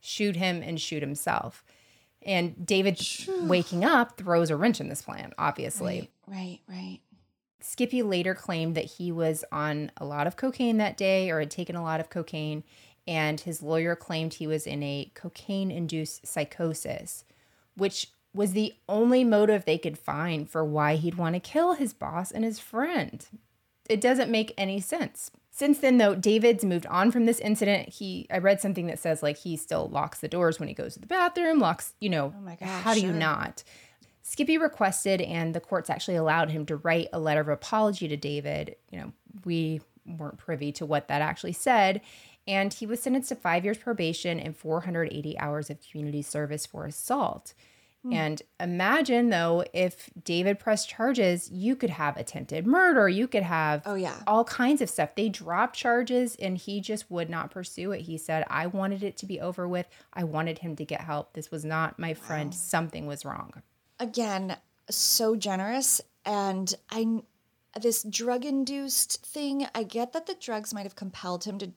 shoot 0.00 0.36
him, 0.36 0.62
and 0.62 0.80
shoot 0.80 1.02
himself. 1.02 1.64
And 2.22 2.66
David, 2.66 3.00
waking 3.42 3.84
up, 3.84 4.16
throws 4.16 4.50
a 4.50 4.56
wrench 4.56 4.80
in 4.80 4.88
this 4.88 5.02
plan, 5.02 5.32
obviously. 5.38 6.10
Right, 6.26 6.60
right. 6.68 7.00
Skippy 7.60 8.02
later 8.02 8.34
claimed 8.34 8.74
that 8.76 8.84
he 8.84 9.12
was 9.12 9.44
on 9.52 9.90
a 9.96 10.04
lot 10.04 10.26
of 10.26 10.36
cocaine 10.36 10.78
that 10.78 10.96
day 10.96 11.30
or 11.30 11.40
had 11.40 11.50
taken 11.50 11.76
a 11.76 11.82
lot 11.82 12.00
of 12.00 12.10
cocaine, 12.10 12.64
and 13.06 13.40
his 13.40 13.62
lawyer 13.62 13.94
claimed 13.94 14.34
he 14.34 14.46
was 14.46 14.66
in 14.66 14.82
a 14.82 15.10
cocaine 15.14 15.70
induced 15.70 16.26
psychosis, 16.26 17.24
which 17.76 18.08
was 18.34 18.52
the 18.52 18.74
only 18.88 19.24
motive 19.24 19.64
they 19.64 19.78
could 19.78 19.98
find 19.98 20.50
for 20.50 20.64
why 20.64 20.96
he'd 20.96 21.14
want 21.14 21.34
to 21.34 21.40
kill 21.40 21.74
his 21.74 21.92
boss 21.92 22.30
and 22.30 22.44
his 22.44 22.58
friend. 22.58 23.26
It 23.88 24.00
doesn't 24.00 24.30
make 24.30 24.52
any 24.58 24.80
sense. 24.80 25.30
Since 25.50 25.78
then, 25.78 25.98
though, 25.98 26.16
David's 26.16 26.64
moved 26.64 26.86
on 26.86 27.12
from 27.12 27.26
this 27.26 27.38
incident. 27.38 27.90
He, 27.90 28.26
I 28.28 28.38
read 28.38 28.60
something 28.60 28.86
that 28.88 28.98
says 28.98 29.22
like 29.22 29.36
he 29.36 29.56
still 29.56 29.88
locks 29.88 30.18
the 30.18 30.26
doors 30.26 30.58
when 30.58 30.68
he 30.68 30.74
goes 30.74 30.94
to 30.94 31.00
the 31.00 31.06
bathroom, 31.06 31.60
locks, 31.60 31.94
you 32.00 32.10
know, 32.10 32.34
Oh 32.36 32.40
my 32.40 32.56
gosh, 32.56 32.82
how 32.82 32.92
do 32.92 33.00
you 33.00 33.12
not? 33.12 33.62
Skippy 34.22 34.58
requested, 34.58 35.20
and 35.20 35.54
the 35.54 35.60
courts 35.60 35.90
actually 35.90 36.16
allowed 36.16 36.50
him 36.50 36.66
to 36.66 36.76
write 36.76 37.08
a 37.12 37.20
letter 37.20 37.40
of 37.40 37.48
apology 37.48 38.08
to 38.08 38.16
David. 38.16 38.74
You 38.90 38.98
know, 38.98 39.12
we 39.44 39.80
weren't 40.06 40.38
privy 40.38 40.72
to 40.72 40.86
what 40.86 41.08
that 41.08 41.22
actually 41.22 41.52
said. 41.52 42.00
And 42.46 42.72
he 42.72 42.84
was 42.84 43.00
sentenced 43.00 43.30
to 43.30 43.36
five 43.36 43.64
years 43.64 43.78
probation 43.78 44.38
and 44.38 44.56
480 44.56 45.38
hours 45.38 45.70
of 45.70 45.78
community 45.80 46.22
service 46.22 46.66
for 46.66 46.84
assault. 46.84 47.54
Hmm. 48.04 48.12
And 48.12 48.42
imagine 48.60 49.30
though, 49.30 49.64
if 49.72 50.10
David 50.22 50.58
pressed 50.58 50.88
charges, 50.88 51.50
you 51.50 51.74
could 51.74 51.90
have 51.90 52.16
attempted 52.16 52.66
murder, 52.66 53.08
you 53.08 53.26
could 53.26 53.42
have 53.42 53.82
Oh, 53.86 53.94
yeah. 53.94 54.16
all 54.26 54.44
kinds 54.44 54.82
of 54.82 54.90
stuff. 54.90 55.14
They 55.16 55.28
dropped 55.30 55.74
charges 55.74 56.36
and 56.36 56.56
he 56.58 56.80
just 56.80 57.10
would 57.10 57.30
not 57.30 57.50
pursue 57.50 57.92
it. 57.92 58.02
He 58.02 58.18
said, 58.18 58.44
I 58.48 58.66
wanted 58.66 59.02
it 59.02 59.16
to 59.18 59.26
be 59.26 59.40
over 59.40 59.66
with. 59.66 59.86
I 60.12 60.24
wanted 60.24 60.58
him 60.58 60.76
to 60.76 60.84
get 60.84 61.00
help. 61.00 61.32
This 61.32 61.50
was 61.50 61.64
not 61.64 61.98
my 61.98 62.12
friend. 62.14 62.54
Something 62.54 63.06
was 63.06 63.24
wrong. 63.24 63.62
Again, 63.98 64.56
so 64.90 65.34
generous. 65.34 66.00
And 66.26 66.74
I, 66.90 67.22
this 67.80 68.02
drug 68.02 68.44
induced 68.44 69.24
thing, 69.24 69.66
I 69.74 69.82
get 69.82 70.12
that 70.12 70.26
the 70.26 70.34
drugs 70.38 70.74
might 70.74 70.82
have 70.84 70.94
compelled 70.96 71.44
him 71.44 71.58
to 71.58 71.70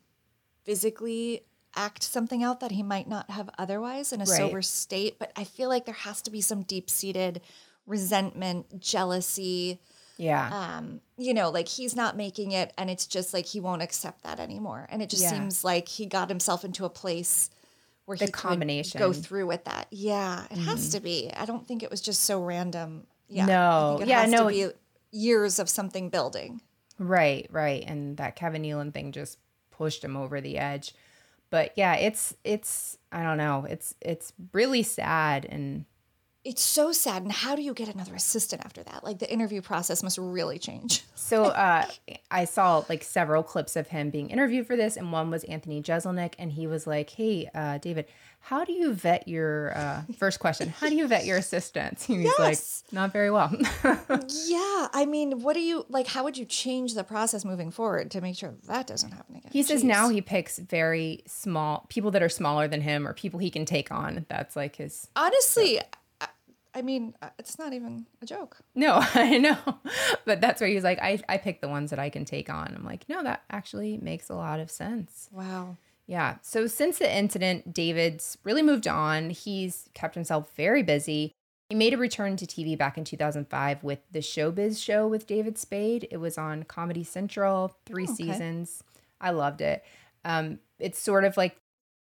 physically 0.66 1.44
act 1.76 2.02
something 2.04 2.44
out 2.44 2.60
that 2.62 2.72
he 2.72 2.82
might 2.84 3.08
not 3.08 3.30
have 3.32 3.50
otherwise 3.58 4.12
in 4.14 4.22
a 4.22 4.26
Right. 4.26 4.38
sober 4.38 4.62
state. 4.62 5.20
But 5.20 5.32
I 5.36 5.44
feel 5.44 5.70
like 5.70 5.86
there 5.86 5.94
has 5.94 6.22
to 6.24 6.32
be 6.32 6.42
some 6.42 6.64
deep 6.64 6.90
seated 6.90 7.42
resentment, 7.86 8.80
jealousy. 8.80 9.80
Yeah. 10.20 10.50
um, 10.78 11.02
you 11.20 11.32
know, 11.36 11.52
like 11.52 11.68
he's 11.68 11.96
not 11.96 12.18
making 12.18 12.52
it, 12.52 12.74
and 12.76 12.90
it's 12.90 13.06
just 13.06 13.36
like 13.36 13.46
he 13.46 13.60
won't 13.60 13.84
accept 13.84 14.24
that 14.24 14.40
anymore. 14.40 14.88
And 14.90 15.04
it 15.04 15.12
just 15.12 15.22
Yeah. 15.22 15.30
seems 15.30 15.64
like 15.64 15.88
he 15.88 16.08
got 16.08 16.30
himself 16.30 16.66
into 16.66 16.86
a 16.86 16.90
place 16.90 17.52
where 18.06 18.18
The 18.18 18.26
he 18.26 18.32
could 18.32 18.40
combination. 18.42 18.98
go 18.98 19.14
through 19.14 19.46
with 19.46 19.66
that. 19.66 19.86
Yeah, 19.92 20.46
it 20.50 20.58
has 20.58 20.90
to 20.94 21.00
be. 21.00 21.32
I 21.32 21.46
don't 21.46 21.68
think 21.68 21.84
it 21.84 21.92
was 21.92 22.02
just 22.02 22.24
so 22.24 22.42
random. 22.42 23.06
Yeah, 23.28 23.46
No. 23.46 24.02
Yeah, 24.04 24.22
has 24.22 24.32
no. 24.32 24.50
to 24.50 24.72
be 24.72 24.72
years 25.12 25.60
of 25.60 25.70
something 25.70 26.10
building. 26.10 26.62
Right, 26.98 27.46
right. 27.52 27.84
And 27.86 28.18
that 28.18 28.36
Kevin 28.36 28.64
Nealon 28.64 28.92
thing 28.92 29.12
just 29.12 29.38
pushed 29.70 30.04
him 30.04 30.18
over 30.18 30.42
the 30.42 30.58
edge. 30.58 30.96
But 31.50 31.74
yeah, 31.76 31.96
it's 31.96 32.36
it's 32.44 32.98
I 33.12 33.24
don't 33.24 33.38
know. 33.38 33.66
It's 33.70 33.96
it's 34.02 34.34
really 34.54 34.84
sad 34.84 35.46
and 35.50 35.86
It's 36.48 36.62
so 36.64 36.92
sad. 36.94 37.24
And 37.24 37.32
how 37.32 37.56
do 37.58 37.62
you 37.62 37.74
get 37.74 37.94
another 37.94 38.16
assistant 38.16 38.64
after 38.64 38.82
that? 38.84 39.04
Like 39.04 39.20
the 39.20 39.30
interview 39.32 39.62
process 39.62 40.02
must 40.02 40.18
really 40.18 40.58
change. 40.60 41.04
so 41.16 41.46
uh 41.46 41.86
I 42.32 42.46
saw 42.46 42.84
like 42.88 43.04
several 43.04 43.44
clips 43.44 43.76
of 43.76 43.88
him 43.90 44.10
being 44.10 44.30
interviewed 44.30 44.66
for 44.66 44.76
this 44.78 44.96
and 44.98 45.12
one 45.12 45.30
was 45.30 45.44
Anthony 45.44 45.82
Jeselnik 45.82 46.34
and 46.40 46.52
he 46.52 46.66
was 46.66 46.88
like, 46.88 47.10
"Hey, 47.10 47.50
uh 47.54 47.80
David, 47.80 48.06
how 48.40 48.64
do 48.64 48.72
you 48.72 48.94
vet 48.94 49.28
your 49.28 49.78
uh 49.78 50.02
first 50.18 50.40
question? 50.40 50.70
How 50.70 50.88
do 50.88 50.96
you 50.96 51.06
vet 51.08 51.26
your 51.26 51.38
assistants?" 51.38 52.08
And 52.08 52.22
he's 52.22 52.32
Yes. 52.40 52.84
like, 52.86 52.94
"Not 52.94 53.12
very 53.12 53.30
well." 53.30 53.52
Yeah, 54.48 54.88
I 54.94 55.06
mean, 55.06 55.42
what 55.42 55.54
do 55.54 55.60
you 55.62 55.86
like? 55.90 56.08
How 56.08 56.24
would 56.24 56.38
you 56.38 56.46
change 56.46 56.94
the 56.94 57.04
process 57.04 57.44
moving 57.44 57.72
forward 57.72 58.10
to 58.12 58.22
make 58.22 58.38
sure 58.38 58.54
that 58.68 58.88
doesn't 58.88 59.12
happen 59.12 59.36
again? 59.36 59.52
He 59.52 59.64
says 59.64 59.82
Jeez. 59.84 59.86
now 59.96 60.10
he 60.10 60.22
picks 60.22 60.60
very 60.60 61.24
small 61.28 61.86
people 61.90 62.12
that 62.12 62.24
are 62.24 62.30
smaller 62.30 62.68
than 62.70 62.82
him 62.82 63.06
or 63.08 63.14
people 63.14 63.40
he 63.40 63.50
can 63.52 63.66
take 63.66 63.92
on. 63.92 64.26
That's 64.30 64.56
like 64.56 64.78
his 64.78 65.08
honestly, 65.16 65.82
I 66.78 66.84
mean, 66.84 67.16
uh, 67.24 67.30
it's 67.40 67.58
not 67.58 67.74
even 67.74 68.06
a 68.22 68.26
joke. 68.28 68.58
No, 68.76 69.00
I 69.16 69.38
know. 69.40 69.58
But 70.26 70.42
that's 70.42 70.62
where 70.62 70.68
he 70.70 70.76
was 70.76 70.84
like, 70.84 71.00
I, 71.02 71.20
I 71.28 71.38
pick 71.38 71.60
the 71.62 71.68
ones 71.68 71.90
that 71.90 71.98
I 71.98 72.10
can 72.10 72.24
take 72.24 72.50
on. 72.52 72.74
I'm 72.76 72.86
like, 72.86 73.10
no, 73.10 73.24
that 73.24 73.42
actually 73.50 73.98
makes 73.98 74.30
a 74.30 74.36
lot 74.36 74.60
of 74.60 74.70
sense. 74.70 75.28
Wow. 75.32 75.78
Yeah. 76.06 76.36
So 76.44 76.68
since 76.68 77.00
the 77.00 77.12
incident, 77.14 77.74
David's 77.74 78.38
really 78.44 78.62
moved 78.62 78.88
on. 78.88 79.32
He's 79.32 79.90
kept 79.96 80.14
himself 80.16 80.52
very 80.56 80.84
busy. 80.84 81.32
He 81.70 81.76
made 81.76 81.94
a 81.94 81.98
return 81.98 82.38
to 82.38 82.46
TV 82.46 82.78
back 82.78 82.98
in 82.98 83.04
2005 83.04 83.84
with 83.84 84.00
the 84.12 84.20
Showbiz 84.20 84.82
Show 84.82 85.08
with 85.08 85.28
David 85.28 85.58
Spade. 85.58 86.08
It 86.12 86.18
was 86.18 86.38
on 86.38 86.64
Comedy 86.64 87.04
Central, 87.04 87.76
three 87.86 88.06
Oh, 88.08 88.14
okay. 88.14 88.24
seasons. 88.24 88.84
I 89.20 89.32
loved 89.32 89.62
it. 89.62 89.84
Um, 90.24 90.60
it's 90.80 91.00
sort 91.00 91.24
of 91.26 91.36
like 91.38 91.58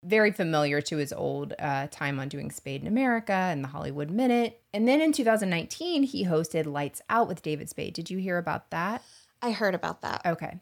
very 0.05 0.33
familiar 0.33 0.81
to 0.81 0.97
his 0.97 1.13
old 1.13 1.55
uh, 1.59 1.87
time 1.91 2.19
on 2.19 2.29
doing 2.29 2.51
Spade 2.51 2.83
in 2.83 2.89
America 2.89 3.33
and 3.33 3.63
the 3.63 3.69
Hollywood 3.69 4.11
Minute. 4.11 4.61
And 4.75 4.89
then 4.89 5.01
in 5.01 5.13
2019, 5.13 6.03
he 6.03 6.27
hosted 6.27 6.67
Lights 6.67 7.01
Out 7.09 7.29
with 7.29 7.43
David 7.43 7.69
Spade. 7.69 7.95
Did 7.95 8.11
you 8.11 8.19
hear 8.19 8.39
about 8.39 8.71
that? 8.71 9.03
I 9.41 9.53
heard 9.53 9.75
about 9.75 10.03
that. 10.03 10.23
Okay. 10.27 10.59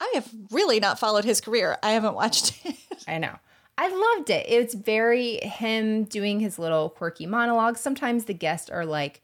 I 0.00 0.10
have 0.14 0.28
really 0.50 0.80
not 0.80 0.98
followed 0.98 1.24
his 1.24 1.40
career. 1.40 1.76
I 1.82 1.90
haven't 1.90 2.14
watched 2.14 2.60
it. 2.64 2.76
I 3.06 3.18
know. 3.18 3.34
I 3.76 3.88
loved 4.16 4.30
it. 4.30 4.46
It's 4.48 4.74
very 4.74 5.36
him 5.36 6.04
doing 6.04 6.40
his 6.40 6.58
little 6.58 6.90
quirky 6.90 7.26
monologues. 7.26 7.80
Sometimes 7.80 8.24
the 8.24 8.34
guests 8.34 8.68
are 8.68 8.84
like 8.84 9.22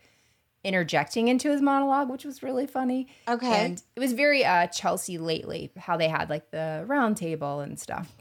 interjecting 0.63 1.29
into 1.29 1.51
his 1.51 1.61
monologue, 1.61 2.09
which 2.09 2.25
was 2.25 2.43
really 2.43 2.67
funny. 2.67 3.09
Okay. 3.29 3.67
And 3.67 3.83
it 3.95 4.01
was 4.01 4.13
very 4.13 4.45
uh, 4.45 4.69
Chelsea 4.69 5.19
lately, 5.19 5.71
how 5.77 5.97
they 5.97 6.09
had 6.09 6.31
like 6.31 6.51
the 6.51 6.85
round 6.87 7.17
table 7.17 7.61
and 7.61 7.79
stuff. 7.79 8.13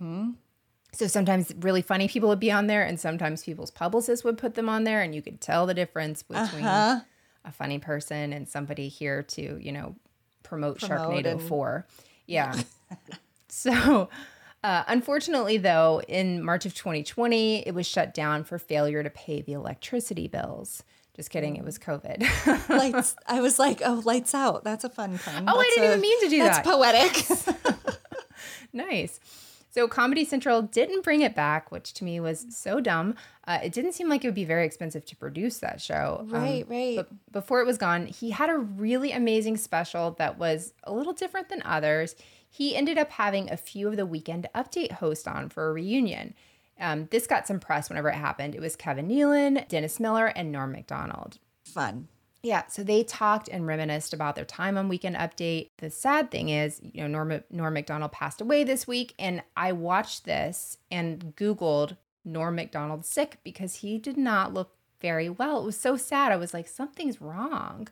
So 0.94 1.08
sometimes 1.08 1.52
really 1.60 1.82
funny 1.82 2.08
people 2.08 2.30
would 2.30 2.39
be 2.39 2.52
on 2.52 2.68
there, 2.68 2.84
and 2.84 3.00
sometimes 3.00 3.44
people's 3.44 3.72
publicists 3.72 4.24
would 4.24 4.38
put 4.38 4.54
them 4.56 4.70
on 4.70 4.84
there, 4.84 5.02
and 5.02 5.14
you 5.16 5.22
could 5.24 5.41
tell 5.41 5.66
the 5.66 5.74
difference 5.74 6.22
between 6.24 6.64
Uh-huh. 6.64 7.00
a 7.44 7.52
funny 7.52 7.80
person 7.80 8.32
and 8.32 8.48
somebody 8.48 8.88
here 8.89 9.24
to, 9.24 9.58
you 9.60 9.72
know, 9.72 9.96
promote, 10.44 10.80
Promote 10.80 11.10
Sharknado 11.26 11.32
and- 11.32 11.41
4. 11.41 11.88
Yeah. 12.28 12.54
so, 13.50 14.08
uh, 14.64 14.84
unfortunately, 14.88 15.58
though, 15.58 16.02
in 16.08 16.44
March 16.44 16.66
of 16.68 16.76
2020, 16.76 17.68
it 17.68 17.74
was 17.74 17.88
shut 17.88 18.14
down 18.14 18.44
for 18.44 18.60
failure 18.60 19.02
to 19.04 19.10
pay 19.10 19.41
the 19.41 19.54
electricity 19.54 20.28
bills. 20.28 20.84
Just 21.16 21.30
kidding, 21.32 21.56
it 21.58 21.64
was 21.66 21.78
COVID. 21.80 22.70
lights. 22.70 23.16
I 23.28 23.41
was 23.41 23.58
like, 23.60 23.82
oh, 23.84 24.02
lights 24.06 24.34
out. 24.36 24.64
That's 24.64 24.84
a 24.84 24.89
fun 24.89 25.18
pun. 25.20 25.46
Oh, 25.48 25.60
I 25.60 25.64
didn't 25.76 25.84
a- 25.84 25.88
even 25.89 26.02
mean 26.02 26.20
to 26.22 26.30
do 26.30 26.38
that's 26.39 26.58
that. 26.60 26.66
That's 27.26 27.44
poetic. 27.46 27.96
nice. 28.74 29.20
So 29.74 29.88
Comedy 29.88 30.24
Central 30.24 30.61
didn't 30.61 31.03
bring 31.03 31.21
it 31.21 31.34
back, 31.34 31.71
which 31.71 31.93
to 31.93 32.03
me 32.03 32.19
was 32.19 32.45
so 32.49 32.80
dumb. 32.80 33.15
Uh, 33.47 33.57
it 33.63 33.74
didn't 33.74 33.93
seem 33.93 34.07
like 34.07 34.24
it 34.24 34.28
would 34.28 34.36
be 34.36 34.45
very 34.45 34.67
expensive 34.67 35.03
to 35.05 35.15
produce 35.15 35.57
that 35.59 35.82
show. 35.82 36.19
Um, 36.21 36.30
Right, 36.30 36.65
right. 36.69 36.95
But 36.97 37.32
before 37.32 37.59
it 37.59 37.65
was 37.65 37.80
gone, 37.80 38.05
he 38.05 38.30
had 38.30 38.51
a 38.51 38.57
really 38.57 39.11
amazing 39.11 39.57
special 39.57 40.11
that 40.19 40.38
was 40.38 40.74
a 40.84 40.93
little 40.93 41.11
different 41.13 41.49
than 41.49 41.63
others. 41.65 42.15
He 42.47 42.76
ended 42.76 42.99
up 42.99 43.09
having 43.13 43.49
a 43.49 43.57
few 43.57 43.88
of 43.88 43.97
the 43.97 44.05
Weekend 44.05 44.47
Update 44.53 44.91
hosts 44.91 45.26
on 45.26 45.49
for 45.49 45.67
a 45.69 45.74
reunion. 45.74 46.36
Um, 46.80 47.07
this 47.09 47.26
got 47.26 47.47
some 47.47 47.59
press 47.59 47.89
whenever 47.89 48.09
it 48.09 48.15
happened. 48.15 48.53
It 48.53 48.61
was 48.61 48.76
Kevin 48.76 49.07
Nealon, 49.07 49.67
Dennis 49.69 49.99
Miller, 49.99 50.28
and 50.28 50.51
Norm 50.51 50.71
Macdonald. 50.71 51.39
Fun. 51.65 52.09
Yeah, 52.44 52.68
so 52.68 52.84
they 52.84 53.04
talked 53.04 53.48
and 53.48 53.66
reminisced 53.66 54.14
about 54.14 54.36
their 54.36 54.44
time 54.44 54.78
on 54.78 54.89
Weekend 54.89 55.16
Update. 55.16 55.70
The 55.78 55.89
sad 55.89 56.30
thing 56.30 56.50
is, 56.50 56.82
you 56.84 57.02
know, 57.02 57.08
Norm, 57.08 57.41
Norm 57.50 57.74
Macdonald 57.74 58.12
passed 58.12 58.41
away 58.41 58.66
this 58.66 58.86
week, 58.86 59.16
and 59.18 59.41
I 59.56 59.72
watched 59.72 60.26
this 60.26 60.78
and 60.91 61.34
Googled 61.38 61.96
Norm 62.26 62.56
Macdonald 62.56 63.06
sick 63.06 63.38
because 63.46 63.76
he 63.76 63.98
did 63.98 64.18
not 64.18 64.54
look 64.54 64.76
very 65.02 65.30
well. 65.30 65.62
It 65.62 65.66
was 65.66 65.78
so 65.78 65.96
sad. 65.96 66.32
I 66.34 66.38
was 66.38 66.54
like, 66.54 66.68
something's 66.68 67.22
wrong. 67.22 67.88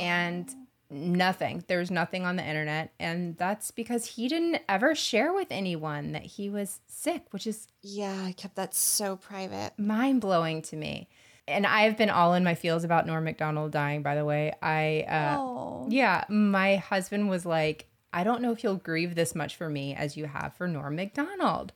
And 0.00 0.48
oh. 0.50 0.56
nothing. 0.90 1.64
There's 1.66 1.90
nothing 1.90 2.24
on 2.24 2.36
the 2.36 2.44
internet. 2.44 2.92
And 2.98 3.36
that's 3.36 3.70
because 3.70 4.06
he 4.06 4.28
didn't 4.28 4.62
ever 4.68 4.94
share 4.94 5.32
with 5.32 5.48
anyone 5.50 6.12
that 6.12 6.22
he 6.22 6.48
was 6.48 6.80
sick, 6.86 7.24
which 7.30 7.46
is 7.46 7.68
Yeah, 7.82 8.24
I 8.24 8.32
kept 8.32 8.56
that 8.56 8.74
so 8.74 9.16
private. 9.16 9.72
mind 9.76 10.20
blowing 10.20 10.62
to 10.62 10.76
me. 10.76 11.08
And 11.48 11.66
I've 11.66 11.96
been 11.96 12.10
all 12.10 12.34
in 12.34 12.42
my 12.44 12.54
feels 12.54 12.82
about 12.84 13.06
Norm 13.06 13.24
Macdonald 13.24 13.70
dying, 13.72 14.02
by 14.02 14.14
the 14.16 14.24
way. 14.24 14.52
I, 14.62 15.04
uh, 15.08 15.36
Oh. 15.38 15.86
yeah, 15.88 16.24
my 16.28 16.76
husband 16.76 17.28
was 17.30 17.46
like, 17.46 17.86
I 18.12 18.24
don't 18.24 18.42
know 18.42 18.50
if 18.50 18.64
you'll 18.64 18.76
grieve 18.76 19.14
this 19.14 19.34
much 19.34 19.56
for 19.56 19.68
me 19.68 19.94
as 19.94 20.16
you 20.16 20.24
have 20.26 20.54
for 20.54 20.66
Norm 20.66 20.96
Macdonald. 20.96 21.72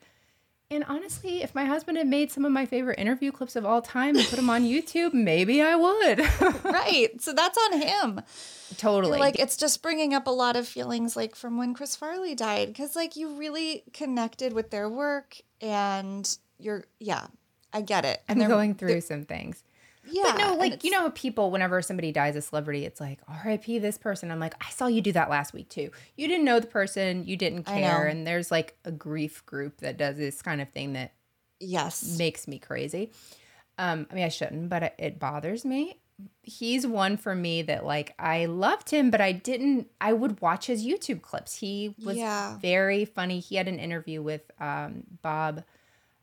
And 0.73 0.85
honestly, 0.89 1.43
if 1.43 1.53
my 1.53 1.65
husband 1.65 1.99
had 1.99 2.07
made 2.07 2.31
some 2.31 2.45
of 2.45 2.53
my 2.53 2.65
favorite 2.65 2.99
interview 2.99 3.33
clips 3.33 3.57
of 3.57 3.65
all 3.67 3.83
time 3.83 4.17
and 4.17 4.25
put 4.29 4.37
them 4.37 4.49
on 4.49 4.63
YouTube, 4.63 5.13
maybe 5.15 5.61
I 5.61 5.75
would. 5.75 6.21
right. 6.65 7.21
So 7.21 7.33
that's 7.33 7.59
on 7.59 7.81
him. 7.83 8.21
totally. 8.77 9.19
Like 9.19 9.39
it's 9.39 9.57
just 9.57 9.83
bringing 9.83 10.15
up 10.15 10.29
a 10.29 10.31
lot 10.31 10.55
of 10.57 10.69
feelings 10.69 11.17
like 11.17 11.35
from 11.35 11.59
when 11.59 11.75
Chris 11.75 11.97
Farley 11.97 12.37
died 12.37 12.69
because 12.69 12.95
like 12.95 13.17
you 13.17 13.37
really 13.37 13.83
connected 13.93 14.53
with 14.53 14.71
their 14.71 14.89
work 14.89 15.37
and 15.61 16.37
you're 16.59 16.85
yeah, 17.01 17.27
I 17.73 17.81
get 17.83 18.05
it. 18.05 18.23
I'm 18.29 18.33
And 18.35 18.41
they're- 18.41 18.49
going 18.49 18.75
through 18.75 19.01
some 19.03 19.25
things. 19.25 19.63
yeah. 20.05 20.23
But 20.25 20.39
no, 20.39 20.55
like 20.55 20.83
you 20.85 20.91
know, 20.91 21.11
people 21.11 21.51
whenever 21.51 21.81
somebody 21.83 22.11
dies 22.13 22.35
a 22.37 22.41
celebrity, 22.43 22.85
it's 22.87 23.01
like 23.01 23.21
R.I.P. 23.29 23.79
this 23.81 23.99
person. 23.99 24.31
I'm 24.31 24.41
like, 24.41 24.55
I 24.65 24.71
saw 24.71 24.87
you 24.87 25.01
do 25.03 25.13
that 25.13 25.29
last 25.31 25.53
week 25.53 25.69
too. 25.69 25.91
You 26.17 26.27
didn't 26.29 26.45
know 26.45 26.59
the 26.61 26.67
person, 26.67 27.27
you 27.27 27.37
didn't 27.37 27.65
care, 27.65 28.07
and 28.07 28.27
there's 28.27 28.51
like 28.51 28.77
a 28.85 28.91
grief 28.93 29.45
group 29.47 29.79
that 29.83 29.97
does 29.99 30.17
this 30.17 30.43
kind 30.43 30.61
of 30.61 30.69
thing 30.71 30.95
that 30.95 31.13
Yes. 31.61 32.17
makes 32.19 32.49
me 32.49 32.59
crazy. 32.59 33.13
Um, 33.79 34.07
I 34.11 34.15
mean, 34.15 34.25
I 34.25 34.29
shouldn't, 34.29 34.69
but 34.71 34.83
it, 34.83 34.95
it 34.99 35.19
bothers 35.19 35.65
me. 35.65 35.99
He's 36.43 36.87
one 36.87 37.17
for 37.17 37.35
me 37.35 37.63
that 37.63 37.85
like 37.87 38.15
I 38.19 38.45
loved 38.47 38.91
him, 38.91 39.11
but 39.11 39.21
I 39.23 39.33
didn't. 39.33 39.89
I 40.01 40.13
would 40.13 40.41
watch 40.41 40.67
his 40.67 40.85
YouTube 40.87 41.23
clips. 41.23 41.57
He 41.57 41.95
was 42.05 42.17
Yeah. 42.17 42.59
very 42.59 43.05
funny. 43.07 43.41
He 43.41 43.57
had 43.57 43.69
an 43.69 43.79
interview 43.79 44.21
with 44.23 44.43
um, 44.61 45.05
Bob. 45.23 45.63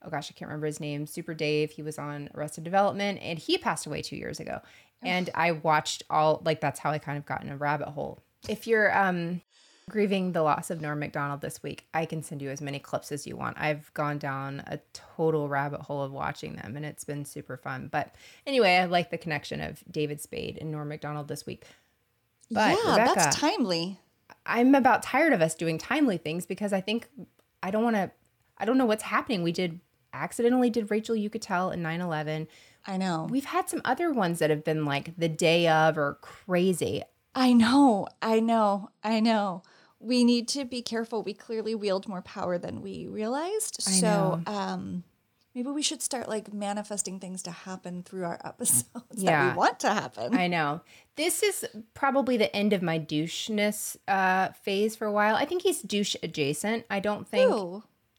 Oh 0.08 0.12
gosh, 0.12 0.32
I 0.32 0.34
can't 0.34 0.48
remember 0.48 0.68
his 0.68 0.80
name. 0.80 1.06
Super 1.06 1.34
Dave. 1.34 1.72
He 1.72 1.82
was 1.82 2.00
on 2.00 2.30
Arrested 2.34 2.64
Development, 2.64 3.20
and 3.22 3.38
he 3.38 3.58
passed 3.58 3.86
away 3.86 4.02
two 4.02 4.16
years 4.16 4.40
ago. 4.40 4.62
And 5.04 5.30
I 5.36 5.52
watched 5.52 6.04
all 6.10 6.42
like 6.44 6.62
that's 6.62 6.80
how 6.80 6.92
I 6.92 6.98
kind 6.98 7.18
of 7.18 7.26
got 7.26 7.44
in 7.44 7.50
a 7.50 7.58
rabbit 7.58 7.90
hole. 7.90 8.24
If 8.50 8.66
you're 8.66 8.96
um 8.98 9.42
grieving 9.90 10.34
the 10.34 10.42
loss 10.42 10.70
of 10.70 10.82
Norm 10.82 11.00
Macdonald 11.00 11.42
this 11.42 11.64
week, 11.64 11.88
I 11.94 12.06
can 12.06 12.22
send 12.22 12.42
you 12.42 12.50
as 12.50 12.62
many 12.62 12.80
clips 12.80 13.12
as 13.12 13.26
you 13.26 13.38
want. 13.38 13.58
I've 13.60 13.94
gone 13.94 14.18
down 14.18 14.64
a 14.68 14.80
total 14.94 15.48
rabbit 15.48 15.82
hole 15.82 16.04
of 16.04 16.12
watching 16.12 16.56
them 16.56 16.76
and 16.76 16.86
it's 16.86 17.04
been 17.06 17.24
super 17.24 17.58
fun. 17.58 17.88
But 17.92 18.14
anyway, 18.46 18.78
I 18.78 18.86
like 18.86 19.12
the 19.12 19.18
connection 19.18 19.62
of 19.62 19.84
David 19.90 20.20
Spade 20.20 20.58
and 20.60 20.72
Norm 20.72 20.90
Macdonald 20.90 21.28
this 21.30 21.46
week. 21.46 21.64
But 22.52 22.78
yeah, 22.84 22.92
Rebecca, 22.92 23.14
that's 23.16 23.36
timely. 23.36 24.00
I'm 24.46 24.76
about 24.76 25.04
tired 25.04 25.32
of 25.32 25.42
us 25.42 25.56
doing 25.56 25.78
timely 25.78 26.18
things 26.18 26.46
because 26.46 26.74
I 26.74 26.82
think 26.82 27.08
I 27.64 27.72
don't 27.72 27.84
want 27.84 27.96
to 27.96 28.12
I 28.58 28.66
don't 28.66 28.78
know 28.78 28.86
what's 28.86 29.04
happening. 29.04 29.44
We 29.44 29.52
did 29.52 29.80
accidentally 30.22 30.70
did 30.70 30.92
Rachel 30.92 31.16
Yucatel 31.16 31.74
in 31.74 31.82
9/11. 31.82 32.48
I 32.86 32.98
know. 32.98 33.28
We've 33.30 33.46
had 33.46 33.70
some 33.70 33.82
other 33.84 34.12
ones 34.12 34.40
that 34.40 34.50
have 34.50 34.64
been 34.64 34.86
like 34.86 35.18
the 35.18 35.30
day 35.30 35.68
of 35.68 35.98
or 35.98 36.18
crazy. 36.22 37.04
I 37.36 37.54
know. 37.54 38.08
I 38.22 38.40
know. 38.40 38.90
I 39.04 39.20
know. 39.20 39.64
We 40.00 40.24
need 40.24 40.48
to 40.50 40.66
be 40.66 40.82
careful. 40.82 41.24
We 41.24 41.34
clearly 41.34 41.76
wield 41.76 42.08
more 42.08 42.22
power 42.22 42.58
than 42.58 42.82
we 42.82 43.08
realized. 43.08 43.84
I 43.88 43.92
so, 43.92 44.42
um 44.48 45.04
maybe 45.58 45.72
we 45.72 45.82
should 45.82 46.04
start 46.04 46.30
like 46.30 46.54
manifesting 46.54 47.20
things 47.20 47.42
to 47.42 47.50
happen 47.50 48.04
through 48.04 48.24
our 48.26 48.40
episodes 48.44 48.86
that 49.24 49.54
we 49.54 49.58
want 49.58 49.80
to 49.80 49.90
happen. 49.90 50.36
I 50.36 50.48
know. 50.48 50.82
This 51.16 51.42
is 51.42 51.66
probably 51.96 52.38
the 52.38 52.56
end 52.56 52.74
of 52.74 52.84
my 52.84 53.00
doucheness 53.00 53.98
uh, 54.08 54.50
phase 54.62 54.96
for 54.96 55.06
a 55.08 55.12
while. 55.12 55.36
I 55.36 55.46
think 55.46 55.64
he's 55.64 55.82
douche 55.82 56.16
adjacent. 56.22 56.86
I 56.92 57.00
don't 57.00 57.28
think? 57.28 57.52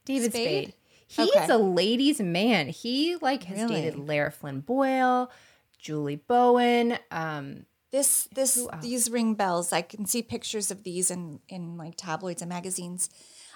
David 0.05 0.33
Spade? 0.33 0.65
Spade. 0.65 0.75
He's 1.09 1.31
Okay. 1.35 1.47
a 1.51 1.57
ladies' 1.59 2.21
man. 2.21 2.69
He 2.69 3.17
like 3.17 3.45
has 3.45 3.59
Really? 3.59 3.83
dated 3.83 3.97
Lara 3.99 4.31
Flynn 4.31 4.61
Boyle, 4.61 5.31
Julie 5.79 6.17
Bowen. 6.17 6.99
Um, 7.11 7.67
This 7.91 8.29
this 8.35 8.67
these 8.83 9.11
ring 9.11 9.35
bells. 9.35 9.73
I 9.73 9.81
can 9.83 10.05
see 10.05 10.23
pictures 10.23 10.71
of 10.71 10.83
these 10.83 11.11
in 11.11 11.41
in 11.49 11.77
like 11.79 11.95
tabloids 11.97 12.43
and 12.43 12.49
magazines. 12.51 13.09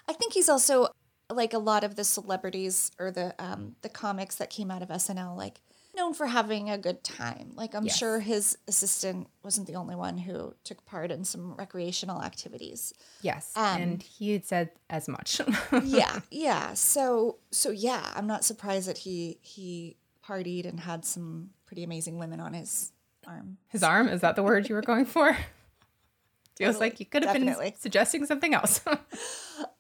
I 0.09 0.15
think 0.15 0.33
he's 0.33 0.49
also 0.49 0.89
like 1.31 1.53
a 1.53 1.59
lot 1.59 1.85
of 1.85 1.97
the 1.97 2.05
celebrities 2.05 2.91
or 2.99 3.11
the 3.11 3.35
um 3.39 3.77
the 3.83 3.89
comics 3.91 4.37
that 4.37 4.49
came 4.51 4.71
out 4.71 4.83
of 4.83 4.89
SNL 4.89 5.37
like 5.37 5.61
known 5.95 6.14
for 6.14 6.26
having 6.26 6.70
a 6.70 6.78
good 6.78 7.05
time. 7.05 7.53
Like 7.55 7.74
I'm 7.74 7.84
Yes. 7.84 7.97
sure 7.99 8.20
his 8.20 8.57
assistant 8.66 9.28
wasn't 9.43 9.66
the 9.66 9.74
only 9.76 9.95
one 9.95 10.18
who 10.18 10.55
took 10.64 10.84
part 10.86 11.11
in 11.11 11.24
some 11.24 11.55
recreational 11.55 12.22
activities. 12.22 12.93
yes, 13.20 13.53
Um, 13.57 13.80
and 13.82 14.03
he 14.03 14.32
had 14.32 14.45
said 14.47 14.70
as 14.88 15.09
much. 15.09 15.40
yeah, 15.84 16.20
yeah. 16.30 16.74
So 16.74 17.38
so 17.51 17.70
yeah, 17.70 18.11
I'm 18.14 18.26
not 18.26 18.45
surprised 18.45 18.88
that 18.88 18.99
he 18.99 19.38
he 19.43 19.97
partied 20.26 20.66
and 20.66 20.80
had 20.80 21.05
some 21.05 21.51
pretty 21.66 21.82
amazing 21.84 22.18
women 22.18 22.40
on 22.40 22.55
his 22.55 22.93
arm. 23.26 23.59
His 23.68 23.82
arm 23.82 24.09
is 24.09 24.20
that 24.22 24.36
the 24.36 24.43
word 24.43 24.68
you 24.68 24.74
were 24.74 24.82
going 24.82 25.05
for? 25.05 25.36
Feels 26.57 26.74
Totally. 26.74 26.90
like 26.90 27.01
you 27.01 27.07
could 27.07 27.24
have 27.24 27.32
Definitely. 27.34 27.70
been 27.70 27.78
suggesting 27.80 28.26
something 28.26 28.55
else. 28.55 28.80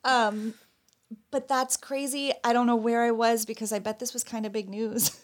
Um, 0.04 0.54
but 1.30 1.46
that's 1.48 1.76
crazy. 1.76 2.32
I 2.44 2.52
don't 2.52 2.66
know 2.66 2.76
where 2.76 3.02
I 3.02 3.10
was 3.10 3.44
because 3.44 3.72
I 3.72 3.78
bet 3.78 3.98
this 3.98 4.12
was 4.12 4.24
kind 4.24 4.46
of 4.46 4.52
big 4.52 4.68
news. 4.68 5.18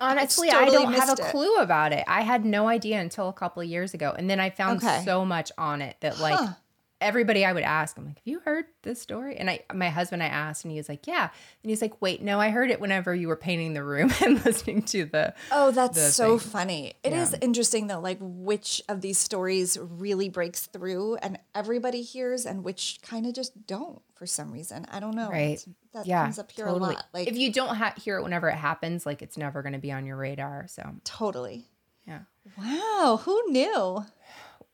Honestly, 0.00 0.48
totally 0.50 0.76
I 0.76 0.82
don't 0.82 0.92
have 0.94 1.08
a 1.08 1.12
it. 1.12 1.30
clue 1.30 1.54
about 1.56 1.92
it. 1.92 2.04
I 2.08 2.22
had 2.22 2.44
no 2.44 2.68
idea 2.68 3.00
until 3.00 3.28
a 3.28 3.32
couple 3.32 3.62
of 3.62 3.68
years 3.68 3.94
ago. 3.94 4.14
And 4.16 4.28
then 4.28 4.40
I 4.40 4.50
found 4.50 4.82
Okay. 4.82 5.02
so 5.04 5.24
much 5.24 5.52
on 5.56 5.80
it 5.82 5.96
that 6.00 6.18
like 6.20 6.38
Huh. 6.38 6.52
Everybody 7.00 7.44
I 7.44 7.52
would 7.52 7.62
ask, 7.62 7.96
I'm 7.98 8.06
like, 8.06 8.16
have 8.18 8.26
you 8.26 8.40
heard 8.40 8.64
this 8.82 9.00
story? 9.00 9.36
And 9.36 9.50
I 9.50 9.60
my 9.74 9.90
husband 9.90 10.22
I 10.22 10.26
asked 10.26 10.64
and 10.64 10.72
he 10.72 10.78
was 10.78 10.88
like, 10.88 11.06
Yeah. 11.06 11.28
And 11.62 11.70
he's 11.70 11.82
like, 11.82 12.00
Wait, 12.00 12.22
no, 12.22 12.40
I 12.40 12.50
heard 12.50 12.70
it 12.70 12.80
whenever 12.80 13.14
you 13.14 13.28
were 13.28 13.36
painting 13.36 13.74
the 13.74 13.84
room 13.84 14.12
and 14.24 14.44
listening 14.44 14.82
to 14.84 15.04
the 15.04 15.34
Oh, 15.52 15.70
that's 15.72 15.96
the 15.96 16.10
so 16.10 16.38
thing. 16.38 16.50
funny. 16.50 16.94
It 17.02 17.12
is 17.12 17.32
Yeah. 17.32 17.38
interesting 17.42 17.86
though, 17.86 18.00
like 18.00 18.18
which 18.20 18.82
of 18.88 19.00
these 19.02 19.18
stories 19.18 19.78
really 19.80 20.28
breaks 20.28 20.66
through 20.66 21.16
and 21.16 21.38
everybody 21.54 22.02
hears 22.02 22.46
and 22.46 22.64
which 22.64 22.98
kind 23.02 23.26
of 23.26 23.34
just 23.34 23.66
don't 23.66 24.00
for 24.14 24.26
some 24.26 24.50
reason. 24.50 24.86
I 24.90 24.98
don't 25.00 25.14
know. 25.14 25.28
Right. 25.28 25.50
It's- 25.58 25.68
That 25.92 26.06
yeah. 26.06 26.22
comes 26.24 26.38
up 26.38 26.50
here 26.50 26.66
totally. 26.66 26.92
a 26.94 26.96
lot. 26.96 27.06
Like 27.12 27.28
if 27.28 27.36
you 27.36 27.52
don't 27.52 27.74
ha- 27.76 27.94
hear 28.02 28.18
it 28.18 28.22
whenever 28.22 28.48
it 28.48 28.54
happens, 28.56 29.04
like 29.04 29.20
it's 29.22 29.36
never 29.36 29.62
gonna 29.62 29.78
be 29.78 29.92
on 29.92 30.06
your 30.06 30.16
radar. 30.16 30.66
So 30.68 30.82
totally. 31.04 31.66
yeah. 32.06 32.20
Wow, 32.56 33.20
who 33.24 33.42
knew? 33.50 34.04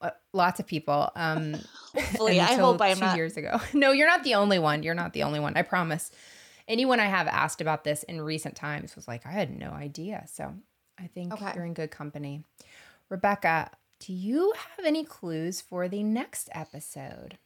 Uh, 0.02 0.10
lots 0.32 0.60
of 0.60 0.66
people. 0.66 1.10
Um 1.16 1.54
Hopefully, 1.94 2.40
I 2.40 2.54
hope 2.56 2.80
I'm 2.82 2.96
two 2.96 3.00
not. 3.04 3.16
years 3.16 3.36
ago. 3.36 3.60
No, 3.74 3.92
you're 3.92 4.06
not 4.08 4.24
the 4.24 4.34
only 4.34 4.58
one. 4.58 4.82
You're 4.82 4.94
not 4.94 5.12
the 5.12 5.22
only 5.22 5.40
one. 5.40 5.56
I 5.56 5.62
promise. 5.62 6.10
Anyone 6.68 7.00
I 7.00 7.06
have 7.06 7.26
asked 7.26 7.60
about 7.60 7.84
this 7.84 8.02
in 8.04 8.20
recent 8.20 8.54
times 8.56 8.94
was 8.96 9.06
like, 9.08 9.26
I 9.26 9.30
had 9.30 9.56
no 9.58 9.70
idea. 9.70 10.24
So 10.32 10.54
I 10.98 11.06
think 11.08 11.32
Okay. 11.34 11.52
you're 11.54 11.64
in 11.64 11.74
good 11.74 11.90
company. 11.90 12.44
Rebecca, 13.08 13.70
do 13.98 14.12
you 14.12 14.52
have 14.76 14.84
any 14.86 15.04
clues 15.04 15.60
for 15.60 15.88
the 15.88 16.02
next 16.02 16.48
episode? 16.52 17.36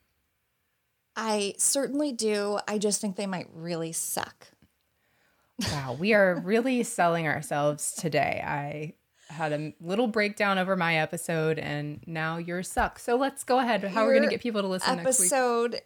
I 1.17 1.55
certainly 1.59 2.13
do. 2.13 2.59
I 2.69 2.79
just 2.79 3.01
think 3.01 3.17
they 3.17 3.27
might 3.27 3.49
really 3.53 3.93
suck. 3.93 4.49
Wow, 5.73 5.97
we 5.99 6.13
are 6.13 6.39
really 6.45 6.83
selling 6.83 7.27
ourselves 7.27 7.95
today. 7.95 8.43
I 8.47 8.93
had 9.29 9.53
a 9.53 9.73
little 9.81 10.07
breakdown 10.07 10.59
over 10.59 10.77
my 10.77 10.97
episode 10.99 11.59
and 11.59 12.01
now 12.07 12.37
yours 12.37 12.69
suck. 12.69 12.99
So 12.99 13.17
let's 13.17 13.43
go 13.45 13.59
ahead. 13.59 13.83
How 13.85 14.05
are 14.05 14.09
we 14.13 14.15
gonna 14.19 14.31
get 14.31 14.41
people 14.41 14.63
to 14.63 14.69
listen 14.69 14.97
next 14.97 15.19
week? 15.21 15.27
episode 15.33 15.81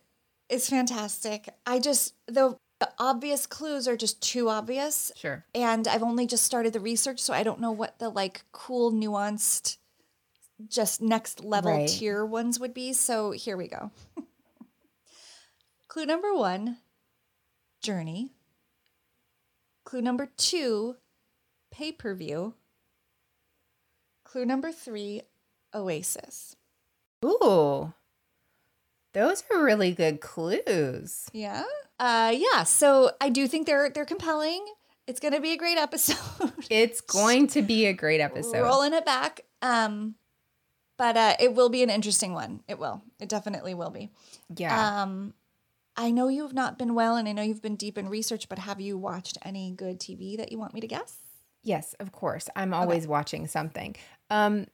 is 0.49 0.69
fantastic. 0.69 1.49
I 1.67 1.79
just 1.79 2.15
the, 2.27 2.57
the 2.81 2.91
obvious 2.99 3.47
clues 3.47 3.87
are 3.89 3.97
just 3.97 4.21
too 4.23 4.49
obvious, 4.49 5.13
Sure. 5.17 5.45
and 5.55 5.87
I've 5.89 6.03
only 6.03 6.27
just 6.27 6.45
started 6.45 6.73
the 6.73 6.81
research, 6.81 7.19
so 7.21 7.33
I 7.33 7.43
don't 7.43 7.61
know 7.61 7.73
what 7.73 7.99
the 7.99 8.09
like 8.09 8.43
cool, 8.53 8.91
nuanced, 8.93 9.77
just 10.69 11.01
next 11.01 11.43
level 11.45 11.73
Right. 11.73 11.89
tier 11.89 12.25
ones 12.25 12.59
would 12.61 12.75
be. 12.75 12.93
So 12.93 13.31
here 13.33 13.57
we 13.57 13.69
go. 13.69 13.91
Clue 15.89 16.07
number 16.07 16.35
one: 16.35 16.79
Journey. 17.83 18.33
Clue 19.85 20.03
number 20.03 20.31
two: 20.37 20.97
Pay 21.71 21.93
per 21.93 22.15
view. 22.15 22.55
Clue 24.31 24.47
number 24.47 24.71
three: 24.71 25.23
Oasis. 25.75 26.55
Ooh. 27.25 27.93
Those 29.13 29.43
are 29.53 29.65
really 29.65 29.93
good 29.93 30.21
clues. 30.21 31.29
Yeah. 31.33 31.65
Uh 31.99 32.33
yeah, 32.37 32.63
so 32.63 33.11
I 33.21 33.29
do 33.29 33.49
think 33.49 33.67
they're 33.67 33.91
they're 33.91 34.05
compelling. 34.05 34.65
It's 35.09 35.19
going 35.19 35.35
to 35.35 35.41
be 35.41 35.53
a 35.53 35.57
great 35.57 35.79
episode. 35.79 36.53
It's 36.71 37.01
going 37.01 37.49
to 37.49 37.63
be 37.63 37.87
a 37.87 37.93
great 37.93 38.21
episode. 38.21 38.63
Rolling 38.63 38.95
it 38.95 39.05
back. 39.05 39.41
Um 39.63 40.15
but 40.97 41.17
uh 41.17 41.35
it 41.41 41.55
will 41.55 41.69
be 41.69 41.83
an 41.83 41.91
interesting 41.91 42.33
one. 42.33 42.63
It 42.69 42.79
will. 42.79 43.03
It 43.19 43.29
definitely 43.29 43.75
will 43.75 43.91
be. 43.91 44.11
Yeah. 44.57 45.03
Um 45.03 45.35
I 45.97 46.13
know 46.13 46.29
you've 46.29 46.55
not 46.55 46.79
been 46.79 46.95
well 46.95 47.17
and 47.17 47.29
I 47.29 47.33
know 47.33 47.43
you've 47.43 47.63
been 47.63 47.75
deep 47.75 47.99
in 47.99 48.09
research, 48.09 48.49
but 48.49 48.61
have 48.61 48.81
you 48.81 48.97
watched 48.97 49.39
any 49.43 49.73
good 49.73 49.99
TV 49.99 50.37
that 50.37 50.53
you 50.53 50.59
want 50.59 50.73
me 50.73 50.81
to 50.81 50.87
guess? 50.87 51.20
Yes, 51.63 51.95
of 52.01 52.13
course. 52.13 52.49
I'm 52.57 52.73
always 52.75 53.07
watching 53.07 53.47
something. 53.47 53.97
Um 54.31 54.67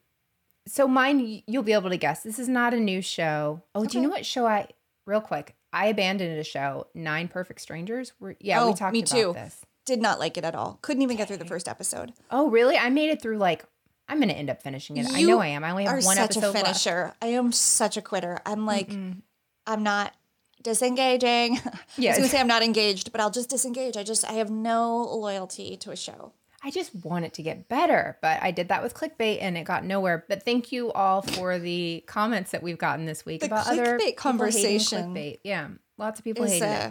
so 0.67 0.87
mine 0.87 1.43
you'll 1.47 1.63
be 1.63 1.73
able 1.73 1.89
to 1.89 1.97
guess. 1.97 2.23
This 2.23 2.39
is 2.39 2.49
not 2.49 2.73
a 2.73 2.79
new 2.79 3.01
show. 3.01 3.61
Oh, 3.73 3.85
do 3.85 3.97
you 3.97 4.03
know 4.03 4.09
what 4.09 4.25
show 4.25 4.45
I 4.45 4.67
real 5.05 5.21
quick. 5.21 5.55
I 5.73 5.87
abandoned 5.87 6.37
a 6.39 6.43
show, 6.43 6.87
Nine 6.95 7.27
Perfect 7.27 7.61
Strangers. 7.61 8.13
We're, 8.19 8.35
yeah, 8.39 8.61
Oh, 8.61 8.67
we 8.69 8.73
talked 8.73 8.93
me 8.93 8.99
about 8.99 9.11
too. 9.11 9.33
this. 9.33 9.61
Did 9.85 10.01
not 10.01 10.19
like 10.19 10.37
it 10.37 10.43
at 10.43 10.55
all. 10.55 10.79
Couldn't 10.81 11.03
even 11.03 11.15
get 11.17 11.27
through 11.27 11.37
the 11.37 11.45
first 11.45 11.67
episode. 11.67 12.13
Oh, 12.31 12.49
really? 12.49 12.77
I 12.77 12.89
made 12.89 13.09
it 13.09 13.21
through 13.21 13.37
like 13.37 13.63
I'm 14.09 14.17
going 14.19 14.29
to 14.29 14.35
end 14.35 14.49
up 14.49 14.61
finishing 14.61 14.97
it. 14.97 15.05
I 15.11 15.21
know 15.23 15.39
I 15.39 15.47
am. 15.47 15.63
I 15.65 15.71
only 15.71 15.83
have 15.85 16.03
one 16.05 16.15
such 16.15 16.37
episode 16.37 16.49
a 16.49 16.53
finisher. 16.53 17.13
I 17.21 17.27
am 17.27 17.51
such 17.51 17.95
a 17.97 18.01
quitter. 18.01 18.39
I'm 18.45 18.65
like 18.65 18.89
I'm 19.65 19.83
not 19.83 20.13
disengaging. 20.63 21.57
I 21.65 21.71
Yes. 21.97 22.17
was 22.17 22.19
gonna 22.19 22.29
say 22.29 22.39
I'm 22.39 22.47
not 22.47 22.63
engaged, 22.63 23.11
but 23.11 23.21
I'll 23.21 23.31
just 23.31 23.49
disengage. 23.49 23.97
I 23.97 24.03
just 24.03 24.27
I 24.29 24.33
have 24.33 24.49
no 24.49 24.97
loyalty 24.97 25.77
to 25.77 25.91
a 25.91 25.95
show. 25.95 26.33
I 26.67 26.69
just 26.69 26.93
want 27.05 27.23
it 27.23 27.33
to 27.35 27.41
get 27.41 27.69
better, 27.69 28.17
but 28.21 28.43
I 28.43 28.51
did 28.51 28.67
that 28.67 28.83
with 28.83 28.93
clickbait 28.93 29.37
and 29.39 29.57
it 29.57 29.63
got 29.63 29.85
nowhere. 29.85 30.25
But 30.27 30.43
thank 30.43 30.73
you 30.73 30.91
all 30.91 31.21
for 31.21 31.57
the 31.59 32.03
comments 32.07 32.51
that 32.51 32.61
we've 32.61 32.77
gotten 32.77 33.05
this 33.05 33.25
week 33.25 33.39
The 33.39 33.45
about 33.45 33.67
other 33.67 33.97
clickbait 33.97 34.17
conversation 34.17 35.15
Clickbait. 35.15 35.39
Yeah, 35.45 35.69
lots 35.97 36.19
of 36.19 36.25
people 36.25 36.43
Is 36.43 36.51
hated 36.51 36.65
a 36.67 36.85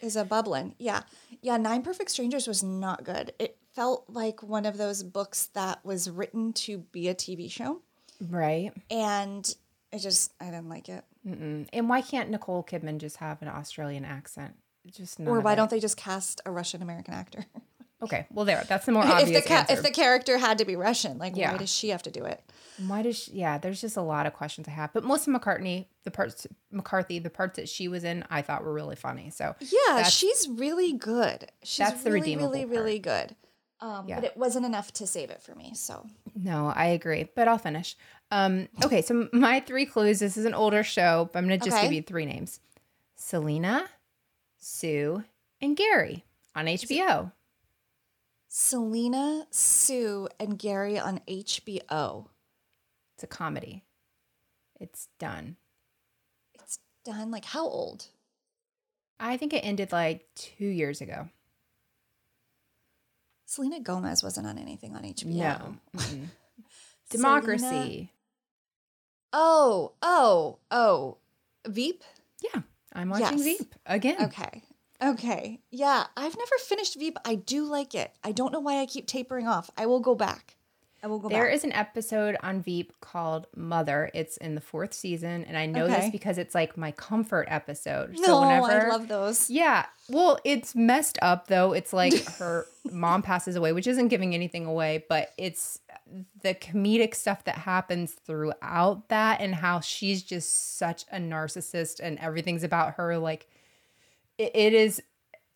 it. 0.00 0.06
is 0.06 0.16
a 0.16 0.24
bubbling. 0.24 0.74
Yeah. 0.78 1.02
Yeah, 1.42 1.58
Nine 1.58 1.82
Perfect 1.82 2.10
Strangers 2.10 2.46
was 2.48 2.62
not 2.62 3.04
good. 3.04 3.34
It 3.38 3.58
felt 3.74 4.06
like 4.08 4.42
one 4.42 4.64
of 4.64 4.78
those 4.78 5.02
books 5.02 5.50
that 5.52 5.84
was 5.84 6.08
written 6.08 6.54
to 6.54 6.78
be 6.78 7.08
a 7.08 7.14
TV 7.14 7.50
show. 7.50 7.82
Right. 8.30 8.72
And 8.90 9.54
it 9.92 9.98
just 9.98 10.32
I 10.40 10.46
didn't 10.46 10.70
like 10.70 10.88
it. 10.88 11.04
Mm-mm. 11.26 11.68
And 11.74 11.86
why 11.90 12.00
can't 12.00 12.30
Nicole 12.30 12.64
Kidman 12.64 12.96
just 12.96 13.18
have 13.18 13.42
an 13.42 13.48
Australian 13.48 14.06
accent? 14.06 14.54
Just 14.86 15.20
or 15.20 15.40
why 15.40 15.54
don't 15.54 15.68
they 15.68 15.80
just 15.80 15.98
cast 15.98 16.40
a 16.46 16.50
Russian 16.50 16.80
American 16.80 17.12
actor? 17.12 17.44
Okay, 18.02 18.26
well 18.30 18.44
there. 18.44 18.64
That's 18.68 18.86
the 18.86 18.92
more 18.92 19.02
if 19.04 19.10
obvious 19.10 19.42
the 19.42 19.48
ca- 19.48 19.54
answer. 19.60 19.72
if 19.74 19.82
the 19.82 19.90
character 19.90 20.38
had 20.38 20.58
to 20.58 20.64
be 20.64 20.76
Russian, 20.76 21.18
like 21.18 21.36
Yeah. 21.36 21.52
why 21.52 21.58
does 21.58 21.70
she 21.70 21.88
have 21.88 22.02
to 22.04 22.10
do 22.10 22.24
it? 22.24 22.40
Why 22.86 23.02
does 23.02 23.16
she, 23.24 23.32
yeah? 23.32 23.58
There's 23.58 23.80
just 23.80 23.96
a 23.96 24.02
lot 24.02 24.26
of 24.26 24.34
questions 24.34 24.68
I 24.68 24.70
have. 24.70 24.92
But 24.92 25.02
Melissa 25.04 25.30
McCartney, 25.30 25.86
the 26.04 26.12
parts 26.12 26.46
McCarthy, 26.70 27.18
the 27.18 27.28
parts 27.30 27.56
that 27.56 27.68
she 27.68 27.88
was 27.88 28.04
in, 28.04 28.24
I 28.30 28.40
thought 28.42 28.62
were 28.62 28.72
really 28.72 28.94
funny. 28.94 29.30
So 29.30 29.56
Yeah, 29.58 30.04
she's 30.04 30.46
really 30.48 30.92
good. 30.92 31.50
She's 31.64 31.78
That's 31.88 32.04
the 32.04 32.12
really, 32.12 32.36
really, 32.36 32.64
really 32.64 32.98
good. 33.00 33.34
Um, 33.80 34.06
Yeah. 34.08 34.16
But 34.16 34.24
it 34.24 34.36
wasn't 34.36 34.64
enough 34.66 34.92
to 34.94 35.06
save 35.08 35.30
it 35.30 35.42
for 35.42 35.56
me. 35.56 35.72
So 35.74 36.06
No, 36.36 36.68
I 36.68 36.86
agree, 36.86 37.28
but 37.34 37.48
I'll 37.48 37.58
finish. 37.58 37.96
Um, 38.30 38.68
okay, 38.84 39.02
so 39.02 39.28
my 39.32 39.58
three 39.58 39.86
clues. 39.86 40.20
This 40.20 40.36
is 40.36 40.44
an 40.44 40.54
older 40.54 40.84
show, 40.84 41.30
but 41.32 41.38
I'm 41.40 41.48
going 41.48 41.58
to 41.58 41.64
just 41.64 41.76
Okay. 41.76 41.86
give 41.86 41.92
you 41.94 42.02
three 42.02 42.26
names: 42.26 42.60
Selina, 43.16 43.88
Sue, 44.58 45.24
and 45.60 45.76
Gary 45.76 46.24
on 46.54 46.66
HBO. 46.66 47.32
Selina, 48.60 49.46
Sue, 49.52 50.26
and 50.40 50.58
Gary 50.58 50.98
on 50.98 51.20
HBO. 51.28 52.26
It's 53.14 53.22
a 53.22 53.28
comedy. 53.28 53.84
It's 54.80 55.06
done. 55.20 55.54
It's 56.60 56.80
done. 57.04 57.30
Like 57.30 57.44
how 57.44 57.64
old? 57.64 58.06
I 59.20 59.36
think 59.36 59.52
it 59.52 59.58
ended 59.58 59.92
like 59.92 60.26
two 60.34 60.66
years 60.66 61.00
ago. 61.00 61.28
Selena 63.46 63.78
Gomez 63.78 64.24
wasn't 64.24 64.48
on 64.48 64.58
anything 64.58 64.96
on 64.96 65.04
HBO. 65.04 65.26
No, 65.36 65.76
Mm-mm. 65.96 66.26
Democracy. 67.10 68.10
Oh, 69.32 69.92
oh, 70.02 70.58
oh. 70.72 71.18
Veep? 71.64 72.02
Yeah, 72.42 72.62
I'm 72.92 73.10
watching 73.10 73.38
Yes. 73.38 73.58
Veep 73.58 73.74
again. 73.86 74.16
Okay. 74.24 74.64
Okay. 75.02 75.60
Yeah, 75.70 76.06
I've 76.16 76.36
never 76.36 76.58
finished 76.66 76.98
Veep. 76.98 77.18
I 77.24 77.36
do 77.36 77.64
like 77.64 77.94
it. 77.94 78.12
I 78.24 78.32
don't 78.32 78.52
know 78.52 78.60
why 78.60 78.80
I 78.80 78.86
keep 78.86 79.06
tapering 79.06 79.46
off. 79.46 79.70
I 79.76 79.86
will 79.86 80.00
go 80.00 80.14
back. 80.14 80.56
I 81.00 81.06
will 81.06 81.20
go 81.20 81.28
There 81.28 81.44
back. 81.44 81.54
is 81.54 81.62
an 81.62 81.70
episode 81.74 82.36
on 82.42 82.60
Veep 82.60 82.92
called 83.00 83.46
Mother. 83.54 84.10
It's 84.14 84.36
in 84.36 84.56
the 84.56 84.60
fourth 84.60 84.92
season, 84.92 85.44
and 85.44 85.56
I 85.56 85.66
know 85.66 85.84
Okay. 85.84 86.00
this 86.00 86.10
because 86.10 86.38
it's 86.38 86.56
like 86.56 86.76
my 86.76 86.90
comfort 86.90 87.46
episode. 87.48 88.14
no, 88.18 88.24
so 88.24 88.40
whenever 88.40 88.86
I 88.86 88.88
love 88.88 89.06
those. 89.06 89.48
Yeah. 89.48 89.86
Well, 90.08 90.40
it's 90.42 90.74
messed 90.74 91.16
up 91.22 91.46
though. 91.46 91.72
It's 91.72 91.92
like 91.92 92.14
her 92.38 92.66
mom 92.90 93.22
passes 93.22 93.54
away, 93.54 93.70
which 93.72 93.86
isn't 93.86 94.08
giving 94.08 94.34
anything 94.34 94.66
away, 94.66 95.04
but 95.08 95.32
it's 95.38 95.78
the 96.42 96.54
comedic 96.54 97.14
stuff 97.14 97.44
that 97.44 97.58
happens 97.58 98.14
throughout 98.14 99.08
that 99.08 99.40
and 99.40 99.54
how 99.54 99.78
she's 99.78 100.24
just 100.24 100.76
such 100.78 101.04
a 101.12 101.18
narcissist 101.18 102.00
and 102.02 102.18
everything's 102.18 102.64
about 102.64 102.94
her. 102.94 103.18
Like, 103.18 103.46
it, 104.38 104.52
it 104.54 104.72
is 104.72 105.02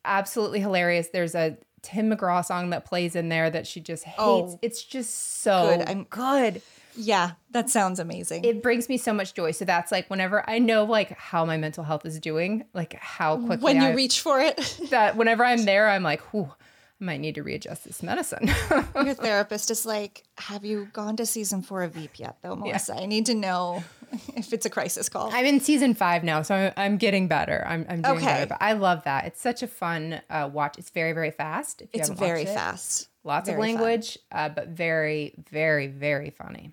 absolutely 0.04 0.60
hilarious. 0.60 1.08
There's 1.08 1.34
a 1.34 1.56
Tim 1.82 2.10
McGraw 2.10 2.44
song 2.44 2.70
that 2.70 2.84
plays 2.84 3.16
in 3.16 3.28
there 3.28 3.50
that 3.50 3.66
she 3.66 3.80
just 3.80 4.04
hates. 4.04 4.18
Oh. 4.18 4.58
it's 4.62 4.82
just 4.84 5.40
so 5.42 5.76
Good. 5.78 5.88
I'm- 5.88 6.06
good 6.10 6.62
Yeah, 6.94 7.32
that 7.50 7.70
sounds 7.70 7.98
amazing. 7.98 8.44
it 8.44 8.62
brings 8.62 8.88
me 8.88 8.98
so 8.98 9.12
much 9.12 9.34
joy. 9.34 9.50
So 9.50 9.64
that's 9.64 9.90
like 9.90 10.08
whenever 10.08 10.48
I 10.48 10.58
know 10.58 10.84
like 10.84 11.10
how 11.18 11.44
my 11.44 11.56
mental 11.56 11.82
health 11.84 12.06
is 12.06 12.20
doing, 12.20 12.64
like 12.72 12.94
how 12.94 13.36
quickly 13.36 13.64
when 13.64 13.76
you 13.82 13.88
I, 13.88 13.92
reach 13.94 14.20
for 14.20 14.38
it, 14.40 14.56
that 14.90 15.16
whenever 15.16 15.44
I'm 15.44 15.64
there, 15.64 15.88
I'm 15.88 16.02
like, 16.04 16.20
whew, 16.32 16.52
I 17.00 17.04
might 17.04 17.20
need 17.20 17.34
to 17.34 17.42
readjust 17.42 17.84
this 17.84 18.00
medicine. 18.02 18.48
your 18.94 19.14
therapist 19.14 19.72
is 19.72 19.84
like, 19.84 20.22
"Have 20.38 20.64
you 20.64 20.88
gone 20.92 21.16
to 21.16 21.26
season 21.26 21.62
four 21.62 21.82
of 21.82 21.94
Veep 21.94 22.20
yet, 22.20 22.36
though, 22.42 22.54
Melissa? 22.54 22.94
I 22.94 23.06
need 23.06 23.26
to 23.26 23.34
know 23.34 23.82
if 24.36 24.52
it's 24.52 24.66
a 24.66 24.70
crisis 24.70 25.08
call." 25.08 25.30
I'm 25.32 25.44
in 25.46 25.60
season 25.60 25.94
five 25.94 26.24
now, 26.24 26.42
so 26.42 26.54
I'm, 26.54 26.72
I'm 26.76 26.96
getting 26.96 27.28
better. 27.28 27.64
I'm, 27.66 27.86
I'm 27.88 28.02
doing 28.02 28.16
Okay. 28.18 28.26
better. 28.26 28.46
But 28.46 28.58
I 28.60 28.72
love 28.74 29.04
that. 29.04 29.24
It's 29.26 29.40
such 29.40 29.62
a 29.62 29.66
fun 29.66 30.20
uh, 30.30 30.48
watch. 30.52 30.78
It's 30.78 30.90
very, 30.90 31.12
very 31.12 31.30
fast. 31.30 31.82
If 31.82 31.90
you 31.94 32.00
it's 32.00 32.08
very 32.10 32.42
it. 32.42 32.48
fast. 32.48 33.08
Lots 33.24 33.48
of 33.48 33.54
Very 33.54 33.72
fun. 33.72 33.80
language, 33.82 34.18
uh, 34.32 34.48
but 34.48 34.68
very, 34.68 35.32
very, 35.50 35.86
very 35.86 36.30
funny. 36.30 36.72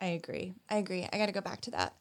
I 0.00 0.06
agree. 0.06 0.54
I 0.70 0.76
agree. 0.76 1.06
I 1.12 1.18
got 1.18 1.26
to 1.26 1.32
go 1.32 1.42
back 1.42 1.60
to 1.62 1.70
that. 1.72 1.94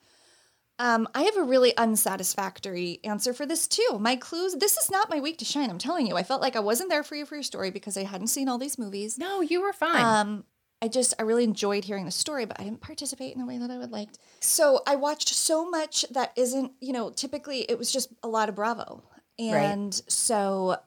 Um, 0.80 1.10
I 1.14 1.24
have 1.24 1.36
a 1.36 1.44
really 1.44 1.76
unsatisfactory 1.76 3.00
answer 3.04 3.34
for 3.34 3.46
this 3.46 3.68
too. 3.68 3.98
My 4.00 4.16
clues. 4.16 4.56
This 4.56 4.78
is 4.78 4.90
not 4.90 5.10
my 5.10 5.20
week 5.20 5.38
to 5.40 5.46
shine. 5.46 5.70
I'm 5.70 5.78
telling 5.78 6.08
you. 6.08 6.16
I 6.16 6.24
felt 6.24 6.42
like 6.42 6.56
I 6.56 6.60
wasn't 6.62 6.90
there 6.90 7.04
for 7.04 7.16
you 7.16 7.26
for 7.26 7.36
your 7.36 7.44
story 7.44 7.72
because 7.72 7.98
I 7.98 8.04
hadn't 8.04 8.28
seen 8.28 8.48
all 8.48 8.58
these 8.58 8.78
movies. 8.80 9.18
No, 9.18 9.42
you 9.42 9.62
were 9.62 9.74
fine. 9.74 10.06
Um, 10.06 10.44
I 10.82 10.88
just 10.88 11.14
I 11.20 11.24
really 11.24 11.44
enjoyed 11.44 11.84
hearing 11.84 12.06
the 12.06 12.12
story, 12.12 12.46
but 12.46 12.60
I 12.60 12.64
didn't 12.64 12.82
participate 12.82 13.34
in 13.34 13.40
the 13.40 13.46
way 13.46 13.58
that 13.58 13.70
I 13.70 13.78
would 13.78 13.92
like. 13.92 14.10
So 14.40 14.82
I 14.88 14.96
watched 14.96 15.30
so 15.30 15.70
much 15.70 16.06
that 16.12 16.32
isn't, 16.38 16.72
you 16.80 16.94
know, 16.94 17.10
typically 17.10 17.62
it 17.70 17.78
was 17.78 17.92
just 17.92 18.10
a 18.24 18.28
lot 18.28 18.48
of 18.50 18.56
Bravo, 18.56 19.04
and 19.38 19.94
so 20.08 20.78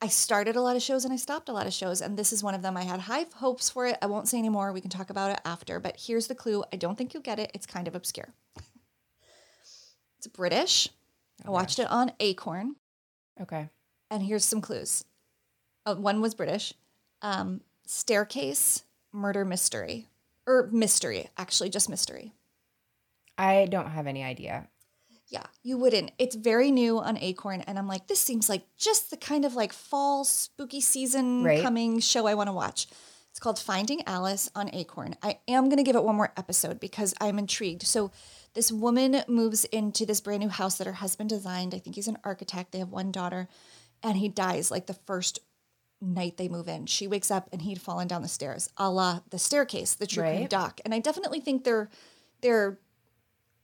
I 0.00 0.06
started 0.08 0.54
a 0.56 0.60
lot 0.62 0.76
of 0.76 0.82
shows 0.82 1.04
and 1.04 1.12
I 1.12 1.16
stopped 1.16 1.48
a 1.48 1.52
lot 1.52 1.66
of 1.66 1.72
shows, 1.72 2.00
and 2.00 2.16
this 2.16 2.32
is 2.32 2.42
one 2.42 2.54
of 2.54 2.62
them. 2.62 2.76
I 2.76 2.84
had 2.84 3.00
high 3.00 3.26
hopes 3.34 3.68
for 3.68 3.86
it. 3.86 3.98
I 4.00 4.06
won't 4.06 4.28
say 4.28 4.38
anymore. 4.38 4.72
We 4.72 4.80
can 4.80 4.90
talk 4.90 5.10
about 5.10 5.32
it 5.32 5.40
after. 5.44 5.80
But 5.80 5.96
here's 6.06 6.28
the 6.28 6.34
clue. 6.34 6.62
I 6.72 6.76
don't 6.76 6.96
think 6.96 7.12
you'll 7.12 7.22
get 7.22 7.38
it. 7.40 7.50
It's 7.52 7.66
kind 7.66 7.88
of 7.88 7.94
obscure. 7.96 8.32
It's 10.18 10.26
British. 10.28 10.88
I 11.44 11.50
watched 11.50 11.78
it 11.78 11.90
on 11.90 12.12
Acorn. 12.20 12.76
okay. 13.40 13.68
And 14.10 14.22
here's 14.22 14.44
some 14.44 14.60
clues. 14.60 15.04
Oh, 15.84 15.94
one 15.94 16.20
was 16.20 16.34
British. 16.34 16.72
Um, 17.22 17.60
staircase 17.88 18.84
murder 19.12 19.44
mystery. 19.44 20.06
Or 20.46 20.68
mystery, 20.72 21.28
actually, 21.36 21.68
just 21.68 21.90
mystery. 21.90 22.32
I 23.36 23.66
don't 23.66 23.90
have 23.90 24.06
any 24.06 24.24
idea. 24.24 24.68
Yeah, 25.28 25.44
you 25.62 25.76
wouldn't. 25.76 26.12
It's 26.18 26.34
very 26.34 26.70
new 26.70 26.98
on 26.98 27.18
Acorn, 27.18 27.60
and 27.62 27.78
I'm 27.78 27.86
like, 27.86 28.06
this 28.06 28.18
seems 28.20 28.48
like 28.48 28.62
just 28.78 29.10
the 29.10 29.16
kind 29.18 29.44
of 29.44 29.54
like 29.54 29.74
fall 29.74 30.24
spooky 30.24 30.80
season 30.80 31.44
Right. 31.44 31.62
coming 31.62 32.00
show 32.00 32.26
I 32.26 32.34
want 32.34 32.48
to 32.48 32.54
watch. 32.54 32.86
It's 33.30 33.38
called 33.38 33.58
Finding 33.58 34.02
Alice 34.06 34.50
on 34.54 34.74
Acorn. 34.74 35.16
I 35.22 35.38
am 35.46 35.64
going 35.64 35.76
to 35.76 35.82
give 35.82 35.96
it 35.96 36.02
one 36.02 36.16
more 36.16 36.32
episode 36.38 36.80
because 36.80 37.14
I'm 37.20 37.38
intrigued. 37.38 37.82
So, 37.82 38.10
this 38.54 38.72
woman 38.72 39.22
moves 39.28 39.66
into 39.66 40.06
this 40.06 40.22
brand 40.22 40.40
new 40.40 40.48
house 40.48 40.78
that 40.78 40.86
her 40.86 40.94
husband 40.94 41.28
designed. 41.28 41.74
I 41.74 41.78
think 41.78 41.94
he's 41.94 42.08
an 42.08 42.18
architect. 42.24 42.72
They 42.72 42.78
have 42.78 42.90
one 42.90 43.12
daughter, 43.12 43.48
and 44.02 44.16
he 44.16 44.28
dies 44.30 44.70
like 44.70 44.86
the 44.86 44.94
first 44.94 45.40
night 46.00 46.36
they 46.36 46.48
move 46.48 46.68
in. 46.68 46.86
She 46.86 47.06
wakes 47.06 47.30
up 47.30 47.48
and 47.52 47.62
he'd 47.62 47.80
fallen 47.80 48.08
down 48.08 48.22
the 48.22 48.28
stairs, 48.28 48.68
a 48.76 48.90
la 48.90 49.20
the 49.30 49.38
staircase, 49.38 49.94
the 49.94 50.06
true 50.06 50.22
crime 50.22 50.40
Right. 50.42 50.50
doc. 50.50 50.80
And 50.84 50.94
I 50.94 50.98
definitely 51.00 51.40
think 51.40 51.64
they're 51.64 51.88
they're 52.40 52.78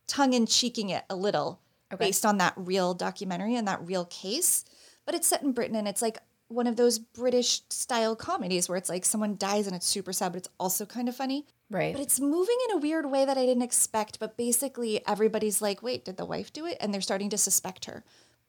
tongue 0.07 0.33
in 0.33 0.47
cheeking 0.47 0.91
it 0.91 1.05
a 1.09 1.17
little 1.17 1.61
based 1.99 2.27
on 2.27 2.39
that 2.39 2.55
real 2.57 2.93
documentary 2.93 3.55
and 3.55 3.69
that 3.69 3.87
real 3.87 4.05
case. 4.07 4.65
But 5.07 5.15
it's 5.15 5.29
set 5.29 5.43
in 5.43 5.53
Britain 5.53 5.77
and 5.77 5.87
it's 5.87 6.03
like 6.03 6.19
one 6.49 6.67
of 6.67 6.77
those 6.77 6.99
British 6.99 7.63
style 7.71 8.15
comedies 8.17 8.69
where 8.69 8.77
it's 8.77 8.89
like 8.89 9.05
someone 9.05 9.37
dies 9.37 9.67
and 9.67 9.75
it's 9.75 9.87
super 9.87 10.13
sad, 10.13 10.33
but 10.33 10.39
it's 10.39 10.49
also 10.59 10.85
kind 10.87 11.09
of 11.09 11.17
funny. 11.17 11.47
Right. 11.71 11.93
But 11.95 12.03
it's 12.03 12.21
moving 12.21 12.57
in 12.69 12.77
a 12.77 12.81
weird 12.81 13.11
way 13.11 13.25
that 13.25 13.39
I 13.39 13.47
didn't 13.47 13.63
expect. 13.63 14.19
But 14.19 14.37
basically, 14.37 15.07
everybody's 15.07 15.63
like, 15.63 15.83
"Wait, 15.83 16.05
did 16.05 16.17
the 16.17 16.27
wife 16.27 16.53
do 16.53 16.67
it?" 16.67 16.77
And 16.81 16.93
they're 16.93 17.01
starting 17.01 17.31
to 17.31 17.39
suspect 17.39 17.87
her. 17.87 18.05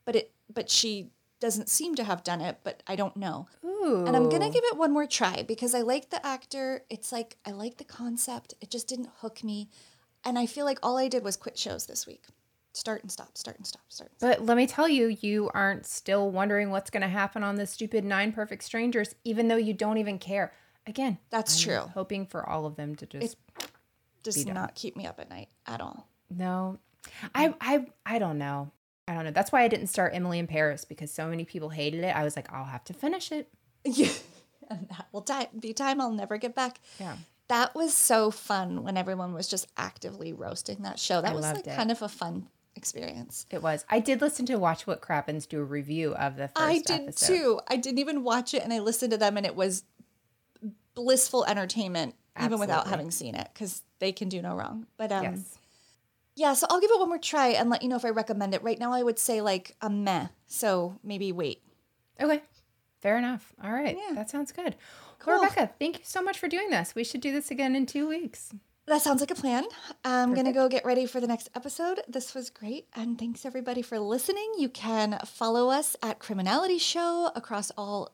But 0.05 0.15
it, 0.15 0.31
but 0.53 0.69
she 0.69 1.11
doesn't 1.39 1.69
seem 1.69 1.95
to 1.95 2.03
have 2.03 2.23
done 2.23 2.41
it. 2.41 2.59
But 2.63 2.81
I 2.87 2.95
don't 2.95 3.15
know. 3.17 3.47
Ooh. 3.63 4.03
And 4.05 4.15
I'm 4.15 4.29
gonna 4.29 4.49
give 4.49 4.63
it 4.65 4.77
one 4.77 4.91
more 4.93 5.05
try 5.07 5.43
because 5.47 5.75
I 5.75 5.81
like 5.81 6.09
the 6.09 6.25
actor. 6.25 6.83
It's 6.89 7.11
like 7.11 7.37
I 7.45 7.51
like 7.51 7.77
the 7.77 7.83
concept. 7.83 8.53
It 8.61 8.69
just 8.71 8.87
didn't 8.87 9.09
hook 9.17 9.43
me, 9.43 9.69
and 10.23 10.37
I 10.39 10.45
feel 10.45 10.65
like 10.65 10.79
all 10.81 10.97
I 10.97 11.07
did 11.07 11.23
was 11.23 11.35
quit 11.37 11.57
shows 11.57 11.85
this 11.85 12.05
week. 12.07 12.23
Start 12.73 13.03
and 13.03 13.11
stop. 13.11 13.37
Start 13.37 13.57
and 13.57 13.65
stop. 13.65 13.83
Start. 13.87 14.11
And 14.11 14.19
stop. 14.19 14.37
But 14.39 14.45
let 14.45 14.57
me 14.57 14.67
tell 14.67 14.89
you, 14.89 15.15
you 15.21 15.49
aren't 15.53 15.85
still 15.85 16.29
wondering 16.29 16.71
what's 16.71 16.89
going 16.89 17.03
to 17.03 17.07
happen 17.07 17.41
on 17.41 17.55
the 17.55 17.65
stupid 17.65 18.03
Nine 18.03 18.33
Perfect 18.33 18.63
Strangers, 18.63 19.15
even 19.23 19.47
though 19.47 19.55
you 19.55 19.73
don't 19.73 19.97
even 19.97 20.19
care. 20.19 20.51
Again, 20.85 21.17
That's 21.29 21.57
I'm 21.57 21.63
true. 21.63 21.91
Hoping 21.93 22.25
for 22.25 22.47
all 22.47 22.65
of 22.65 22.75
them 22.75 22.93
to 22.97 23.05
just 23.05 23.37
Does 24.23 24.45
not 24.45 24.75
keep 24.75 24.97
me 24.97 25.05
up 25.07 25.21
at 25.21 25.29
night 25.29 25.47
at 25.65 25.79
all. 25.79 26.09
no. 26.29 26.79
I 27.33 27.53
I 27.61 27.85
I 28.05 28.19
don't 28.19 28.37
know. 28.37 28.71
I 29.07 29.13
don't 29.13 29.25
know. 29.25 29.31
That's 29.31 29.51
why 29.51 29.61
I 29.61 29.67
didn't 29.67 29.87
start 29.87 30.15
Emily 30.15 30.39
in 30.39 30.47
Paris 30.47 30.83
because 30.85 31.11
so 31.11 31.27
many 31.27 31.45
people 31.45 31.69
hated 31.69 32.03
it. 32.03 32.15
I 32.15 32.23
was 32.23 32.35
like, 32.35 32.51
I'll 32.51 32.65
have 32.65 32.83
to 32.85 32.93
finish 32.93 33.31
it. 33.31 33.49
Yeah, 33.83 34.09
and 34.69 34.87
that 34.89 35.07
will 35.11 35.21
ti 35.21 35.47
be 35.59 35.73
time 35.73 36.01
I'll 36.01 36.11
never 36.11 36.37
get 36.37 36.55
back. 36.55 36.79
Yeah. 36.99 37.17
That 37.47 37.75
was 37.75 37.93
so 37.93 38.31
fun 38.31 38.83
when 38.83 38.97
everyone 38.97 39.33
was 39.33 39.47
just 39.47 39.67
actively 39.77 40.33
roasting 40.33 40.81
that 40.81 40.97
show. 40.97 41.21
That 41.21 41.31
I 41.31 41.35
was 41.35 41.43
like 41.43 41.67
it. 41.67 41.75
kind 41.75 41.91
of 41.91 42.01
a 42.01 42.09
fun 42.09 42.47
experience. 42.75 43.45
It 43.51 43.61
was. 43.61 43.85
I 43.89 43.99
did 43.99 44.21
listen 44.21 44.45
to 44.47 44.57
Watch 44.57 44.87
What 44.87 45.01
Crappens 45.01 45.47
do 45.47 45.59
a 45.59 45.63
review 45.63 46.15
of 46.15 46.35
the 46.35 46.47
first 46.47 46.57
I 46.57 46.79
did 46.79 47.01
episode. 47.01 47.27
too. 47.27 47.59
I 47.67 47.77
didn't 47.77 47.99
even 47.99 48.23
watch 48.23 48.53
it 48.53 48.63
and 48.63 48.73
I 48.73 48.79
listened 48.79 49.11
to 49.11 49.17
them 49.17 49.37
and 49.37 49.45
it 49.45 49.55
was 49.55 49.83
blissful 50.95 51.45
entertainment 51.45 52.15
even 52.41 52.59
without 52.59 52.87
having 52.87 53.11
seen 53.11 53.35
it 53.35 53.49
because 53.53 53.83
they 53.99 54.11
can 54.11 54.29
do 54.29 54.41
no 54.41 54.55
wrong. 54.55 54.87
But 54.97 55.11
um 55.11 55.23
Yes. 55.23 55.57
Yeah, 56.35 56.53
so 56.53 56.67
I'll 56.69 56.81
give 56.81 56.91
it 56.91 56.99
one 56.99 57.09
more 57.09 57.17
try 57.17 57.49
and 57.49 57.69
let 57.69 57.81
you 57.81 57.89
know 57.89 57.95
if 57.95 58.05
I 58.05 58.09
recommend 58.09 58.53
it. 58.53 58.63
Right 58.63 58.79
now 58.79 58.91
I 58.91 59.03
would 59.03 59.19
say 59.19 59.41
like 59.41 59.75
a 59.81 59.89
meh. 59.89 60.27
So 60.47 60.99
maybe 61.03 61.31
wait. 61.31 61.61
Okay. 62.21 62.41
Fair 63.01 63.17
enough. 63.17 63.53
All 63.63 63.71
right. 63.71 63.97
Yeah. 63.97 64.15
That 64.15 64.29
sounds 64.29 64.51
good. 64.51 64.75
Cool. 65.19 65.33
Well, 65.35 65.43
Rebecca, 65.43 65.71
thank 65.79 65.99
you 65.99 66.03
so 66.05 66.21
much 66.21 66.37
for 66.37 66.47
doing 66.47 66.69
this. 66.69 66.95
We 66.95 67.03
should 67.03 67.21
do 67.21 67.31
this 67.31 67.51
again 67.51 67.75
in 67.75 67.85
two 67.85 68.07
weeks. 68.07 68.51
That 68.87 69.01
sounds 69.01 69.19
like 69.19 69.31
a 69.31 69.35
plan. 69.35 69.63
I'm 70.03 70.35
going 70.35 70.45
to 70.45 70.51
go 70.51 70.69
get 70.69 70.85
ready 70.85 71.07
for 71.07 71.19
the 71.19 71.25
next 71.25 71.49
episode. 71.55 72.01
This 72.07 72.35
was 72.35 72.51
great. 72.51 72.87
And 72.95 73.17
thanks 73.17 73.43
everybody 73.43 73.81
for 73.81 73.99
listening. 73.99 74.53
You 74.59 74.69
can 74.69 75.19
follow 75.25 75.69
us 75.69 75.95
at 76.03 76.19
Criminality 76.19 76.77
Show 76.77 77.31
across 77.35 77.71
all 77.75 78.11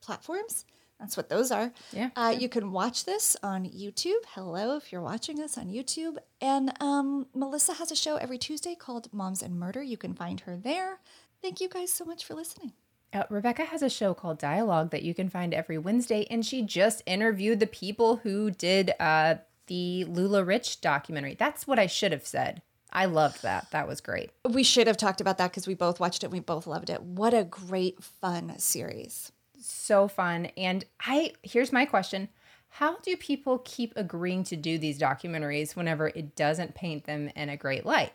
platforms. 0.00 0.64
That's 1.02 1.16
what 1.16 1.28
those 1.28 1.50
are. 1.50 1.72
Yeah, 1.92 2.10
Uh, 2.14 2.32
you 2.38 2.48
can 2.48 2.70
watch 2.70 3.04
this 3.04 3.36
on 3.42 3.64
YouTube. 3.68 4.22
Hello, 4.34 4.76
if 4.76 4.92
you're 4.92 5.02
watching 5.02 5.40
us 5.42 5.58
on 5.58 5.66
YouTube. 5.66 6.16
And 6.40 6.72
um, 6.80 7.26
Melissa 7.34 7.74
has 7.74 7.90
a 7.90 7.96
show 7.96 8.16
every 8.16 8.38
Tuesday 8.38 8.76
called 8.76 9.12
Moms 9.12 9.42
and 9.42 9.58
Murder. 9.58 9.82
You 9.82 9.96
can 9.96 10.14
find 10.14 10.38
her 10.40 10.56
there. 10.56 11.00
Thank 11.42 11.60
you 11.60 11.68
guys 11.68 11.92
so 11.92 12.04
much 12.04 12.24
for 12.24 12.34
listening. 12.34 12.72
Uh, 13.12 13.24
Rebecca 13.28 13.64
has 13.64 13.82
a 13.82 13.90
show 13.90 14.14
called 14.14 14.38
Dialogue 14.38 14.90
that 14.92 15.02
you 15.02 15.12
can 15.12 15.28
find 15.28 15.52
every 15.52 15.76
Wednesday, 15.76 16.24
and 16.30 16.46
she 16.46 16.62
just 16.62 17.02
interviewed 17.04 17.58
the 17.58 17.66
people 17.66 18.16
who 18.18 18.52
did 18.52 18.92
uh, 19.00 19.34
the 19.66 20.06
LuLaRich 20.08 20.80
documentary. 20.80 21.34
That's 21.34 21.66
what 21.66 21.80
I 21.80 21.88
should 21.88 22.12
have 22.12 22.24
said. 22.26 22.62
I 22.92 23.06
loved 23.06 23.42
that. 23.42 23.70
That 23.72 23.88
was 23.88 24.00
great. 24.00 24.30
We 24.48 24.62
should 24.62 24.86
have 24.86 24.96
talked 24.98 25.20
about 25.20 25.36
that 25.38 25.50
because 25.50 25.66
we 25.66 25.74
both 25.74 25.98
watched 25.98 26.22
it. 26.22 26.26
and 26.26 26.32
We 26.32 26.40
both 26.40 26.66
loved 26.66 26.90
it. 26.90 27.02
What 27.02 27.34
a 27.34 27.42
great, 27.42 28.02
fun 28.04 28.58
series. 28.58 29.32
So 29.62 30.08
fun. 30.08 30.46
And 30.56 30.84
I 31.00 31.32
here's 31.42 31.72
my 31.72 31.84
question. 31.84 32.28
How 32.76 32.96
do 32.98 33.16
people 33.16 33.58
keep 33.64 33.92
agreeing 33.96 34.44
to 34.44 34.56
do 34.56 34.78
these 34.78 34.98
documentaries 34.98 35.76
whenever 35.76 36.08
it 36.08 36.34
doesn't 36.34 36.74
paint 36.74 37.04
them 37.04 37.30
in 37.36 37.48
a 37.50 37.56
great 37.56 37.84
light? 37.84 38.12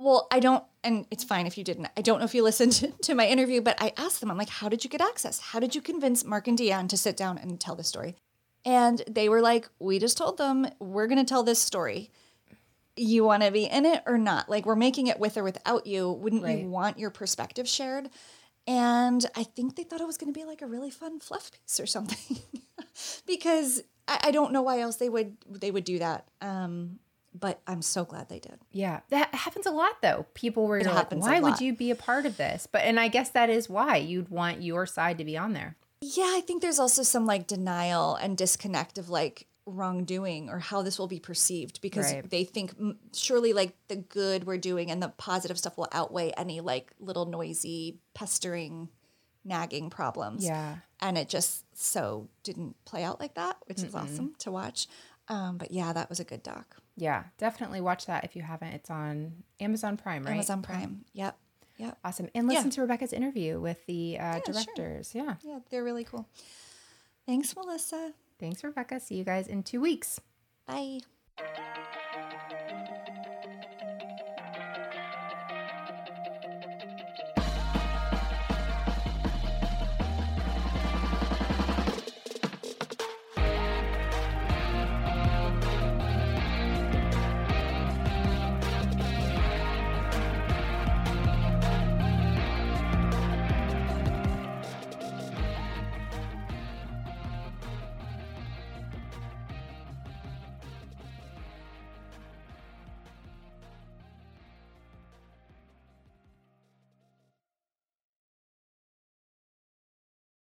Well, 0.00 0.26
I 0.32 0.40
don't, 0.40 0.64
and 0.82 1.06
it's 1.10 1.22
fine 1.22 1.46
if 1.46 1.56
you 1.58 1.62
didn't. 1.62 1.88
I 1.96 2.00
don't 2.00 2.18
know 2.18 2.24
if 2.24 2.34
you 2.34 2.42
listened 2.50 2.72
to, 2.72 2.88
to 3.02 3.14
my 3.14 3.28
interview, 3.28 3.60
but 3.60 3.80
I 3.80 3.92
asked 3.96 4.20
them, 4.20 4.30
I'm 4.30 4.38
like, 4.38 4.48
how 4.48 4.68
did 4.68 4.82
you 4.82 4.90
get 4.90 5.00
access? 5.00 5.38
How 5.38 5.60
did 5.60 5.74
you 5.76 5.80
convince 5.82 6.24
Mark 6.24 6.48
and 6.48 6.58
Deanne 6.58 6.88
to 6.88 6.96
sit 6.96 7.16
down 7.16 7.38
and 7.38 7.60
tell 7.60 7.76
the 7.76 7.84
story? 7.84 8.16
And 8.64 9.02
they 9.08 9.28
were 9.28 9.40
like, 9.42 9.68
we 9.78 9.98
just 10.00 10.16
told 10.18 10.38
them, 10.38 10.66
we're 10.80 11.06
going 11.06 11.24
to 11.24 11.28
tell 11.28 11.42
this 11.44 11.60
story. 11.60 12.10
You 12.96 13.24
want 13.24 13.42
to 13.44 13.50
be 13.52 13.64
in 13.64 13.86
it 13.86 14.02
or 14.06 14.18
not? 14.18 14.48
Like, 14.48 14.66
we're 14.66 14.74
making 14.74 15.06
it 15.06 15.20
with 15.20 15.36
or 15.36 15.44
without 15.44 15.86
you. 15.86 16.10
Wouldn't 16.10 16.42
Right. 16.42 16.58
you 16.60 16.66
want 16.68 16.98
your 16.98 17.10
perspective 17.10 17.68
shared? 17.68 18.10
And 18.66 19.24
I 19.34 19.42
think 19.42 19.76
they 19.76 19.84
thought 19.84 20.00
it 20.00 20.06
was 20.06 20.16
going 20.16 20.32
to 20.32 20.38
be 20.38 20.44
like 20.44 20.62
a 20.62 20.66
really 20.66 20.90
fun 20.90 21.20
fluff 21.20 21.50
piece 21.50 21.80
or 21.80 21.86
something. 21.86 22.38
because 23.26 23.82
I, 24.06 24.20
I 24.24 24.30
don't 24.30 24.52
know 24.52 24.62
why 24.62 24.80
else 24.80 24.96
they 24.96 25.08
would 25.08 25.36
they 25.48 25.70
would 25.70 25.84
do 25.84 25.98
that. 25.98 26.28
Um, 26.40 26.98
but 27.38 27.60
I'm 27.66 27.82
so 27.82 28.04
glad 28.04 28.28
they 28.28 28.40
did. 28.40 28.58
Yeah, 28.72 29.00
that 29.10 29.34
happens 29.34 29.66
a 29.66 29.70
lot 29.70 30.02
though. 30.02 30.26
People 30.34 30.66
were 30.66 30.82
like, 30.82 31.12
"Why 31.12 31.40
would 31.40 31.60
you 31.60 31.74
be 31.74 31.90
a 31.90 31.96
part 31.96 32.26
of 32.26 32.36
this?" 32.36 32.66
But 32.70 32.82
and 32.82 32.98
I 32.98 33.08
guess 33.08 33.30
that 33.30 33.50
is 33.50 33.68
why 33.68 33.96
you'd 33.96 34.28
want 34.28 34.62
your 34.62 34.86
side 34.86 35.18
to 35.18 35.24
be 35.24 35.36
on 35.36 35.52
there. 35.52 35.76
Yeah, 36.00 36.32
I 36.34 36.40
think 36.40 36.62
there's 36.62 36.78
also 36.78 37.02
some 37.02 37.26
like 37.26 37.46
denial 37.46 38.16
and 38.16 38.36
disconnect 38.36 38.98
of 38.98 39.10
like 39.10 39.46
wrongdoing 39.70 40.48
or 40.50 40.58
how 40.58 40.82
this 40.82 40.98
will 40.98 41.06
be 41.06 41.20
perceived 41.20 41.80
because 41.80 42.12
Right. 42.12 42.28
they 42.28 42.44
think 42.44 42.74
surely 43.12 43.52
like 43.52 43.74
the 43.88 43.96
good 43.96 44.44
we're 44.44 44.58
doing 44.58 44.90
and 44.90 45.02
the 45.02 45.08
positive 45.08 45.58
stuff 45.58 45.76
will 45.78 45.88
outweigh 45.92 46.30
any 46.36 46.60
like 46.60 46.92
little 46.98 47.26
noisy, 47.26 47.98
pestering, 48.14 48.88
nagging 49.44 49.88
problems. 49.90 50.44
Yeah. 50.44 50.76
And 51.00 51.16
it 51.16 51.28
just 51.28 51.64
so 51.76 52.28
didn't 52.42 52.76
play 52.84 53.04
out 53.04 53.20
like 53.20 53.34
that, 53.34 53.56
which 53.66 53.82
is 53.82 53.94
awesome 53.94 54.34
to 54.40 54.50
watch. 54.50 54.86
Um, 55.28 55.56
but 55.58 55.70
yeah, 55.70 55.92
that 55.92 56.08
was 56.08 56.20
a 56.20 56.24
good 56.24 56.42
doc. 56.42 56.76
Yeah, 56.96 57.24
definitely 57.38 57.80
watch 57.80 58.06
that 58.06 58.24
if 58.24 58.36
you 58.36 58.42
haven't. 58.42 58.72
It's 58.74 58.90
on 58.90 59.44
Amazon 59.60 59.96
Prime, 59.96 60.24
right? 60.24 60.32
Amazon 60.32 60.60
Prime. 60.60 61.04
Yep. 61.14 61.36
Yep. 61.78 61.98
Awesome. 62.04 62.28
And 62.34 62.46
listen 62.46 62.66
Yeah. 62.66 62.70
to 62.72 62.80
Rebecca's 62.82 63.12
interview 63.14 63.58
with 63.58 63.86
the 63.86 64.18
uh, 64.18 64.40
sure. 64.44 64.52
directors. 64.52 65.14
Yeah. 65.14 65.36
Yeah, 65.42 65.60
they're 65.70 65.84
really 65.84 66.04
cool. 66.04 66.28
Thanks, 67.24 67.54
Melissa. 67.56 68.12
Thanks, 68.40 68.64
Rebecca. 68.64 68.98
See 68.98 69.16
you 69.16 69.24
guys 69.24 69.46
in 69.46 69.62
two 69.62 69.80
weeks. 69.82 70.18
Bye. 70.66 71.00